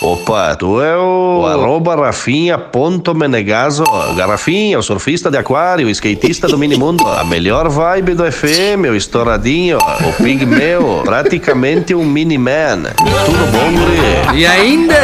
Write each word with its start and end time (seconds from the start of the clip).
Opa, 0.00 0.54
tu 0.54 0.80
é 0.80 0.96
o, 0.96 1.40
o 1.40 1.46
arroba 1.46 1.96
Rafinha.menegaso. 1.96 3.82
Garrafinha, 4.16 4.78
o 4.78 4.82
surfista 4.82 5.28
de 5.28 5.36
aquário, 5.36 5.88
o 5.88 5.90
skatista 5.90 6.46
do 6.46 6.56
minimundo. 6.56 7.04
A 7.04 7.24
melhor 7.24 7.68
vibe 7.68 8.14
do 8.14 8.30
FM, 8.30 8.86
o 8.88 8.94
estouradinho, 8.94 9.78
o 9.78 10.22
pigmeu, 10.22 11.02
praticamente 11.04 11.96
um 11.96 12.04
mini-man. 12.04 12.82
Tudo 12.96 13.50
bom, 13.50 13.72
guri? 13.72 14.38
E 14.38 14.46
ainda... 14.46 14.94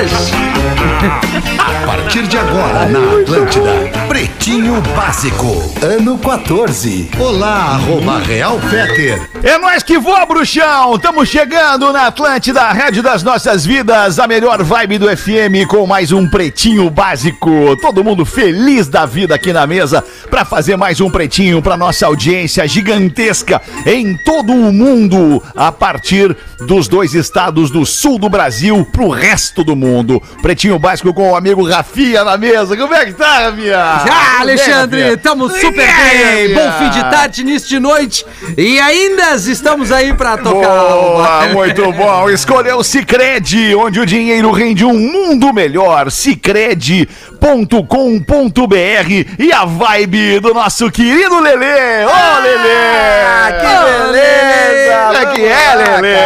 A 1.59 1.87
partir 1.87 2.23
de 2.27 2.39
agora, 2.39 2.87
na 2.87 3.21
Atlântida, 3.21 3.91
Pretinho 4.09 4.81
Básico, 4.97 5.73
ano 5.83 6.17
14. 6.19 7.11
Olá, 7.19 7.75
arroba 7.75 8.19
Real 8.21 8.59
Feter. 8.61 9.29
É 9.43 9.59
nós 9.59 9.83
que 9.83 9.99
voa, 9.99 10.25
bruxão! 10.25 10.95
Estamos 10.95 11.29
chegando 11.29 11.93
na 11.93 12.07
Atlântida, 12.07 12.63
a 12.63 12.73
rede 12.73 13.03
das 13.03 13.23
nossas 13.23 13.67
vidas, 13.67 14.19
a 14.19 14.27
melhor 14.27 14.63
vibe 14.63 14.84
do 14.87 15.17
FM 15.17 15.67
com 15.67 15.87
mais 15.87 16.13
um 16.13 16.29
Pretinho 16.29 16.91
Básico. 16.91 17.75
Todo 17.81 18.05
mundo 18.05 18.27
feliz 18.27 18.87
da 18.87 19.07
vida 19.07 19.35
aqui 19.35 19.51
na 19.51 19.67
mesa 19.67 20.05
para 20.29 20.45
fazer 20.45 20.77
mais 20.77 21.01
um 21.01 21.11
Pretinho 21.11 21.63
para 21.63 21.75
nossa 21.75 22.05
audiência 22.05 22.69
gigantesca 22.69 23.63
em 23.87 24.15
todo 24.15 24.53
o 24.53 24.71
mundo, 24.71 25.43
a 25.57 25.73
partir 25.73 26.37
dos 26.67 26.87
dois 26.87 27.15
estados 27.15 27.71
do 27.71 27.87
sul 27.87 28.19
do 28.19 28.29
Brasil 28.29 28.87
pro 28.93 29.09
resto 29.09 29.65
do 29.65 29.75
mundo. 29.75 30.23
Pretinho 30.43 30.79
Básico 30.79 31.15
com 31.15 31.31
o 31.31 31.37
amigo 31.37 31.67
Rafinha 31.67 32.23
na 32.23 32.37
mesa. 32.37 32.77
Como 32.77 32.93
é 32.93 33.07
que 33.07 33.15
tá, 33.15 33.49
Rafinha? 33.49 33.79
Ah, 33.79 34.41
Alexandre, 34.41 35.15
estamos 35.15 35.51
super 35.53 35.87
bem. 35.87 36.55
Bom 36.55 36.73
fim 36.79 36.91
de 36.91 37.01
tarde, 37.11 37.41
início 37.41 37.69
de 37.69 37.81
noite. 37.81 38.27
E 38.59 38.79
ainda 38.79 39.35
estamos 39.35 39.91
aí 39.91 40.13
para 40.13 40.37
tocar. 40.37 40.69
Boa, 40.69 41.49
muito 41.49 41.91
bom. 41.93 42.29
Escolheu 42.29 42.79
o 42.79 42.85
Cicred, 42.85 43.75
onde 43.77 43.99
o 43.99 44.05
dinheiro 44.05 44.51
rende 44.51 44.74
um 44.83 44.95
mundo 44.95 45.53
melhor. 45.53 46.11
Cicred.com.br 46.11 47.07
e 49.39 49.53
a 49.53 49.67
vibe 49.67 50.41
do 50.41 50.55
nosso 50.55 50.91
querido 50.91 51.39
Lelê. 51.39 52.07
Ô, 52.07 52.09
oh, 52.09 52.41
Lelê! 52.41 53.05
que 53.61 53.67
beleza! 53.85 55.05
Como 55.07 55.17
é 55.17 55.27
que 55.35 55.45
é, 55.45 55.75
Lelê? 55.75 56.17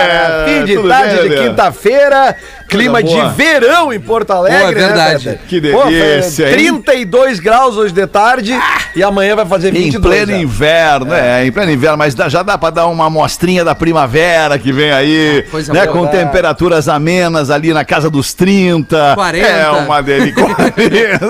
Fim 0.47 0.65
de 0.65 0.77
Tudo 0.77 0.89
tarde 0.89 1.17
bem, 1.17 1.29
de 1.29 1.37
quinta-feira, 1.37 2.37
clima 2.69 3.03
de 3.03 3.19
verão 3.35 3.93
em 3.93 3.99
Porto 3.99 4.31
Alegre, 4.33 4.59
Boa, 4.59 4.73
né, 4.73 4.87
verdade. 4.89 5.25
Peter? 5.25 5.41
Que 5.49 5.61
Pô, 5.73 5.85
delícia, 5.85 6.49
hein? 6.49 6.53
32 6.83 7.41
graus 7.41 7.77
hoje 7.77 7.93
de 7.93 8.07
tarde 8.07 8.55
e 8.95 9.03
amanhã 9.03 9.35
vai 9.35 9.47
fazer 9.47 9.71
Em 9.75 9.85
22. 9.85 10.15
pleno 10.15 10.33
já. 10.33 10.39
inverno, 10.39 11.15
é. 11.15 11.47
em 11.47 11.53
pleno 11.53 11.73
inverno, 11.73 11.97
mas 11.99 12.15
já 12.15 12.43
dá 12.43 12.59
pra 12.59 12.71
dar 12.71 12.87
uma 12.87 13.07
amostrinha 13.07 13.65
da 13.65 13.75
primavera 13.75 14.59
que 14.59 14.71
vem 14.73 14.93
aí, 14.93 15.45
coisa 15.51 15.73
né, 15.73 15.87
boa. 15.87 15.97
com 15.97 16.07
temperaturas 16.07 16.89
amenas 16.89 17.51
ali 17.51 17.73
na 17.73 17.85
casa 17.85 18.11
dos 18.11 18.35
30. 18.35 19.15
40. 19.15 19.47
É 19.47 19.71
uma 19.71 20.03
delícia. 20.03 20.45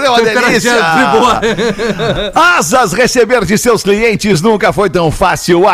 é 0.04 0.10
uma 0.10 0.22
delícia. 0.22 0.72
Asas 2.34 2.92
receber 2.92 3.44
de 3.44 3.56
seus 3.56 3.82
clientes 3.82 4.40
nunca 4.42 4.72
foi 4.72 4.90
tão 4.90 5.10
fácil. 5.10 5.68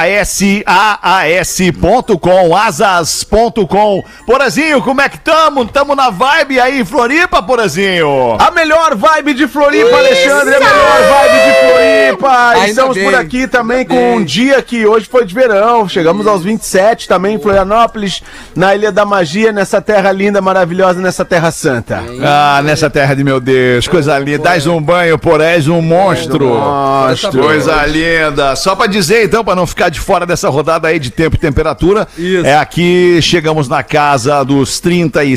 ASAAS.com, 1.35 2.57
asas.com. 2.57 4.05
Porazinho, 4.27 4.83
como 4.83 5.01
é 5.01 5.09
que 5.09 5.19
tamo? 5.55 5.65
Tamo 5.67 5.95
na 5.95 6.11
vibe 6.11 6.59
aí 6.59 6.81
em 6.81 6.85
Floripa, 6.85 7.43
Porazinho? 7.43 8.37
A 8.39 8.51
melhor 8.51 8.97
vibe 8.97 9.35
de 9.35 9.47
Floripa, 9.47 9.97
Alexandre, 9.97 10.55
a 10.57 10.61
melhor 10.61 11.01
vibe 11.11 11.45
de 11.45 11.61
Floripa. 11.61 12.49
Ainda 12.51 12.69
Estamos 12.69 12.95
bem, 12.97 13.05
por 13.05 13.15
aqui 13.15 13.47
também 13.47 13.85
com 13.85 13.95
bem. 13.95 14.17
um 14.17 14.25
dia 14.25 14.61
que 14.63 14.87
hoje 14.87 15.07
foi 15.07 15.25
de 15.25 15.35
verão. 15.35 15.89
Chegamos 15.89 16.27
aos 16.27 16.43
27 16.43 17.07
também 17.07 17.37
em 17.37 17.39
Florianópolis, 17.39 18.23
na 18.57 18.75
Ilha 18.75 18.91
da 18.91 19.05
Magia, 19.05 19.53
nessa 19.53 19.81
terra 19.81 20.11
linda, 20.11 20.41
maravilhosa, 20.41 21.01
nessa 21.01 21.25
terra 21.25 21.51
santa. 21.51 22.03
Ah, 22.23 22.61
nessa 22.65 22.89
terra 22.91 23.15
de 23.15 23.23
meu 23.23 23.39
Deus, 23.39 23.87
coisa 23.87 24.19
linda. 24.19 24.45
Dás 24.45 24.67
um 24.67 24.81
banho, 24.81 25.19
por 25.19 25.41
és 25.41 25.69
um 25.69 25.81
monstro. 25.81 26.49
Monstro. 26.49 27.43
Coisa 27.43 27.85
linda. 27.87 28.57
Só 28.57 28.75
pra 28.75 28.87
dizer, 28.87 29.25
então, 29.25 29.45
pra 29.45 29.55
não 29.55 29.67
ficar 29.67 29.89
de 29.89 30.01
fora 30.01 30.27
dessa 30.27 30.49
rodada 30.49 30.89
aí 30.89 30.99
de 30.99 31.11
tempo 31.11 31.37
e 31.37 31.39
temperatura, 31.39 32.09
Isso. 32.17 32.47
é 32.47 32.57
aqui, 32.57 33.21
chegamos 33.23 33.69
na 33.69 33.83
casa 33.83 34.43
dos 34.45 34.81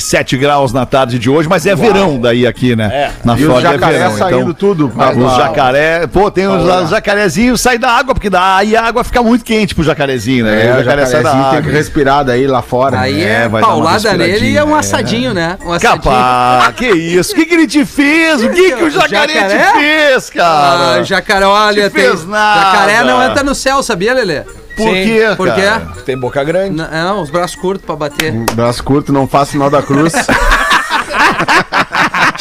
37 0.08 0.38
graus 0.38 0.72
na 0.72 0.86
tarde 0.86 1.20
de 1.20 1.30
hoje, 1.30 1.50
mas 1.50 1.66
é 1.66 1.76
verão 1.76 2.20
daí 2.20 2.48
aqui, 2.48 2.76
né? 2.76 3.12
Na 3.26 3.38
E 3.38 3.44
o 3.44 3.48
Flórida 3.48 3.72
jacaré 3.74 3.96
é 3.96 4.00
verão. 4.00 4.18
saindo 4.18 4.40
então, 4.42 4.54
tudo. 4.54 4.92
ah, 4.98 5.12
os 5.12 5.18
Uau. 5.18 5.38
jacaré, 5.38 6.08
pô, 6.08 6.32
tem 6.32 6.48
os, 6.48 6.64
os 6.84 6.90
jacarezinhos 6.90 7.60
saem 7.60 7.78
da 7.80 7.92
água, 7.92 8.14
porque 8.14 8.30
daí 8.30 8.76
a 8.76 8.84
água 8.86 9.04
fica 9.04 9.22
muito 9.22 9.44
quente 9.44 9.76
pro 9.76 9.84
jacarezinho, 9.84 10.46
né? 10.46 10.68
É, 10.68 10.74
o 10.76 10.78
jacaré 10.84 11.06
sai 11.06 11.22
da 11.24 11.30
jacarezinho 11.30 11.50
tem 11.50 11.58
água. 11.60 11.62
que 11.72 11.78
respirar 11.78 12.24
daí 12.26 12.48
lá 12.48 12.62
fora. 12.62 13.00
Aí 13.00 13.22
É, 13.22 13.44
é, 13.44 13.50
vai 13.50 13.62
paulada 13.62 14.14
nele 14.14 14.52
e 14.52 14.58
é 14.58 14.64
um 14.64 14.74
respiradinha, 14.74 14.80
assadinho, 14.80 15.34
né? 15.34 15.58
Um 15.66 15.74
assadinho. 15.74 16.02
Capaz, 16.04 16.76
que 16.78 16.88
isso? 16.90 17.32
O 17.34 17.36
que, 17.36 17.46
que 17.46 17.54
ele 17.54 17.68
te 17.68 17.86
fez? 17.86 18.42
O 18.42 18.50
que, 18.50 18.72
que 18.76 18.84
o 18.84 18.90
jacaré, 18.90 19.34
Jacaré? 19.34 19.66
te 19.72 19.78
fez, 19.78 20.30
cara? 20.30 20.96
Ah, 21.00 21.04
jacaré, 21.04 21.46
olha, 21.46 21.90
Te 21.90 22.00
fez 22.00 22.20
tem- 22.22 22.30
nada. 22.30 22.62
jacaré 22.72 23.04
não 23.04 23.22
entra 23.24 23.44
no 23.44 23.54
céu, 23.54 23.84
sabia, 23.84 24.14
Lelê? 24.14 24.44
Por 24.78 24.90
Sim, 24.94 25.04
quê, 25.06 25.34
Por 25.36 25.54
quê? 25.56 25.62
cara? 25.62 25.88
Tem 26.06 26.16
boca 26.18 26.44
grande. 26.44 26.76
Não, 26.76 26.90
não, 26.90 27.22
os 27.22 27.32
braços 27.32 27.56
curtos 27.56 27.84
pra 27.84 27.96
bater. 27.96 28.32
Braço 28.54 28.84
curto, 28.84 29.12
não 29.12 29.28
faço 29.28 29.54
sinal 29.54 29.72
da 29.72 29.82
cruz. 29.82 30.14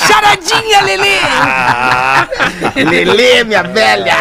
Charadinha, 0.07 0.81
Lelê! 0.83 1.17
Lelê, 2.85 3.45
minha 3.45 3.63
velha! 3.63 4.15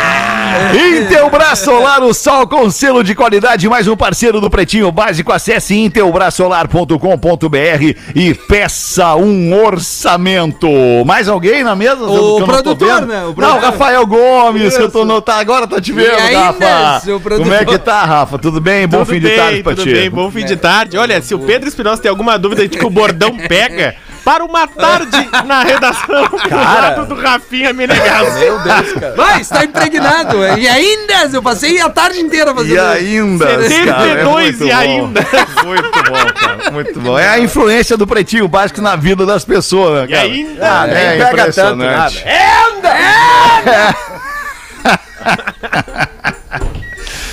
Intelbras 0.73 1.59
Solar, 1.59 2.01
o 2.03 2.13
sol 2.13 2.47
com 2.47 2.69
selo 2.69 3.03
de 3.03 3.13
qualidade, 3.13 3.67
mais 3.69 3.87
um 3.87 3.95
parceiro 3.95 4.39
do 4.41 4.49
Pretinho 4.49 4.91
Básico. 4.91 5.31
Acesse 5.31 5.75
intelbrasolar.com.br 5.75 7.99
e 8.15 8.33
peça 8.33 9.15
um 9.15 9.53
orçamento. 9.63 10.67
Mais 11.05 11.27
alguém 11.27 11.63
na 11.63 11.75
mesa? 11.75 12.03
O 12.03 12.39
não 12.39 12.47
produtor, 12.47 13.01
né? 13.05 13.23
O 13.23 13.27
Não, 13.27 13.33
produtor. 13.33 13.61
Rafael 13.61 14.05
Gomes, 14.07 14.75
que 14.75 14.83
eu 14.83 14.91
tô 14.91 15.05
no, 15.05 15.21
tá, 15.21 15.35
agora 15.37 15.67
tá 15.67 15.79
te 15.81 15.91
vendo, 15.91 16.07
E 16.07 16.15
ainda, 16.15 16.39
Rafa. 16.39 17.01
Como 17.37 17.53
é 17.53 17.65
que 17.65 17.77
tá, 17.77 18.03
Rafa? 18.05 18.37
Tudo 18.37 18.59
bem? 18.61 18.87
Bom 18.87 18.99
Tudo 18.99 19.09
fim 19.09 19.19
de 19.19 19.27
bem, 19.27 19.37
tarde 19.37 19.63
pra 19.63 19.75
tudo 19.75 19.83
ti. 19.83 19.93
bem, 19.93 20.09
bom 20.09 20.31
fim 20.31 20.45
de 20.45 20.55
tarde. 20.55 20.97
Olha, 20.97 21.21
se 21.21 21.35
o 21.35 21.39
Pedro 21.39 21.67
Espinosa 21.67 22.01
tem 22.01 22.09
alguma 22.09 22.39
dúvida 22.39 22.67
de 22.67 22.77
que 22.77 22.85
o 22.85 22.89
bordão 22.89 23.35
pega, 23.47 23.95
para 24.25 24.43
uma 24.43 24.67
tarde 24.67 25.29
na 25.45 25.63
redação 25.63 26.27
do 26.27 26.55
lado 26.55 27.05
do 27.05 27.15
Rafinha 27.15 27.71
Menegaso. 27.71 28.39
Meu 28.39 28.59
Deus, 28.59 28.93
cara. 28.93 29.13
Vai, 29.15 29.41
está 29.41 29.63
impregnado. 29.63 30.43
E 30.57 30.67
ainda, 30.67 31.29
eu 31.31 31.41
passei 31.43 31.79
a 31.79 31.89
tarde 31.89 32.19
inteira 32.19 32.53
fazendo 32.53 32.73
E 32.73 32.79
ainda, 32.79 33.45
cara, 33.45 33.65
é 33.65 33.69
72 33.69 34.59
muito 34.59 34.63
e 34.63 34.67
bom. 34.69 34.75
ainda. 34.75 35.21
Muito 35.63 36.03
bom, 36.03 36.33
cara. 36.33 36.71
Muito 36.71 36.99
bom. 36.99 37.19
É 37.19 37.29
a 37.29 37.39
influência 37.39 37.95
do 37.95 38.07
pretinho 38.07 38.47
básico 38.47 38.81
na 38.81 38.95
vida 38.95 39.25
das 39.25 39.45
pessoas, 39.45 40.01
né, 40.01 40.05
E 40.05 40.07
cara? 40.11 40.23
ainda. 40.23 40.71
Ah, 40.81 40.87
nem 40.87 40.95
É 40.97 41.17
pega 41.17 41.53
tanto 41.53 41.83
impressionante. 41.83 42.25
nada. 42.25 43.95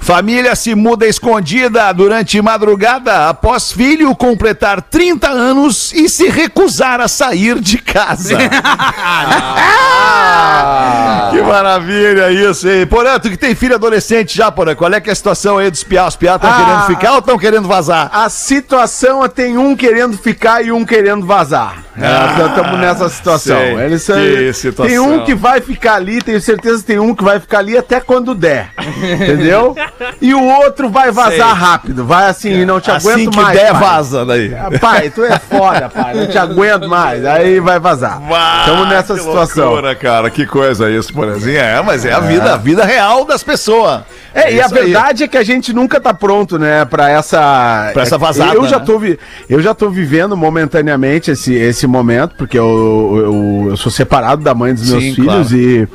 Família 0.00 0.54
se 0.54 0.74
muda 0.74 1.06
escondida 1.06 1.90
durante 1.92 2.40
madrugada 2.40 3.28
após 3.28 3.72
filho 3.72 4.14
completar 4.14 4.80
30 4.80 5.28
anos 5.28 5.92
e 5.92 6.08
se 6.08 6.28
recusar 6.28 7.00
a 7.00 7.08
sair 7.08 7.58
de 7.58 7.78
casa. 7.78 8.36
que 11.30 11.42
maravilha 11.42 12.30
isso, 12.30 12.68
hein? 12.68 12.86
Porã, 12.86 13.18
tu 13.18 13.30
que 13.30 13.36
tem 13.36 13.54
filho 13.54 13.74
adolescente 13.74 14.36
já, 14.36 14.50
Porã, 14.52 14.74
qual 14.74 14.92
é 14.92 15.00
que 15.00 15.08
é 15.08 15.12
a 15.12 15.16
situação 15.16 15.58
aí 15.58 15.70
dos 15.70 15.82
piá? 15.82 16.06
Os 16.06 16.16
piá 16.16 16.36
estão 16.36 16.50
Ah. 16.50 16.54
querendo 16.64 16.86
ficar 16.86 17.12
ou 17.12 17.18
estão 17.18 17.38
querendo 17.38 17.68
vazar? 17.68 18.10
A 18.12 18.28
situação 18.28 19.24
é 19.24 19.28
tem 19.28 19.56
um 19.58 19.74
querendo 19.74 20.16
ficar 20.16 20.64
e 20.64 20.70
um 20.70 20.84
querendo 20.84 21.26
vazar. 21.26 21.82
Estamos 21.96 22.78
nessa 22.78 23.08
situação. 23.08 23.56
sei. 23.56 23.74
Eles 23.84 24.04
Que 24.04 24.52
situação. 24.52 24.90
Tem 24.90 24.98
um 24.98 25.24
que 25.24 25.34
vai 25.34 25.60
ficar 25.60 25.94
ali, 25.94 26.20
tenho 26.20 26.40
certeza 26.40 26.78
que 26.78 26.86
tem 26.94 27.00
um 27.00 27.12
que 27.12 27.24
vai 27.24 27.40
ficar 27.40 27.58
ali 27.58 27.76
até 27.76 27.98
quando 27.98 28.34
der. 28.34 28.70
Entendeu? 28.78 29.74
E 30.20 30.32
o 30.32 30.42
outro 30.42 30.88
vai 30.88 31.10
vazar 31.10 31.54
rápido. 31.54 32.04
Vai 32.04 32.28
assim, 32.28 32.64
não 32.64 32.80
te 32.80 32.90
assim 32.90 33.10
aguento 33.10 33.30
que 33.30 33.36
mais. 33.36 33.58
der, 33.58 33.72
pai. 33.72 33.80
vaza 33.80 34.24
daí. 34.24 34.52
Pai, 34.80 35.10
tu 35.10 35.22
é 35.22 35.38
foda, 35.38 35.88
pai. 35.88 36.14
Não 36.14 36.26
te 36.26 36.38
aguento 36.38 36.88
mais. 36.88 37.24
Aí 37.24 37.60
vai 37.60 37.78
vazar. 37.78 38.22
Estamos 38.60 38.88
nessa 38.88 39.14
que 39.14 39.20
situação. 39.20 39.66
Loucura, 39.66 39.94
cara, 39.94 40.30
que 40.30 40.46
coisa 40.46 40.90
isso, 40.90 41.12
Porãzinho. 41.12 41.58
É, 41.58 41.82
mas 41.82 42.04
é 42.04 42.12
a 42.12 42.20
vida, 42.20 42.54
a 42.54 42.56
vida 42.56 42.84
real 42.84 43.24
das 43.24 43.42
pessoas. 43.42 44.02
É, 44.34 44.52
e 44.52 44.60
a 44.60 44.66
isso 44.66 44.74
aí. 44.74 44.84
verdade 44.84 45.24
é 45.24 45.28
que 45.28 45.36
a 45.36 45.44
gente 45.44 45.72
nunca 45.72 46.00
tá 46.00 46.12
pronto, 46.12 46.58
né, 46.58 46.84
pra 46.84 47.10
essa... 47.10 47.90
Pra 47.92 48.02
essa 48.02 48.18
vazada, 48.18 48.54
Eu 48.54 48.66
já 48.66 48.78
né? 48.78 48.84
tô, 48.84 48.98
vi... 48.98 49.18
eu 49.48 49.62
já 49.62 49.74
tô 49.74 49.90
vivendo 49.90 50.36
momentaneamente 50.36 51.30
esse, 51.30 51.54
esse 51.54 51.86
momento, 51.86 52.34
porque 52.36 52.58
eu, 52.58 53.12
eu, 53.16 53.70
eu 53.70 53.76
sou 53.76 53.92
separado 53.92 54.42
da 54.42 54.54
mãe 54.54 54.74
dos 54.74 54.90
meus 54.90 55.04
Sim, 55.04 55.14
filhos 55.14 55.52
e, 55.52 55.88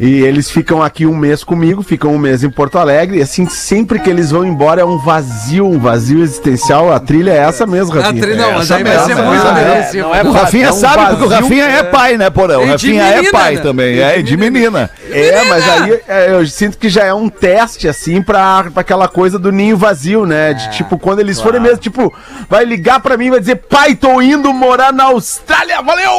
e 0.00 0.22
eles 0.22 0.43
ficam 0.50 0.82
aqui 0.82 1.06
um 1.06 1.16
mês 1.16 1.42
comigo, 1.42 1.82
ficam 1.82 2.14
um 2.14 2.18
mês 2.18 2.44
em 2.44 2.50
Porto 2.50 2.78
Alegre, 2.78 3.18
e 3.18 3.22
assim, 3.22 3.46
sempre 3.48 3.98
que 3.98 4.10
eles 4.10 4.30
vão 4.30 4.44
embora 4.44 4.80
é 4.80 4.84
um 4.84 4.98
vazio, 4.98 5.66
um 5.66 5.78
vazio 5.78 6.22
existencial. 6.22 6.92
A 6.92 7.00
trilha 7.00 7.30
é 7.32 7.38
essa 7.38 7.66
mesmo, 7.66 7.98
A 7.98 8.02
Rafinha. 8.02 8.22
tri- 8.22 8.34
não, 8.36 8.52
mas 8.52 8.62
essa 8.62 8.76
aí 8.76 8.84
vai 8.84 8.98
ser 8.98 9.14
mesmo, 9.14 9.24
muito 9.24 9.46
é, 9.46 9.54
depressivo. 9.64 10.08
não 10.08 10.14
é 10.14 10.22
O 10.22 10.32
Rafinha 10.32 10.66
é 10.66 10.70
um 10.70 10.74
sabe 10.74 11.06
porque 11.06 11.24
o 11.24 11.28
vazio, 11.28 11.42
Rafinha 11.44 11.64
é 11.64 11.82
pai, 11.82 12.16
né, 12.18 12.30
Porã? 12.30 12.58
O 12.58 12.66
Rafinha 12.66 13.02
é 13.02 13.14
menina, 13.16 13.32
pai 13.32 13.54
né? 13.56 13.60
também, 13.62 13.94
E 13.96 14.00
é, 14.00 14.16
de 14.16 14.22
de 14.22 14.36
menina. 14.36 14.90
É, 15.10 15.44
mas 15.44 15.68
aí 15.68 16.00
é, 16.08 16.30
eu 16.32 16.44
sinto 16.46 16.76
que 16.76 16.88
já 16.88 17.04
é 17.04 17.14
um 17.14 17.28
teste, 17.28 17.86
assim, 17.86 18.20
pra, 18.20 18.64
pra 18.72 18.80
aquela 18.80 19.06
coisa 19.06 19.38
do 19.38 19.52
ninho 19.52 19.76
vazio, 19.76 20.26
né? 20.26 20.52
De 20.54 20.70
tipo, 20.72 20.98
quando 20.98 21.20
eles 21.20 21.40
forem 21.40 21.60
mesmo, 21.60 21.78
tipo, 21.78 22.12
vai 22.50 22.64
ligar 22.64 22.98
pra 23.00 23.16
mim 23.16 23.26
e 23.26 23.30
vai 23.30 23.38
dizer, 23.40 23.56
pai, 23.56 23.94
tô 23.94 24.20
indo 24.20 24.52
morar 24.52 24.92
na 24.92 25.04
Austrália, 25.04 25.80
valeu! 25.82 26.10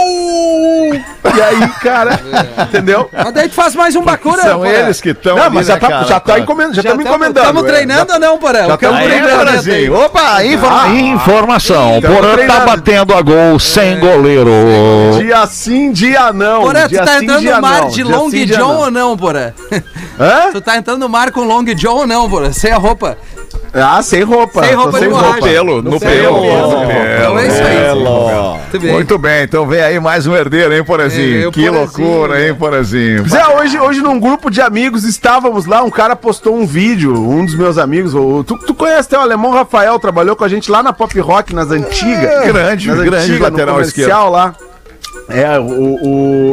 E 0.94 1.42
aí, 1.42 1.70
cara, 1.82 2.20
entendeu? 2.70 3.10
Mas 3.12 3.34
daí 3.34 3.50
tu 3.50 3.56
faz 3.56 3.76
mais 3.76 3.96
um 3.96 4.02
São 4.42 4.60
porra. 4.60 4.70
eles 4.70 5.02
que 5.02 5.10
estão 5.10 5.36
Não, 5.36 5.50
mas 5.50 5.68
já 5.68 5.78
tá, 5.78 6.04
já 6.04 6.20
tá 6.20 6.40
encomendando, 6.40 6.76
já 6.76 6.82
estamos 6.82 7.06
encomendando. 7.06 7.40
Estamos 7.40 7.64
é, 7.64 7.68
treinando 7.68 8.14
ou 8.14 8.20
não, 8.20 8.38
Porã? 8.38 8.68
já 8.68 8.78
tamo 8.78 8.98
treinando. 9.02 9.96
Opa, 9.96 10.46
informa- 10.46 10.88
informação. 10.90 12.02
Porã 12.02 12.48
tá 12.48 12.60
batendo 12.66 13.14
a 13.14 13.22
gol 13.22 13.60
sem 13.60 14.00
goleiro. 14.00 14.52
Dia 15.18 15.46
sim, 15.48 15.92
dia 15.92 16.32
não. 16.34 16.62
Porã, 16.62 16.88
tu 16.88 16.96
tá 16.96 17.24
entrando 17.24 17.44
no 17.44 17.62
mar 17.62 17.88
de 17.90 18.04
Long 18.04 18.30
John 18.30 18.76
ou 18.78 18.92
não, 18.92 19.18
Porã? 19.18 19.52
Hã? 20.20 20.52
Tu 20.52 20.62
tá 20.62 20.78
entrando 20.78 21.00
no 21.00 21.10
mar 21.10 21.32
com 21.32 21.42
Long 21.42 21.64
John 21.64 21.96
ou 21.96 22.08
não, 22.08 22.30
Porã? 22.30 22.52
Sem 22.52 22.72
a 22.72 22.78
roupa. 22.78 23.18
Ah, 23.74 24.02
sem 24.02 24.24
roupa. 24.24 24.64
Sem 24.64 24.74
roupa 24.74 25.02
No 25.02 25.10
borracha. 25.10 25.42
pelo, 25.42 25.82
no 25.82 26.00
pelo. 26.00 26.38
no 26.42 26.46
Então 26.46 27.40
é 27.40 27.48
isso 27.48 27.62
aí. 27.62 27.76
pelo. 27.88 28.56
Muito 28.56 28.80
bem. 28.80 28.92
Muito 28.94 29.18
bem, 29.18 29.44
então 29.44 29.68
vem 29.68 29.82
aí 29.82 30.00
mais 30.00 30.26
um 30.28 30.36
herdeiro, 30.36 30.74
hein, 30.74 30.80
É, 30.80 30.84
Porazinho? 30.84 31.50
o 31.50 31.52
Que 31.52 31.66
Porazinho, 31.70 32.08
loucura, 32.08 32.36
né? 32.40 32.48
hein, 32.48 32.56
Porazinho? 32.56 33.28
Zé, 33.28 33.46
hoje, 33.58 33.80
hoje 33.80 34.02
num 34.02 34.20
grupo 34.20 34.50
de 34.50 34.62
amigos 34.62 35.04
estávamos 35.04 35.66
lá, 35.66 35.84
um 35.84 35.90
cara 35.90 36.16
postou 36.16 36.56
um 36.56 36.66
vídeo, 36.66 37.14
um 37.14 37.46
dos 37.46 37.56
meus 37.56 37.78
amigos, 37.78 38.14
o, 38.14 38.44
tu, 38.44 38.58
tu 38.60 38.74
conhece 38.74 39.08
até 39.08 39.18
o 39.18 39.22
alemão 39.22 39.52
Rafael, 39.52 40.00
trabalhou 40.00 40.36
com 40.36 40.44
a 40.44 40.48
gente 40.50 40.72
lá 40.72 40.82
na 40.82 40.94
Pop 40.94 41.18
Rock, 41.20 41.54
nas 41.54 41.70
antigas. 41.72 42.24
É, 42.24 42.48
grande, 42.48 42.88
nas 42.88 43.00
grande 43.02 43.24
antigas, 43.24 43.40
lateral 43.52 43.76
comercial 43.76 44.32
lá. 44.32 44.54
É, 45.28 45.58
o, 45.60 45.64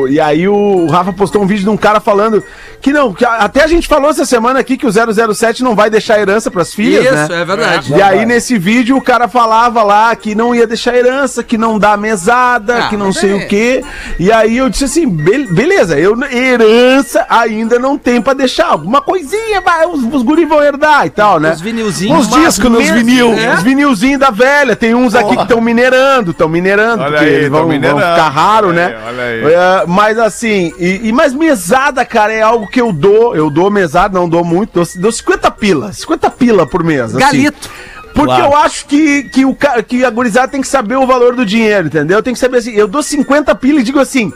o- 0.03 0.09
E 0.09 0.19
aí 0.19 0.49
o 0.49 0.87
Rafa 0.87 1.13
postou 1.13 1.43
um 1.43 1.47
vídeo 1.47 1.65
de 1.65 1.69
um 1.69 1.77
cara 1.77 2.01
falando 2.01 2.43
que 2.83 2.93
não, 2.93 3.15
que 3.15 3.25
até 3.25 3.63
a 3.63 3.67
gente 3.67 3.87
falou 3.89 4.11
essa 4.11 4.27
semana 4.27 4.59
aqui 4.61 4.77
que 4.77 4.87
o 4.87 4.91
007 4.93 5.63
não 5.63 5.75
vai 5.75 5.89
deixar 5.89 6.19
herança 6.21 6.51
pras 6.51 6.75
filhas, 6.75 7.05
Isso, 7.05 7.15
né? 7.33 7.41
é 7.41 7.45
verdade. 7.45 7.95
E 7.95 8.03
aí, 8.03 8.27
nesse 8.27 8.59
vídeo, 8.59 8.97
o 8.97 9.01
cara 9.01 9.29
falava 9.29 9.83
lá 9.83 10.15
que 10.17 10.35
não 10.35 10.55
ia 10.55 10.67
deixar 10.67 10.95
herança, 10.97 11.43
que 11.43 11.57
não 11.57 11.79
dá 11.79 11.97
mesada, 11.97 12.85
Ah, 12.85 12.89
que 12.89 12.97
não 12.97 13.13
sei 13.13 13.31
é. 13.33 13.35
o 13.37 13.49
quê. 13.49 13.85
E 14.19 14.31
aí 14.33 14.57
eu 14.59 14.69
disse 14.69 14.85
assim: 14.85 15.09
"Be- 15.09 15.47
beleza, 15.51 15.99
eu, 15.99 16.17
herança 16.63 17.27
ainda 17.29 17.79
não 17.79 17.97
tem 17.97 18.21
pra 18.21 18.35
deixar. 18.35 18.67
Alguma 18.67 19.01
coisinha, 19.01 19.61
vai, 19.61 19.87
os, 19.87 20.03
os 20.13 20.23
guri 20.23 20.45
vão 20.45 20.63
herdar 20.63 21.07
e 21.07 21.11
tal, 21.11 21.39
né? 21.41 21.53
Os 21.53 21.61
vinilzinhos. 21.61 22.27
Uns 22.27 22.29
discos 22.29 22.71
nos 22.71 22.89
vinil. 22.91 23.33
é, 23.35 23.55
Os 23.55 23.63
vinilzinhos 23.63 24.19
da 24.21 24.31
velha. 24.31 24.75
Tem 24.77 24.95
uns 24.95 25.15
aqui 25.15 25.37
que 25.37 25.43
estão 25.43 25.61
minerando, 25.61 26.31
estão 26.33 26.49
minerando, 26.49 27.03
Olha 27.03 27.13
porque 27.13 27.25
aí, 27.25 27.35
eles 27.35 27.49
vão, 27.49 27.61
vão 27.61 27.69
minerando. 27.69 28.01
ficar 28.01 28.29
raro, 28.29 28.69
Olha 28.69 28.75
né? 28.89 28.97
aí, 28.97 29.09
olha 29.09 29.23
aí. 29.23 29.55
É, 29.55 29.85
mas 29.87 30.19
assim, 30.19 30.73
e, 30.79 31.01
e 31.09 31.13
mais 31.13 31.33
mesada, 31.33 32.05
cara, 32.05 32.33
é 32.33 32.43
algo 32.43 32.67
que 32.73 32.81
eu 32.81 32.93
dou. 32.93 33.37
Eu 33.37 33.51
dou 33.51 33.71
mesada, 33.71 34.19
não 34.19 34.29
dou 34.29 34.45
muito, 34.45 34.73
dou, 34.73 34.89
dou 34.97 35.13
50 35.13 35.51
pila. 35.53 35.93
50 35.93 36.31
pila 36.31 36.67
por 36.67 36.83
mês. 36.83 37.15
assim. 37.15 37.19
Galito. 37.19 37.71
Porque 38.15 38.41
eu 38.41 38.55
acho 38.57 38.87
que, 38.87 39.23
que, 39.25 39.45
o, 39.45 39.57
que 39.87 40.05
a 40.05 40.11
gurizada 40.11 40.49
tem 40.49 40.61
que 40.61 40.69
saber 40.69 40.97
o 40.97 41.07
valor 41.07 41.35
do 41.35 41.47
dinheiro, 41.47 41.87
entendeu? 41.87 42.23
Tem 42.23 42.35
que 42.35 42.39
saber 42.39 42.59
assim, 42.59 42.73
eu 42.73 42.87
dou 42.87 43.03
50 43.03 43.55
pila 43.55 43.81
e 43.81 43.83
digo 43.83 43.99
assim, 43.99 44.31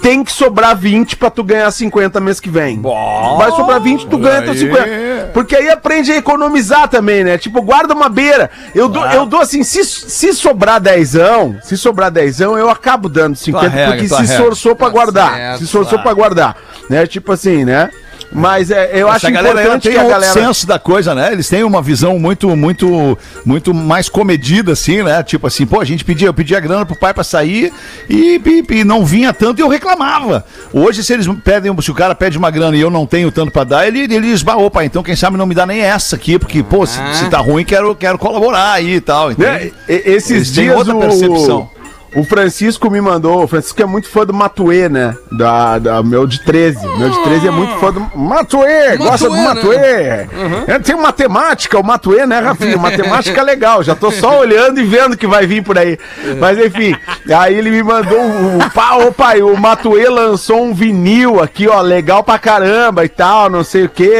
tem 0.00 0.22
que 0.22 0.30
sobrar 0.30 0.76
20 0.76 1.16
pra 1.16 1.30
tu 1.30 1.42
ganhar 1.42 1.70
50 1.70 2.20
mês 2.20 2.38
que 2.38 2.48
vem. 2.48 2.80
Vai 3.36 3.50
sobrar 3.50 3.80
20, 3.80 4.06
tu 4.06 4.18
ganha 4.18 4.42
teu 4.42 4.52
aí. 4.52 4.58
50. 4.58 4.86
Porque 5.36 5.54
aí 5.54 5.68
aprende 5.68 6.10
a 6.10 6.16
economizar 6.16 6.88
também, 6.88 7.22
né? 7.22 7.36
Tipo, 7.36 7.60
guarda 7.60 7.92
uma 7.92 8.08
beira. 8.08 8.50
Eu 8.74 8.88
dou, 8.88 9.04
eu 9.04 9.26
dou 9.26 9.38
assim, 9.42 9.62
se, 9.62 9.84
se 9.84 10.32
sobrar 10.32 10.80
dezão, 10.80 11.58
se 11.62 11.76
sobrar 11.76 12.10
dezão, 12.10 12.56
eu 12.56 12.70
acabo 12.70 13.06
dando 13.06 13.36
50, 13.36 13.68
regra, 13.68 13.92
porque 13.92 14.08
se 14.08 14.14
regra. 14.14 14.32
esforçou 14.34 14.74
pra 14.74 14.86
Tá 14.86 14.92
guardar. 14.94 15.34
certo, 15.34 15.58
se 15.58 15.64
esforçou 15.64 15.98
claro. 15.98 16.02
pra 16.04 16.12
guardar. 16.14 16.56
Né? 16.88 17.06
Tipo 17.06 17.32
assim, 17.32 17.66
né? 17.66 17.90
Mas 18.32 18.70
é, 18.70 18.90
eu 18.92 19.08
acho 19.08 19.26
Essa 19.26 19.30
galera 19.30 19.60
ela 19.60 19.76
importante 19.76 19.82
tem 19.84 19.92
que 19.92 19.98
a 19.98 20.08
galera... 20.08 20.32
senso 20.32 20.66
da 20.66 20.78
coisa, 20.78 21.14
né? 21.14 21.32
Eles 21.32 21.48
têm 21.48 21.62
uma 21.62 21.80
visão 21.80 22.18
muito, 22.18 22.54
muito, 22.56 23.16
muito 23.44 23.72
mais 23.72 24.08
comedida, 24.08 24.72
assim, 24.72 25.02
né? 25.02 25.22
Tipo 25.22 25.46
assim, 25.46 25.64
pô, 25.64 25.80
a 25.80 25.84
gente 25.84 26.04
pedia, 26.04 26.28
eu 26.28 26.34
pedia 26.34 26.58
grana 26.60 26.84
pro 26.84 26.98
pai 26.98 27.14
pra 27.14 27.22
sair 27.24 27.72
e, 28.10 28.40
e- 28.44 28.74
e 28.80 28.84
não 28.84 29.04
vinha 29.06 29.32
tanto 29.32 29.60
e 29.60 29.62
eu 29.62 29.68
reclamava. 29.68 30.44
Hoje, 30.72 31.02
se 31.04 31.12
eles 31.12 31.26
pedem, 31.44 31.74
se 31.80 31.90
o 31.90 31.94
cara 31.94 32.14
pede 32.14 32.36
uma 32.36 32.50
grana 32.50 32.76
e 32.76 32.80
eu 32.80 32.90
não 32.90 33.06
tenho 33.06 33.30
tanto 33.30 33.50
pra 33.52 33.64
dar, 33.64 33.86
ele, 33.86 34.00
ele 34.12 34.26
esbarra, 34.28 34.58
opa, 34.58 34.84
então 34.84 35.02
quem 35.02 35.16
sabe 35.16 35.36
não 35.36 35.46
me 35.46 35.54
dá 35.54 35.64
nem 35.64 35.80
essa 35.80 36.16
aqui, 36.16 36.38
porque, 36.38 36.62
pô, 36.62 36.84
se, 36.84 36.98
se 37.14 37.30
tá 37.30 37.38
ruim, 37.38 37.64
quero, 37.64 37.94
quero 37.94 38.18
colaborar 38.18 38.72
aí 38.72 38.94
e 38.96 39.00
tal. 39.00 39.28
Né? 39.28 39.34
entende? 39.38 39.74
E- 39.88 40.02
Esses 40.16 40.30
Eles 40.30 40.50
têm 40.50 40.64
dias 40.64 40.76
outra 40.76 40.94
o, 40.96 41.00
percepção. 41.00 41.70
O 42.16 42.24
Francisco 42.24 42.90
me 42.90 43.00
mandou, 43.00 43.42
o 43.44 43.46
Francisco 43.48 43.80
é 43.82 43.86
muito 43.86 44.08
fã 44.08 44.24
do 44.24 44.32
Matuê, 44.32 44.88
né? 44.88 45.16
Da, 45.30 45.78
da- 45.78 46.02
meu 46.02 46.26
de 46.26 46.40
13. 46.40 46.86
Meu 46.98 47.10
de 47.10 47.22
13 47.24 47.48
é 47.48 47.50
muito 47.50 47.74
fã 47.78 47.92
do 47.92 48.00
Matuê, 48.16 48.96
gosta 48.96 49.28
do 49.28 49.36
Matuê, 49.36 49.76
Matuê. 49.76 50.64
É, 50.66 50.78
tem 50.78 50.96
matemática, 50.96 51.78
o 51.78 51.84
Matuê, 51.84 52.26
né, 52.26 52.38
Rafinha? 52.40 52.76
Matemática 52.76 53.40
é 53.40 53.44
legal, 53.44 53.82
já 53.82 53.94
tô 53.94 54.10
só 54.10 54.38
olhando 54.40 54.80
e 54.80 54.84
vendo 54.84 55.16
que 55.16 55.26
vai 55.26 55.46
vir 55.46 55.62
por 55.62 55.76
aí. 55.78 55.98
Mas 56.40 56.58
enfim, 56.58 56.96
aí 57.34 57.54
ele 57.54 57.70
me 57.70 57.82
mandou 57.82 58.18
o, 58.18 58.58
o 58.58 58.70
pá, 58.70 58.94
ô 58.96 59.12
pai, 59.12 59.42
o 59.42 59.56
Matuê 59.56 60.08
lançou 60.08 60.62
um 60.64 60.72
vinil 60.74 61.42
aqui, 61.42 61.68
ó, 61.68 61.80
legal 61.80 62.22
pra 62.24 62.38
caramba 62.38 63.04
e 63.04 63.08
tal, 63.08 63.50
não 63.50 63.62
sei 63.64 63.84
o 63.84 63.88
que, 63.88 64.10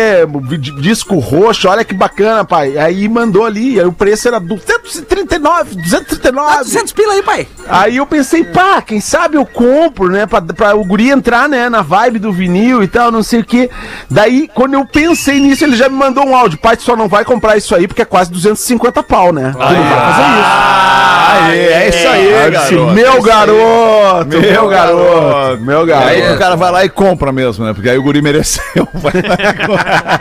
disco 0.80 1.18
roxo, 1.18 1.68
olha 1.68 1.84
que 1.84 1.94
bacana, 1.94 2.44
pai. 2.44 2.76
Aí 2.76 3.08
mandou 3.08 3.44
ali, 3.44 3.78
aí 3.80 3.86
o 3.86 3.92
preço 3.92 4.28
era 4.28 4.38
239, 4.38 5.74
239. 5.76 6.52
Ah, 6.52 6.62
200 6.62 6.92
pila 6.92 7.12
aí, 7.14 7.22
pai. 7.22 7.48
Aí 7.68 7.85
eu 7.94 8.04
pensei, 8.06 8.42
pá, 8.42 8.82
quem 8.82 9.00
sabe 9.00 9.36
eu 9.36 9.46
compro, 9.46 10.08
né? 10.10 10.26
Pra, 10.26 10.42
pra 10.42 10.74
o 10.74 10.84
guri 10.84 11.10
entrar, 11.10 11.48
né? 11.48 11.68
Na 11.68 11.82
vibe 11.82 12.18
do 12.18 12.32
vinil 12.32 12.82
e 12.82 12.88
tal, 12.88 13.12
não 13.12 13.22
sei 13.22 13.40
o 13.40 13.44
quê. 13.44 13.70
Daí, 14.10 14.50
quando 14.52 14.74
eu 14.74 14.84
pensei 14.84 15.38
nisso, 15.38 15.62
ele 15.62 15.76
já 15.76 15.88
me 15.88 15.94
mandou 15.96 16.26
um 16.26 16.34
áudio. 16.34 16.58
Pai, 16.58 16.76
tu 16.76 16.82
só 16.82 16.96
não 16.96 17.06
vai 17.06 17.24
comprar 17.24 17.56
isso 17.56 17.72
aí 17.74 17.86
porque 17.86 18.02
é 18.02 18.04
quase 18.04 18.32
250 18.32 19.02
pau, 19.04 19.32
né? 19.32 19.52
Tu 19.52 19.58
não 19.58 19.66
vai 19.66 20.00
fazer 20.12 20.22
Ah, 21.28 21.48
é, 21.50 21.56
é 21.84 21.88
isso 21.90 22.08
aí, 22.08 22.26
isso. 22.26 22.36
Aí 22.36 22.44
eu 22.44 22.50
disse, 22.50 22.74
garoto. 22.74 22.92
meu 22.92 23.06
é 23.06 23.08
isso 23.10 23.16
aí. 23.16 23.22
garoto, 23.22 24.26
meu, 24.28 24.40
Meu 24.40 24.68
garoto, 24.68 25.04
garoto. 25.04 25.62
meu 25.62 25.82
E 25.82 25.86
garoto. 25.86 26.08
aí 26.08 26.34
o 26.34 26.38
cara 26.38 26.56
vai 26.56 26.70
lá 26.72 26.84
e 26.84 26.88
compra 26.88 27.30
mesmo, 27.32 27.64
né? 27.64 27.72
Porque 27.74 27.88
aí 27.90 27.98
o 27.98 28.02
guri 28.02 28.22
mereceu. 28.22 28.88
Vai 28.94 29.12
lá 29.14 29.50
e 29.50 29.66
compra. 29.66 30.16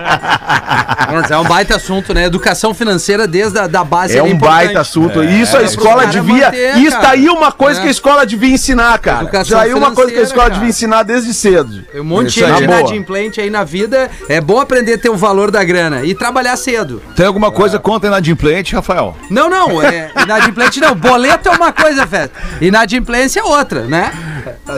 Mas 1.13 1.31
é 1.31 1.37
um 1.37 1.43
baita 1.43 1.75
assunto, 1.75 2.13
né? 2.13 2.25
Educação 2.25 2.73
financeira 2.73 3.27
desde 3.27 3.57
a 3.59 3.67
da 3.67 3.83
base 3.83 4.17
É 4.17 4.19
ali 4.19 4.31
um 4.31 4.33
importante. 4.35 4.65
baita 4.65 4.79
assunto. 4.81 5.23
isso 5.23 5.55
a 5.55 5.61
É, 5.61 5.65
escola 5.65 6.05
devia. 6.07 6.45
manter, 6.47 6.77
isso 6.77 6.91
cara. 6.91 7.03
tá 7.03 7.09
aí 7.11 7.29
uma 7.29 7.51
coisa 7.55 7.79
É. 7.79 7.83
que 7.83 7.87
a 7.87 7.91
escola 7.91 8.25
devia 8.25 8.53
ensinar, 8.53 8.97
cara. 8.99 9.23
Educação 9.23 9.57
Isso 9.57 9.67
aí 9.67 9.73
uma 9.73 9.91
coisa 9.91 10.11
que 10.11 10.19
a 10.19 10.23
escola 10.23 10.43
cara. 10.43 10.53
devia 10.55 10.69
ensinar 10.69 11.03
desde 11.03 11.33
cedo. 11.33 11.83
Tem 11.91 12.01
um 12.01 12.03
monte 12.03 12.33
de 12.33 12.43
inadimplente 12.63 13.41
aí 13.41 13.49
na 13.49 13.63
vida. 13.63 14.09
É 14.29 14.39
bom 14.39 14.59
aprender 14.59 14.93
a 14.93 14.97
ter 14.97 15.09
o 15.09 15.15
valor 15.15 15.49
da 15.51 15.63
grana 15.63 16.03
e 16.03 16.13
trabalhar 16.13 16.55
cedo. 16.57 17.01
Tem 17.15 17.25
alguma 17.25 17.51
coisa 17.51 17.79
contra 17.79 18.07
inadimplente, 18.07 18.75
Rafael? 18.75 19.15
Não, 19.29 19.49
não, 19.49 19.81
é, 19.81 20.11
inadimplente 20.23 20.79
não. 20.79 20.95
Boleto 20.95 21.49
é 21.49 21.51
uma 21.51 21.71
coisa, 21.71 22.05
Fé. 22.05 22.29
Inadimplência 22.61 23.39
é 23.39 23.43
outra, 23.43 23.81
né? 23.85 24.11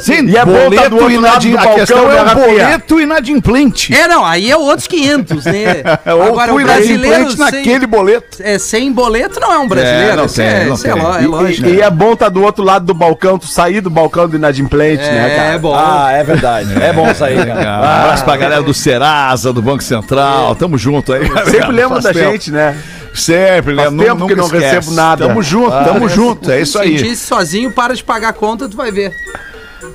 Sim, 0.01 0.25
E 0.27 0.37
é 0.37 0.45
bom 0.45 0.69
tá 0.71 0.87
do 0.87 0.95
outro 0.97 1.21
lado 1.21 1.45
inadi- 1.45 1.51
do 1.51 1.57
a 1.57 1.61
balcão, 1.61 1.75
questão 1.79 2.07
né, 2.07 2.17
é 2.17 2.21
o 2.21 2.25
Rafinha? 2.25 2.45
boleto 2.47 3.01
inadimplente. 3.01 3.93
É, 3.93 4.07
não, 4.07 4.25
aí 4.25 4.49
é 4.51 4.57
outros 4.57 4.87
500, 4.87 5.45
né? 5.45 5.83
Ou 6.13 6.23
Agora, 6.23 6.53
o 6.53 6.59
brasileiro 6.61 7.05
inadimplente 7.05 7.35
sem, 7.35 7.45
naquele 7.45 7.87
boleto. 7.87 8.37
é, 8.41 8.57
sem 8.59 8.91
boleto 8.91 9.39
não 9.39 9.51
é 9.53 9.57
um 9.59 9.67
brasileiro. 9.67 10.11
É, 10.11 10.15
não 10.15 10.27
tem, 10.27 10.45
é, 10.45 10.65
não 10.65 10.75
é 10.75 10.77
tem. 10.77 10.91
lo- 10.93 11.15
é 11.17 11.23
E- 11.23 11.27
lógico. 11.27 11.67
E, 11.69 11.75
e 11.75 11.81
é 11.81 11.89
bom 11.89 12.15
tá 12.15 12.29
do 12.29 12.41
outro 12.43 12.63
lado 12.63 12.85
do 12.85 12.93
balcão, 12.93 13.37
tu 13.37 13.47
sair 13.47 13.81
do 13.81 13.89
balcão 13.89 14.27
do 14.27 14.35
inadimplente, 14.35 15.03
né, 15.03 15.35
cara? 15.35 15.53
É 15.53 15.57
bom. 15.59 15.75
Ah, 15.75 16.11
é 16.11 16.23
verdade. 16.23 16.73
É 16.81 16.93
bom 16.93 17.05
aí, 17.07 17.35
cara. 17.45 17.79
Um 17.79 17.83
abraço 18.01 18.23
pra 18.25 18.37
galera 18.37 18.61
do 18.63 18.73
Serasa, 18.73 19.51
do 19.53 19.61
Banco 19.61 19.83
Central. 19.83 20.55
Tamo 20.55 20.77
junto 20.77 21.13
aí. 21.13 21.27
Sempre 21.49 21.71
lembra 21.71 21.99
da 21.99 22.13
tempo. 22.13 22.31
gente, 22.31 22.51
né? 22.51 22.77
Sempre, 23.13 23.75
Faz 23.75 23.89
lembra. 23.91 24.05
tempo 24.05 24.27
que 24.27 24.35
não 24.35 24.47
recebo 24.47 24.91
nada. 24.91 25.27
Tamo 25.27 25.41
junto, 25.41 25.71
tamo 25.71 26.07
junto. 26.07 26.51
É 26.51 26.61
isso 26.61 26.77
aí. 26.77 26.97
Sentir-se 26.99 27.25
sozinho, 27.25 27.71
para 27.71 27.95
de 27.95 28.03
pagar 28.03 28.29
a 28.29 28.33
conta, 28.33 28.69
tu 28.69 28.77
vai 28.77 28.91
ver. 28.91 29.11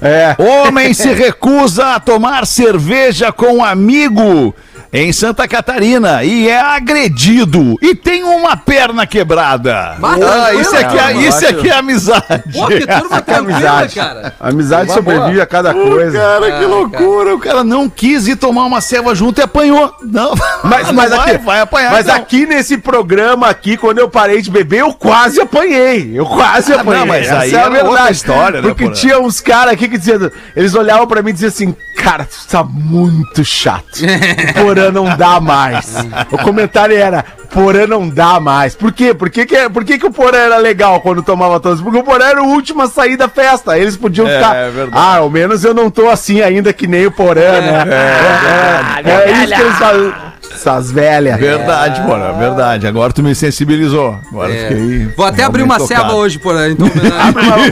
É. 0.02 0.34
Homem 0.42 0.92
se 0.92 1.12
recusa 1.12 1.94
a 1.94 2.00
tomar 2.00 2.44
cerveja 2.44 3.30
com 3.30 3.58
um 3.58 3.64
amigo 3.64 4.54
em 4.92 5.10
Santa 5.12 5.48
Catarina 5.48 6.22
e 6.22 6.48
é 6.48 6.60
agredido 6.60 7.78
e 7.80 7.94
tem 7.94 8.22
uma 8.24 8.56
perna 8.56 9.06
quebrada. 9.06 9.96
Mas 9.98 10.20
Ah, 10.22 10.54
isso 10.54 10.76
aqui, 10.76 10.84
é, 10.96 10.98
cara, 11.00 11.12
isso 11.14 11.46
aqui 11.46 11.68
é 11.70 11.72
amizade. 11.78 12.42
Pô, 12.52 12.66
que 12.66 12.86
turma 12.86 13.20
tranquila, 13.22 13.56
Amizade. 13.56 13.94
cara. 13.94 14.34
Amizade 14.38 14.88
Uma 14.90 14.94
sobrevive 14.94 15.40
a 15.40 15.46
cada 15.46 15.72
coisa. 15.72 16.18
Cara, 16.18 16.58
que 16.58 16.64
loucura. 16.66 17.34
O 17.34 17.38
cara 17.38 17.64
não 17.64 17.88
quis 17.88 18.28
ir 18.28 18.36
tomar 18.36 18.64
uma 18.64 18.80
ceva 18.80 19.14
junto 19.14 19.40
e 19.40 19.42
apanhou. 19.44 19.94
Não, 20.02 20.34
Mas, 20.64 20.86
não 20.88 20.94
mas, 20.94 21.10
vai, 21.10 21.34
aqui, 21.34 21.44
vai 21.44 21.60
apanhar. 21.60 21.92
mas 21.92 22.06
não. 22.06 22.14
aqui 22.14 22.44
nesse 22.46 22.76
programa 22.76 23.48
aqui, 23.48 23.76
quando 23.78 23.98
eu 23.98 24.10
parei 24.10 24.42
de 24.42 24.50
beber, 24.50 24.80
eu 24.80 24.92
quase 24.92 25.40
apanhei. 25.40 26.10
Eu 26.14 26.26
quase 26.26 26.72
Ah, 26.72 26.80
apanhei. 26.80 27.00
não, 27.00 27.06
mas 27.06 27.26
Essa 27.26 27.38
aí 27.38 27.54
é 27.54 27.56
a 27.60 27.64
outra 27.68 27.82
verdade. 27.84 28.12
história, 28.12 28.60
né, 28.60 28.68
Porque 28.68 28.84
Porã? 28.84 28.94
tinha 28.94 29.18
uns 29.18 29.40
caras 29.40 29.72
aqui 29.72 29.88
que 29.88 29.96
diziam, 29.96 30.30
eles 30.54 30.74
olhavam 30.74 31.06
pra 31.06 31.22
mim 31.22 31.30
e 31.30 31.32
diziam 31.32 31.48
assim, 31.48 31.74
cara, 31.96 32.24
tu 32.24 32.46
tá 32.48 32.62
muito 32.64 33.44
chato. 33.44 34.00
O 34.50 34.64
Porã 34.64 34.90
não 34.90 35.16
dá 35.16 35.40
mais. 35.40 35.94
O 36.30 36.38
comentário 36.38 36.96
era, 36.96 37.24
Porã 37.50 37.86
não 37.86 38.08
dá 38.08 38.40
mais. 38.40 38.74
Por 38.74 38.92
quê? 38.92 39.12
Por 39.14 39.30
que, 39.30 39.44
que, 39.46 39.68
por 39.70 39.84
que, 39.84 39.98
que 39.98 40.06
o 40.06 40.10
Porã 40.12 40.38
era 40.38 40.56
legal 40.58 41.00
quando 41.00 41.22
tomava 41.22 41.60
todos? 41.60 41.80
Porque 41.80 41.98
o 41.98 42.02
Porã 42.04 42.24
era 42.26 42.42
o 42.42 42.46
último 42.48 42.82
a 42.82 42.88
sair 42.88 43.16
da 43.16 43.28
festa. 43.28 43.78
Eles 43.78 43.96
podiam 43.96 44.26
É, 44.26 44.34
ficar. 44.36 44.54
é 44.56 44.70
verdade. 44.70 44.96
ah, 44.96 45.16
ao 45.18 45.30
menos 45.30 45.64
eu 45.64 45.74
não 45.74 45.90
tô 45.90 46.08
assim 46.08 46.40
ainda 46.40 46.72
que 46.72 46.86
nem 46.86 47.06
o 47.06 47.12
Porã, 47.12 47.40
né? 47.60 47.84
É, 49.04 49.10
é, 49.10 49.30
é 49.30 49.32
isso 49.44 49.54
que 49.54 49.60
eles 49.60 49.78
falam. 49.78 50.14
Essas 50.62 50.92
velhas. 50.92 51.38
Verdade, 51.40 52.00
Porã, 52.02 52.32
verdade. 52.38 52.86
Agora 52.86 53.12
tu 53.12 53.20
me 53.22 53.34
sensibilizou. 53.34 54.16
Agora 54.30 54.52
É. 54.54 54.68
fiquei. 54.68 55.08
Vou 55.16 55.26
até 55.26 55.42
abrir 55.42 55.62
uma 55.62 55.76
tocado. 55.78 56.14
hoje, 56.14 56.38
por 56.38 56.56
aí. 56.56 56.72
Então, 56.72 56.88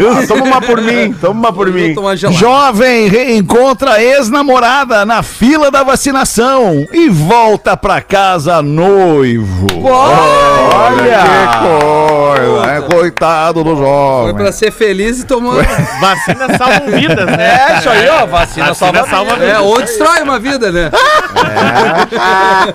Toma, 0.00 0.26
toma 0.26 0.44
uma 0.44 0.60
por 0.60 0.80
mim, 0.80 1.12
toma 1.20 1.38
uma 1.40 1.52
por 1.52 1.68
mim. 1.72 1.94
Jovem 2.32 3.06
reencontra 3.08 4.02
ex-namorada 4.02 5.04
na 5.06 5.22
fila 5.22 5.70
da 5.70 5.82
vacinação 5.84 6.86
e 6.92 7.08
volta 7.08 7.76
pra 7.76 8.00
casa 8.02 8.60
noivo. 8.60 9.66
Olha! 9.84 11.20
Que 11.50 11.58
coisa, 11.68 12.70
é 12.72 12.80
coitado 12.80 13.62
do 13.64 13.76
Foi 13.76 13.84
jovem. 13.86 14.34
pra 14.34 14.52
ser 14.52 14.72
feliz 14.72 15.20
e 15.20 15.26
tomou. 15.26 15.54
Vacina 16.00 16.56
salvam 16.58 16.86
vidas, 16.98 17.26
né? 17.26 17.68
É 17.70 17.78
isso 17.78 17.88
aí, 17.88 18.08
ó. 18.08 18.26
Vacina, 18.26 18.66
Vacina 18.66 18.74
salva 18.74 19.06
salva 19.08 19.34
vidas. 19.34 19.48
É, 19.54 19.58
ou 19.60 19.80
destrói 19.80 20.22
uma 20.22 20.38
vida, 20.38 20.72
né? 20.72 20.90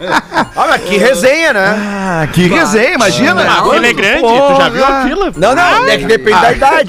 Olha, 0.56 0.80
que 0.80 0.98
resenha, 0.98 1.54
né? 1.54 1.76
Ah, 1.78 2.28
que 2.32 2.48
resenha, 2.48 2.94
imagina. 2.96 3.42
A 3.42 3.64
fila 3.64 3.88
é 3.88 3.94
grande, 3.94 4.22
tu 4.22 4.56
já 4.58 4.70
viu 4.70 4.86
a 4.86 5.04
fila? 5.04 5.32
Não, 5.36 5.56
não, 5.56 5.88
é 5.88 5.98
que 5.98 6.06
depende 6.06 6.40
da 6.42 6.52
idade. 6.52 6.86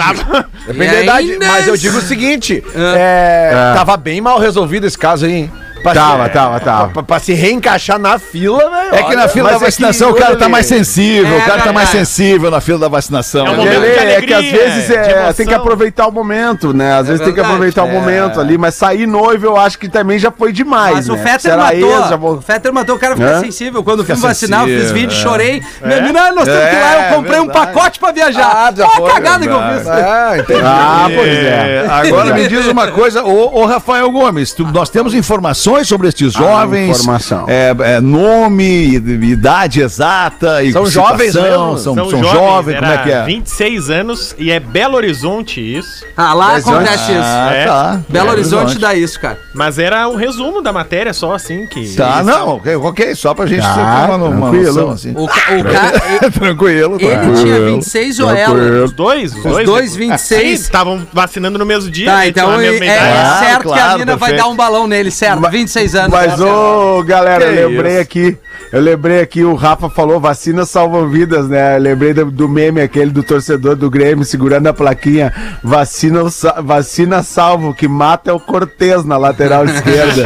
Depende 0.67 0.85
E 0.85 0.97
da 0.97 1.03
idade. 1.03 1.39
Mas 1.39 1.67
eu 1.69 1.77
digo 1.77 1.99
o 1.99 2.03
seguinte: 2.03 2.63
Ah. 2.75 2.95
é, 2.97 3.53
Ah. 3.55 3.75
tava 3.77 3.97
bem 3.97 4.21
mal 4.21 4.39
resolvido 4.39 4.87
esse 4.87 4.99
caso 4.99 5.27
aí, 5.27 5.33
hein? 5.33 5.53
Pra 5.93 5.95
Tava, 5.95 6.25
se- 6.25 6.31
tava, 6.31 6.61
tava. 6.61 6.89
Pra, 6.89 7.03
pra 7.03 7.19
se 7.19 7.33
reencaixar 7.33 7.99
na 7.99 8.19
fila, 8.19 8.59
velho. 8.59 8.95
É 8.95 9.03
que 9.05 9.15
na 9.15 9.23
olha, 9.23 9.29
fila 9.29 9.51
da 9.51 9.57
é 9.57 9.59
vacinação 9.59 10.11
o 10.11 10.15
cara 10.15 10.37
tá 10.37 10.49
mais 10.49 10.67
sensível, 10.67 11.35
É 11.35 11.39
o 11.39 11.45
cara 11.45 11.63
tá 11.63 11.73
mais 11.73 11.89
sensível 11.91 12.51
na 12.51 12.61
fila 12.61 12.79
da 12.79 12.89
vacinação. 12.89 13.47
É 13.47 13.51
um 13.51 13.65
né? 13.65 13.71
de 13.79 13.87
é 14.17 14.23
que 14.23 14.35
às 14.35 14.45
vezes 14.45 14.91
é, 14.91 15.33
tem 15.33 15.47
que 15.47 15.55
aproveitar 15.55 16.07
o 16.09 16.13
momento, 16.13 16.73
né? 16.73 16.95
Às 16.95 17.07
vezes 17.09 17.25
tem 17.25 17.33
que 17.33 17.41
aproveitar 17.41 17.85
o 17.85 17.89
momento 17.89 18.41
ali, 18.41 18.59
mas 18.59 18.75
sair 18.75 19.07
noivo 19.07 19.47
eu 19.47 19.57
acho 19.57 19.79
que 19.79 19.89
também 19.89 20.19
já 20.19 20.31
foi 20.31 20.53
demais. 20.53 20.95
Mas 20.95 21.09
o 21.09 21.15
né? 21.15 21.23
Fetter 21.23 21.57
matou. 21.57 21.99
ex, 22.01 22.09
já 22.09 22.17
vou- 22.17 22.35
O 22.37 22.43
Fetter 22.43 22.73
matou 22.73 22.97
o 22.97 22.99
cara 22.99 23.15
ficar 23.17 23.29
Hã? 23.35 23.41
sensível. 23.41 23.83
Quando 23.85 24.03
Fica 24.05 24.17
fui 24.17 24.29
vacinar, 24.29 24.69
eu 24.69 24.81
fiz 24.81 24.91
vídeo, 24.91 25.15
é. 25.17 25.21
chorei. 25.21 25.63
Minha 25.83 26.01
menina, 26.01 26.33
nós 26.33 26.45
temos 26.45 26.69
que 26.69 26.75
ir 26.77 26.81
lá, 26.81 26.97
É, 26.97 27.11
eu 27.11 27.15
comprei 27.17 27.41
um 27.41 27.49
pacote 27.49 27.99
pra 27.99 28.11
viajar. 28.13 28.47
Ah, 28.69 28.89
foi, 28.97 29.11
a 29.11 29.15
cagada 29.15 29.47
que 29.47 29.53
eu 29.53 29.61
fiz. 29.79 29.89
Ah, 29.89 30.33
entendi. 30.39 30.61
Ah, 30.65 31.07
pois 31.15 31.29
é. 31.29 31.87
Agora 31.89 32.35
me 32.35 32.49
diz 32.49 32.67
uma 32.67 32.89
coisa, 32.89 33.23
ô, 33.25 33.65
Rafael 33.67 34.11
Gomes, 34.11 34.55
nós 34.73 34.89
temos 34.89 35.15
informações 35.15 35.76
sobre 35.85 36.09
estes 36.09 36.33
jovens, 36.33 36.99
informação. 37.01 37.45
é, 37.49 37.75
é, 37.81 38.01
nome, 38.01 38.95
idade 38.97 39.81
exata, 39.81 40.63
e 40.63 40.73
São 40.73 40.87
jovens 40.87 41.35
mesmo? 41.35 41.79
são, 41.79 41.95
são, 41.97 42.23
jovens, 42.23 42.79
como 42.79 42.91
é 42.93 42.99
que 42.99 43.11
é? 43.11 43.25
26 43.25 43.91
anos 43.91 44.35
e 44.39 44.51
é 44.51 44.59
Belo 44.61 44.97
Horizonte 44.97 45.61
isso. 45.61 46.05
Ah, 46.17 46.33
lá 46.35 46.53
Mas 46.53 46.67
acontece 46.69 47.13
isso. 47.13 47.21
Ah, 47.23 47.51
É. 47.53 47.65
tá. 47.67 48.01
Belo 48.09 48.31
Horizonte 48.31 48.79
dá 48.79 48.95
isso, 48.95 49.19
cara. 49.21 49.39
Mas 49.55 49.79
era 49.79 50.09
o 50.09 50.17
resumo 50.17 50.63
da 50.63 50.73
matéria 50.73 51.13
só 51.13 51.35
assim 51.35 51.67
que. 51.67 51.95
Tá, 51.97 52.23
não, 52.23 52.49
ok, 52.57 52.77
ok, 52.77 53.15
só 53.15 53.35
pra 53.35 53.47
gente 53.47 53.63
Tá, 53.63 53.75
ter 53.75 53.81
uma, 54.15 54.17
uma 54.29 54.51
tranquilo. 54.51 54.65
noção 54.67 54.91
assim. 54.91 55.13
O, 55.17 55.27
ca- 55.27 55.57
o 55.59 55.65
cara, 55.65 56.31
tranquilo, 56.31 56.97
ele 56.99 57.07
tranquilo. 57.07 57.35
tinha 57.43 57.61
26 57.61 58.21
ou 58.21 58.31
ela? 58.31 58.85
Os 58.85 58.93
dois? 58.93 59.35
Os, 59.35 59.45
Os 59.45 59.65
dois 59.65 59.97
26. 59.97 60.61
estavam 60.61 61.07
vacinando 61.13 61.59
no 61.59 61.67
mesmo 61.67 61.91
dia. 61.91 62.11
Tá, 62.11 62.27
então 62.27 62.61
é, 62.61 62.77
é. 62.77 62.99
Ah, 62.99 63.37
certo 63.41 63.63
que 63.69 63.73
a 63.73 63.77
claro, 63.77 63.99
mina 63.99 64.17
vai 64.17 64.31
perfeito. 64.31 64.37
dar 64.45 64.49
um 64.53 64.57
balão 64.57 64.87
nele, 64.87 65.11
certo? 65.11 65.41
26 65.57 65.95
anos. 65.95 66.11
Mas, 66.11 66.41
ô, 66.41 67.03
galera, 67.03 67.45
eu 67.45 67.69
lembrei 67.69 67.93
isso. 67.93 68.03
aqui. 68.03 68.39
Eu 68.73 68.81
lembrei 68.81 69.21
aqui, 69.21 69.45
o 69.45 69.55
Rafa 69.55 69.89
falou 69.89 70.21
vacina 70.21 70.67
salva 70.67 71.07
vidas, 71.07 71.49
né? 71.49 71.77
Eu 71.77 71.81
lembrei 71.81 72.13
do, 72.13 72.31
do 72.31 72.49
meme 72.49 72.81
aquele 72.81 73.11
do 73.11 73.23
torcedor 73.23 73.77
do 73.77 73.89
Grêmio 73.89 74.25
segurando 74.25 74.67
a 74.67 74.73
plaquinha. 74.73 75.33
Vacina, 75.63 76.21
vacina 76.63 77.23
salvo, 77.23 77.73
que 77.73 77.89
mata 77.89 78.31
é 78.31 78.35
o 78.35 78.41
Cortez 78.41 79.05
na 79.05 79.17
lateral 79.17 79.65
esquerda. 79.67 80.25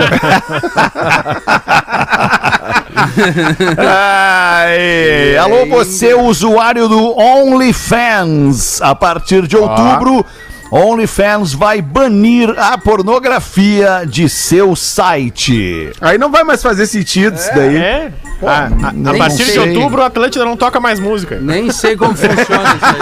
Ai, 3.77 5.37
alô, 5.37 5.67
você, 5.67 6.15
usuário 6.15 6.89
do 6.89 7.17
OnlyFans. 7.19 8.81
A 8.83 8.95
partir 8.95 9.47
de 9.47 9.57
outubro, 9.57 10.25
OnlyFans 10.71 11.53
vai 11.53 11.83
banir 11.83 12.55
a 12.59 12.79
pornografia 12.79 14.05
de 14.07 14.29
seu 14.29 14.77
site. 14.77 15.91
Aí 16.00 16.17
não 16.17 16.31
vai 16.31 16.45
mais 16.45 16.62
fazer 16.62 16.87
sentido 16.87 17.35
isso 17.37 17.50
daí. 17.55 17.77
É. 17.77 18.12
a, 18.43 18.50
a- 18.50 18.65
a 18.67 18.93
não 18.93 19.19
partir 19.19 19.45
de 19.53 19.59
outubro, 19.59 20.00
o 20.00 20.05
Atlântida 20.05 20.45
não 20.45 20.57
toca 20.57 20.79
mais 20.79 21.00
música. 21.00 21.39
Nem 21.41 21.71
sei 21.73 21.97
como 21.97 22.15
funciona 22.15 22.43
isso 22.45 22.53
aí. 22.53 23.00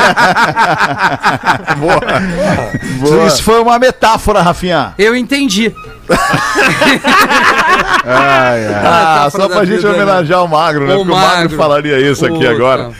Isso 3.28 3.42
foi 3.42 3.60
uma 3.60 3.78
metáfora, 3.78 4.42
Rafinha. 4.42 4.92
Eu 4.98 5.14
entendi. 5.14 5.72
Ai, 8.04 8.66
ai. 8.66 8.75
Ah, 8.84 9.28
só 9.30 9.48
pra 9.48 9.64
gente 9.64 9.76
vida, 9.76 9.88
né? 9.92 9.94
homenagear 10.02 10.42
o 10.44 10.48
Magro, 10.48 10.87
né? 10.87 10.94
O 10.94 10.98
Porque 10.98 11.12
o 11.12 11.14
Magro 11.14 11.37
Magro. 11.42 11.56
falaria 11.56 11.98
isso 12.00 12.25
aqui 12.25 12.37
Puta. 12.38 12.50
agora. 12.50 12.90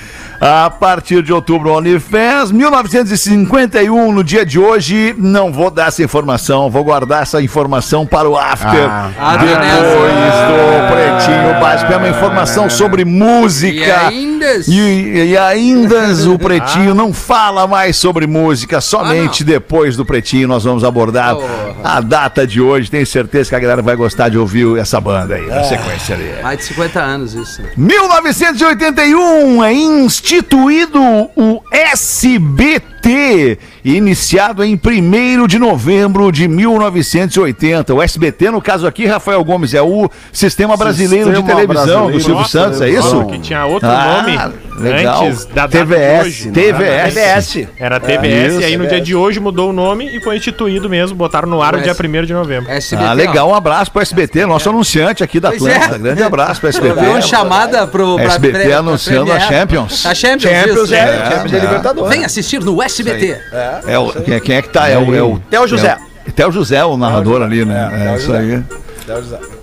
A 0.41 0.71
partir 0.71 1.21
de 1.23 1.33
outubro, 1.33 1.73
OnlyFans, 1.73 2.53
1951, 2.53 4.13
no 4.13 4.23
dia 4.23 4.47
de 4.47 4.59
hoje, 4.59 5.13
não 5.19 5.53
vou 5.53 5.69
dar 5.69 5.89
essa 5.89 6.03
informação, 6.03 6.71
vou 6.71 6.85
guardar 6.85 7.23
essa 7.23 7.43
informação 7.43 8.07
para 8.07 8.29
o 8.29 8.37
after. 8.37 8.89
Ah, 8.89 9.11
ah, 9.19 9.37
depois 9.37 10.39
do 10.49 10.93
Pretinho 10.93 11.61
Básico. 11.61 11.93
É 11.93 11.97
uma 11.97 12.09
informação 12.09 12.71
sobre 12.71 13.03
E 13.03 13.05
música. 13.05 14.07
ainda. 14.07 14.47
E, 14.69 15.31
e 15.31 15.37
ainda 15.37 16.07
o 16.33 16.39
Pretinho 16.39 16.95
não 16.95 17.13
fala 17.13 17.67
mais 17.67 17.97
sobre 17.97 18.27
música, 18.27 18.81
somente 18.81 19.43
Ah, 19.43 19.47
depois 19.47 19.97
do 19.97 20.05
Pretinho 20.05 20.47
nós 20.47 20.63
vamos 20.63 20.85
abordar 20.85 21.35
Porra. 21.35 21.68
A 21.83 22.01
data 22.01 22.47
de 22.47 22.61
hoje. 22.61 22.91
Tenho 22.91 23.07
certeza 23.07 23.51
que 23.51 23.57
a 23.57 23.61
galera 23.61 23.83
vai 23.83 23.97
gostar 23.97 24.29
de 24.29 24.39
ouvir 24.39 24.79
essa 24.79 25.01
banda 25.01 25.35
aí, 25.35 25.47
na 25.47 25.65
sequência 25.65 26.15
ali. 26.15 26.43
Mais 26.43 26.59
de 26.59 26.65
50 26.65 27.01
anos 27.01 27.35
isso. 27.35 27.63
1981 27.77 29.65
é 29.65 29.73
instituído 29.73 31.01
o 31.37 31.63
SBT, 33.03 33.59
iniciado 33.85 34.65
em 34.65 34.75
1 34.75 35.47
de 35.47 35.59
novembro 35.59 36.31
de 36.33 36.49
1980. 36.49 37.95
O 37.95 38.03
SBT, 38.03 38.51
no 38.51 38.61
caso 38.61 38.87
aqui, 38.87 39.07
Rafael 39.07 39.43
Gomes, 39.45 39.73
é 39.75 39.83
o 39.83 40.11
Sistema 40.33 40.77
Brasileiro 40.77 41.31
de 41.31 41.37
Sistema 41.37 41.55
Televisão 41.57 41.85
do 42.07 42.13
Brasileiro 42.13 42.21
Silvio 42.21 42.35
Nossa, 42.41 42.51
Santos, 42.65 42.81
é 42.81 42.91
isso? 42.91 43.25
Que 43.27 43.39
tinha 43.39 43.65
outro 43.67 43.89
Ah, 43.89 44.23
nome 44.23 44.39
legal. 44.81 45.25
antes 45.27 45.45
da 45.47 45.67
data 45.67 45.79
TVS, 45.79 46.23
de 46.23 46.29
hoje. 46.29 46.47
né? 46.49 46.53
TVS. 46.53 47.15
TBS. 47.15 47.69
Era 47.79 48.01
TBS, 48.01 48.53
isso, 48.53 48.61
e 48.61 48.65
aí 48.65 48.77
no 48.77 48.85
TBS. 48.85 48.89
dia 48.97 49.01
de 49.01 49.15
hoje 49.15 49.41
mudou 49.41 49.71
o 49.71 49.73
nome 49.73 50.17
e 50.17 50.21
foi 50.21 50.37
instituído 50.37 50.89
mesmo, 50.89 51.17
botaram 51.17 51.49
no 51.49 51.63
ar 51.63 51.75
o 51.75 51.79
O 51.79 51.83
dia 51.83 51.93
S- 51.93 52.03
1 52.07 52.25
de 52.27 52.33
novembro. 52.33 52.71
SBT, 52.71 53.09
Ah, 53.09 53.13
legal. 53.13 53.49
Um 53.51 53.55
abraço 53.55 53.91
pro 53.91 54.03
SBT, 54.03 54.45
nosso 54.47 54.69
anunciante 54.69 55.23
aqui 55.23 55.41
da 55.41 55.51
Atlanta. 55.51 55.95
é. 55.95 55.99
Grande 55.99 56.23
abraço 56.23 56.61
pro 56.61 56.69
SBT. 56.69 57.01
Deu 57.01 57.11
uma 57.11 57.21
chamada 57.21 57.87
pro 57.87 58.19
SBT 58.19 58.73
anunciando 58.73 59.33
a 59.33 59.41
Champions. 59.41 60.05
A 60.07 60.15
Champions, 60.15 60.43
Champions, 60.53 60.85
isso. 60.85 60.95
é, 60.95 61.31
Champions 61.31 61.53
é 61.53 61.59
Libertadores. 61.61 62.11
Vem 62.11 62.25
assistir 62.25 62.61
no 62.61 62.83
SBT. 62.83 62.88
É 63.87 63.99
o, 63.99 64.13
quem, 64.13 64.35
é- 64.35 64.41
quem 64.41 64.57
é 64.57 64.63
que 64.63 64.69
tá? 64.69 64.89
É 64.89 64.99
o, 64.99 65.15
é 65.15 65.23
o 65.23 65.39
Theo 65.51 65.67
José. 65.69 65.97
É 66.27 66.29
o, 66.29 66.33
Theo 66.33 66.53
José, 66.53 66.85
o 66.85 66.97
narrador 66.97 67.43
ali, 67.43 67.65
né? 67.65 67.91
É, 68.13 68.17
isso 68.17 68.33
aí. 68.33 68.63